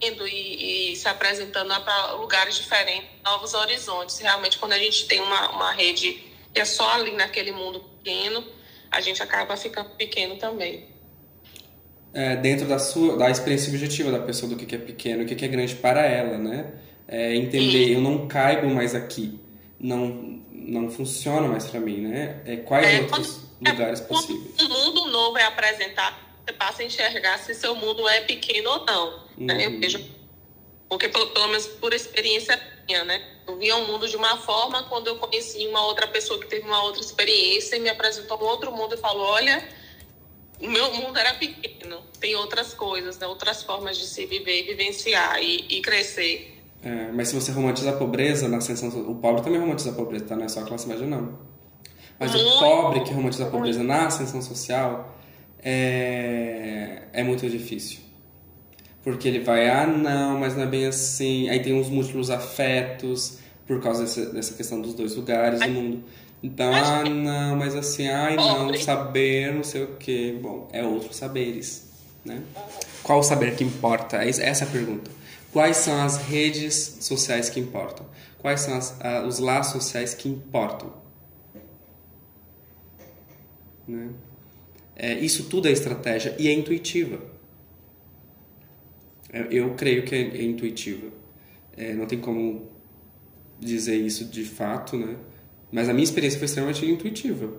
[0.00, 4.18] indo e, e se apresentando para lugares diferentes, novos horizontes.
[4.18, 8.46] Realmente, quando a gente tem uma, uma rede que é só ali naquele mundo pequeno,
[8.90, 10.95] a gente acaba ficando pequeno também
[12.12, 15.44] é, dentro da sua da experiência subjetiva da pessoa do que, é pequeno, o que,
[15.44, 16.72] é grande para ela, né?
[17.06, 19.38] É entender, eu não caibo mais aqui,
[19.78, 22.40] não não funciona mais para mim, né?
[22.44, 24.54] É, quais é, outros quando, lugares possíveis?
[24.60, 28.84] Um mundo novo é apresentado, você passa a enxergar se seu mundo é pequeno ou
[28.84, 29.08] não.
[29.08, 29.46] Uhum.
[29.46, 29.66] Né?
[29.66, 29.80] Eu uhum.
[29.80, 30.04] vejo,
[30.88, 33.22] porque pelo, pelo menos por experiência minha, né?
[33.46, 36.66] Eu via o mundo de uma forma quando eu conheci uma outra pessoa que teve
[36.66, 39.62] uma outra experiência e me apresentou um outro mundo e falou, olha
[40.60, 41.98] o meu mundo era pequeno.
[42.20, 43.26] Tem outras coisas, né?
[43.26, 46.62] outras formas de se viver, vivenciar e, e crescer.
[46.82, 48.88] É, mas se você romantiza a pobreza na ascensão...
[49.10, 50.36] O pobre também romantiza a pobreza, tá?
[50.36, 51.38] Não é só a classe média, não.
[52.18, 53.88] Mas muito, o pobre que romantiza a pobreza muito.
[53.88, 55.16] na ascensão social
[55.62, 58.00] é, é muito difícil.
[59.02, 61.48] Porque ele vai, ah, não, mas não é bem assim.
[61.48, 66.04] Aí tem uns múltiplos afetos por causa dessa, dessa questão dos dois lugares do mundo.
[66.46, 70.38] Então, ah, não, mas assim, ai não, saber, não sei o que.
[70.40, 71.88] Bom, é outros saberes,
[72.24, 72.40] né?
[73.02, 74.22] Qual o saber que importa?
[74.22, 75.10] É essa é a pergunta.
[75.52, 78.06] Quais são as redes sociais que importam?
[78.38, 80.92] Quais são as, uh, os laços sociais que importam?
[83.88, 84.10] Né?
[84.94, 87.20] É, isso tudo é estratégia e é intuitiva.
[89.32, 91.08] É, eu creio que é, é intuitiva.
[91.76, 92.70] É, não tem como
[93.58, 95.16] dizer isso de fato, né?
[95.76, 97.52] Mas a minha experiência foi extremamente intuitiva.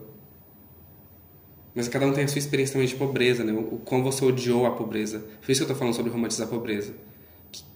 [1.75, 3.53] Mas cada um tem a sua experiência também de pobreza, né?
[3.53, 5.23] O como você odiou a pobreza.
[5.39, 6.95] Foi isso que eu tô falando sobre romantizar a pobreza.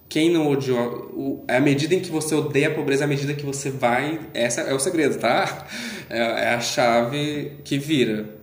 [0.09, 1.11] Quem não odiou...
[1.13, 4.19] O, a medida em que você odeia a pobreza, é a medida que você vai...
[4.33, 5.67] Essa é o segredo, tá?
[6.09, 8.35] É, é a chave que vira.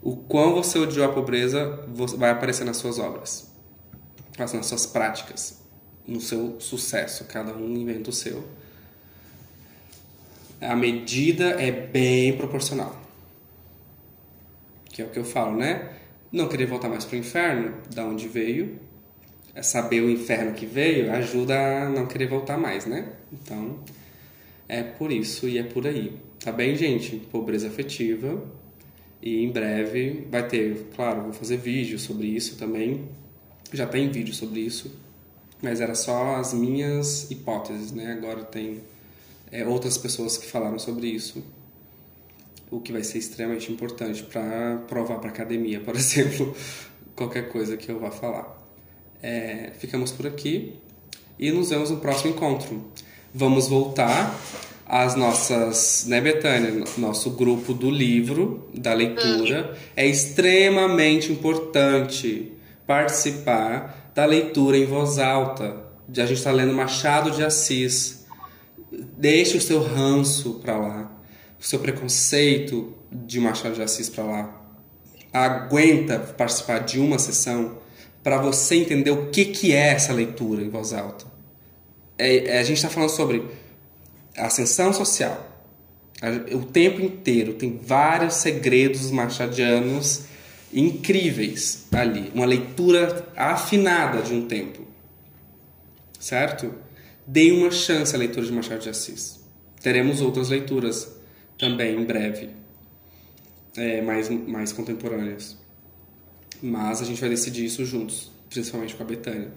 [0.00, 1.84] O quão você odiou a pobreza
[2.16, 3.52] vai aparecer nas suas obras.
[4.38, 5.60] Nas suas práticas.
[6.06, 7.24] No seu sucesso.
[7.24, 8.44] Cada um inventa o seu
[10.60, 13.00] a medida é bem proporcional.
[14.86, 15.90] Que é o que eu falo, né?
[16.32, 18.78] Não querer voltar mais para o inferno, da onde veio,
[19.54, 23.12] é saber o inferno que veio, ajuda a não querer voltar mais, né?
[23.32, 23.78] Então,
[24.68, 26.18] é por isso e é por aí.
[26.40, 27.16] Tá bem, gente?
[27.16, 28.42] Pobreza afetiva.
[29.22, 33.08] E em breve vai ter, claro, vou fazer vídeo sobre isso também.
[33.72, 34.94] Já tem vídeo sobre isso,
[35.62, 38.12] mas era só as minhas hipóteses, né?
[38.12, 38.82] Agora tem
[39.50, 41.42] é, outras pessoas que falaram sobre isso,
[42.70, 46.54] o que vai ser extremamente importante para provar para academia, por exemplo,
[47.14, 48.56] qualquer coisa que eu vá falar.
[49.22, 50.74] É, ficamos por aqui
[51.38, 52.84] e nos vemos no próximo encontro.
[53.32, 54.34] Vamos voltar
[54.86, 56.84] às nossas, né, Betânia?
[56.96, 59.76] Nosso grupo do livro, da leitura.
[59.94, 62.52] É extremamente importante
[62.86, 65.84] participar da leitura em voz alta.
[66.08, 68.15] A gente está lendo Machado de Assis
[68.90, 71.12] Deixe o seu ranço para lá,
[71.58, 74.62] o seu preconceito de Machado de Assis para lá.
[75.32, 77.78] Aguenta participar de uma sessão
[78.22, 81.26] para você entender o que, que é essa leitura em voz alta.
[82.18, 83.44] É, é, a gente está falando sobre
[84.36, 85.52] ascensão social.
[86.52, 90.24] O tempo inteiro tem vários segredos machadianos
[90.72, 92.32] incríveis ali.
[92.34, 94.82] Uma leitura afinada de um tempo.
[96.18, 96.72] Certo?
[97.26, 99.40] Dê uma chance à leitura de Machado de Assis.
[99.82, 101.12] Teremos outras leituras
[101.58, 102.50] também em breve,
[103.76, 105.56] é, mais, mais contemporâneas.
[106.62, 109.50] Mas a gente vai decidir isso juntos, principalmente com a Betânia,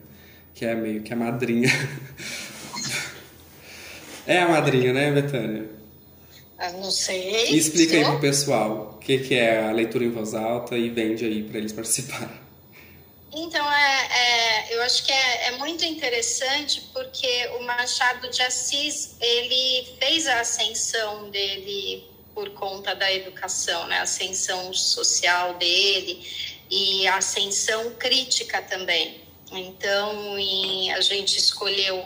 [0.53, 1.69] que é meio que a madrinha.
[4.25, 5.69] é a madrinha, né, Betânia?
[6.59, 7.51] Eu não sei.
[7.51, 10.89] E explica aí pro pessoal o que, que é a leitura em voz alta e
[10.89, 12.48] vende aí para eles participarem.
[13.31, 19.15] Então, é, é, eu acho que é, é, muito interessante porque o Machado de Assis,
[19.21, 23.99] ele fez a ascensão dele por conta da educação, né?
[23.99, 26.25] A ascensão social dele
[26.69, 29.21] e a ascensão crítica também.
[29.51, 32.03] Então, em, a gente escolheu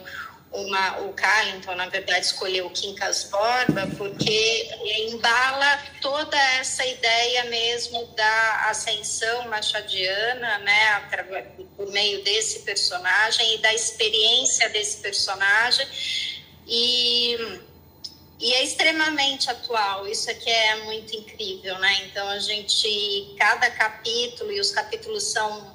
[0.54, 4.70] uma, o Carlington, na verdade, escolheu o Quincas Borba porque
[5.10, 11.10] embala toda essa ideia mesmo da ascensão machadiana, né,
[11.76, 15.88] por meio desse personagem e da experiência desse personagem.
[16.68, 17.36] E,
[18.40, 22.06] e é extremamente atual, isso aqui é muito incrível, né?
[22.06, 25.73] Então, a gente, cada capítulo, e os capítulos são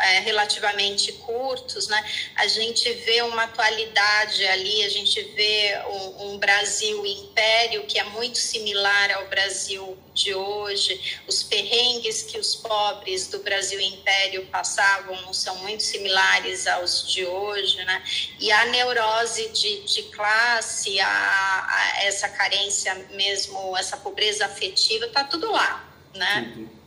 [0.00, 2.04] é, relativamente curtos, né,
[2.36, 8.04] a gente vê uma atualidade ali, a gente vê um, um, Brasil império que é
[8.04, 15.32] muito similar ao Brasil de hoje, os perrengues que os pobres do Brasil império passavam
[15.32, 18.02] são muito similares aos de hoje, né,
[18.38, 25.24] e a neurose de, de classe, a, a essa carência mesmo, essa pobreza afetiva, está
[25.24, 26.54] tudo lá, né?
[26.56, 26.79] Uhum.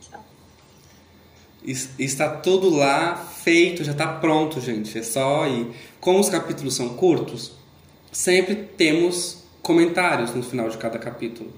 [1.64, 4.98] Está tudo lá feito, já está pronto, gente.
[4.98, 5.68] É só ir.
[6.00, 7.52] Como os capítulos são curtos,
[8.12, 11.50] sempre temos comentários no final de cada capítulo.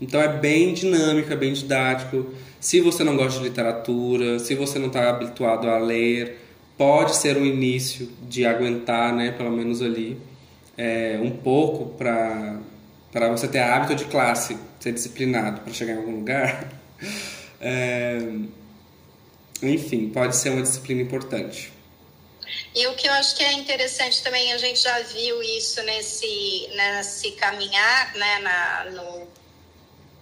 [0.00, 2.26] Então é bem dinâmico, é bem didático.
[2.58, 6.40] Se você não gosta de literatura, se você não está habituado a ler,
[6.76, 10.18] pode ser um início de aguentar, né, pelo menos ali,
[10.76, 12.58] é, um pouco para
[13.30, 16.68] você ter hábito de classe, ser disciplinado para chegar em algum lugar.
[17.64, 18.18] É,
[19.62, 21.72] enfim, pode ser uma disciplina importante.
[22.74, 26.68] E o que eu acho que é interessante também, a gente já viu isso nesse,
[26.74, 29.28] nesse caminhar, né, na, no,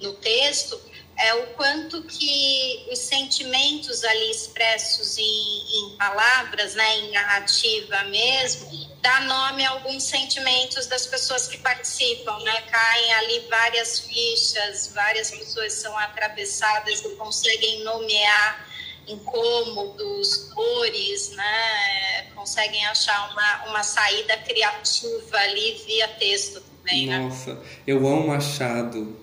[0.00, 0.80] no texto,
[1.16, 8.88] é o quanto que os sentimentos ali expressos em, em palavras, né, em narrativa mesmo,
[9.02, 12.62] dá nome a alguns sentimentos das pessoas que participam, né?
[12.62, 18.69] Caem ali várias fichas, várias pessoas são atravessadas e conseguem nomear
[19.12, 22.26] incômodos, dores, né?
[22.34, 27.18] Conseguem achar uma, uma saída criativa ali via texto também, né?
[27.18, 29.16] Nossa, eu amo Machado.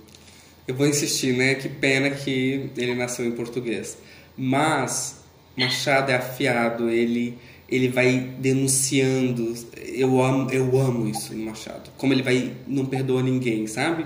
[0.68, 1.56] Eu vou insistir, né?
[1.56, 3.98] Que pena que ele nasceu em português.
[4.36, 5.22] Mas
[5.56, 7.38] Machado é afiado, ele
[7.70, 9.54] ele vai denunciando.
[9.76, 11.90] Eu amo, eu amo isso no Machado.
[11.98, 14.06] Como ele vai não perdoa ninguém, sabe?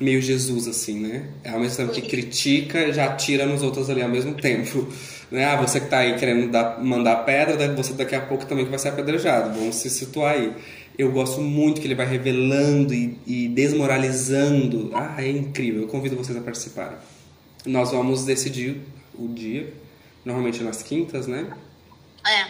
[0.00, 1.28] Meio Jesus, assim, né?
[1.44, 4.88] É ao mesmo tempo que critica, já atira nos outros ali ao mesmo tempo.
[5.32, 5.46] Né?
[5.46, 8.70] Ah, você que tá aí querendo dar, mandar pedra, você daqui a pouco também que
[8.70, 9.58] vai ser apedrejado.
[9.58, 10.52] Vamos se situar aí.
[10.98, 14.90] Eu gosto muito que ele vai revelando e, e desmoralizando.
[14.92, 15.80] Ah, é incrível.
[15.80, 16.98] Eu convido vocês a participarem.
[17.64, 18.82] Nós vamos decidir
[19.14, 19.72] o dia,
[20.22, 21.50] normalmente nas quintas, né?
[22.26, 22.46] É.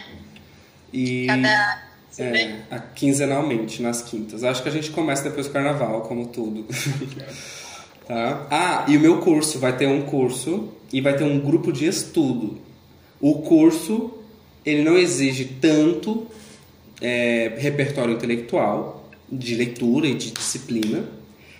[0.91, 1.27] E...
[1.27, 4.43] Cada é, a, quinzenalmente, nas quintas.
[4.43, 6.65] Acho que a gente começa depois do carnaval, como tudo.
[8.07, 8.47] tá?
[8.51, 11.85] Ah, e o meu curso vai ter um curso e vai ter um grupo de
[11.85, 12.57] estudo.
[13.19, 14.13] O curso,
[14.65, 16.27] ele não exige tanto
[17.01, 21.05] é, repertório intelectual, de leitura e de disciplina,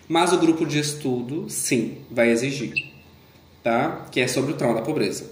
[0.07, 2.91] mas o grupo de estudo, sim, vai exigir.
[3.63, 4.05] Tá?
[4.11, 5.31] Que é sobre o trauma da pobreza.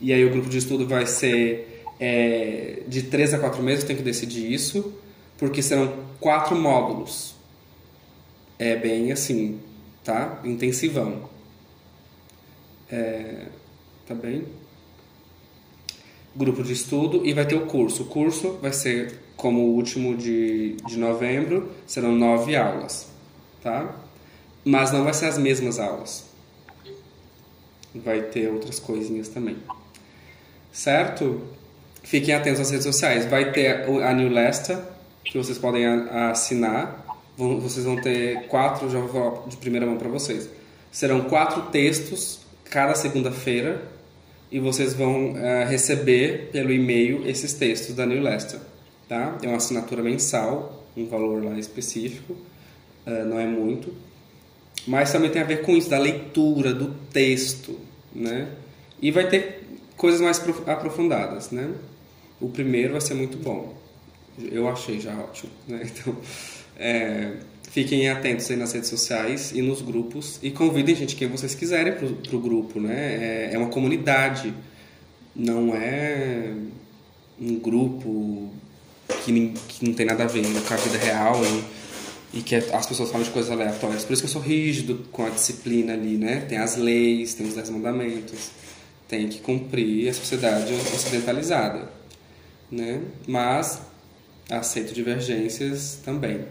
[0.00, 3.96] E aí o grupo de estudo vai ser é, de três a quatro meses, tem
[3.96, 4.92] que decidir isso,
[5.36, 7.34] porque serão quatro módulos.
[8.58, 9.60] É bem assim,
[10.02, 10.40] tá?
[10.44, 11.28] Intensivão.
[12.90, 13.46] É,
[14.06, 14.44] tá bem?
[16.34, 18.04] Grupo de estudo e vai ter o curso.
[18.04, 23.08] O curso vai ser como o último de, de novembro, serão nove aulas,
[23.62, 23.96] tá?
[24.64, 26.26] Mas não vai ser as mesmas aulas.
[27.94, 29.56] Vai ter outras coisinhas também.
[30.72, 31.40] Certo?
[32.08, 33.26] Fiquem atentos às redes sociais.
[33.26, 34.82] Vai ter a New Lesta,
[35.22, 37.04] que vocês podem assinar.
[37.36, 40.48] Vocês vão ter quatro, já vou falar de primeira mão para vocês.
[40.90, 43.82] Serão quatro textos cada segunda-feira
[44.50, 48.58] e vocês vão uh, receber pelo e-mail esses textos da New Lesta.
[49.06, 49.36] Tá?
[49.42, 52.32] É uma assinatura mensal, um valor lá específico,
[53.06, 53.92] uh, não é muito.
[54.86, 57.78] Mas também tem a ver com isso, da leitura, do texto,
[58.14, 58.48] né?
[59.02, 59.62] E vai ter
[59.94, 61.70] coisas mais aprofundadas, né?
[62.40, 63.76] O primeiro vai ser muito bom.
[64.50, 65.50] Eu achei já ótimo.
[65.66, 65.82] Né?
[65.90, 66.16] Então,
[66.76, 67.32] é,
[67.70, 71.92] fiquem atentos aí nas redes sociais e nos grupos e convidem, gente, quem vocês quiserem
[71.94, 72.80] para o grupo.
[72.80, 73.48] Né?
[73.50, 74.54] É, é uma comunidade,
[75.34, 76.54] não é
[77.40, 78.50] um grupo
[79.24, 81.40] que, que não tem nada a ver com a vida real.
[82.32, 84.04] e que as pessoas falam de coisas aleatórias.
[84.04, 86.44] Por isso que eu sou rígido com a disciplina ali, né?
[86.48, 88.50] Tem as leis, tem os dez mandamentos,
[89.08, 91.90] tem que cumprir a sociedade ocidentalizada,
[92.70, 93.02] né?
[93.26, 93.80] Mas
[94.50, 96.46] aceito divergências também,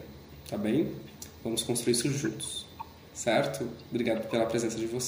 [0.50, 0.92] tá bem?
[1.44, 2.66] Vamos construir isso juntos,
[3.14, 3.68] certo?
[3.90, 5.06] Obrigado pela presença de você.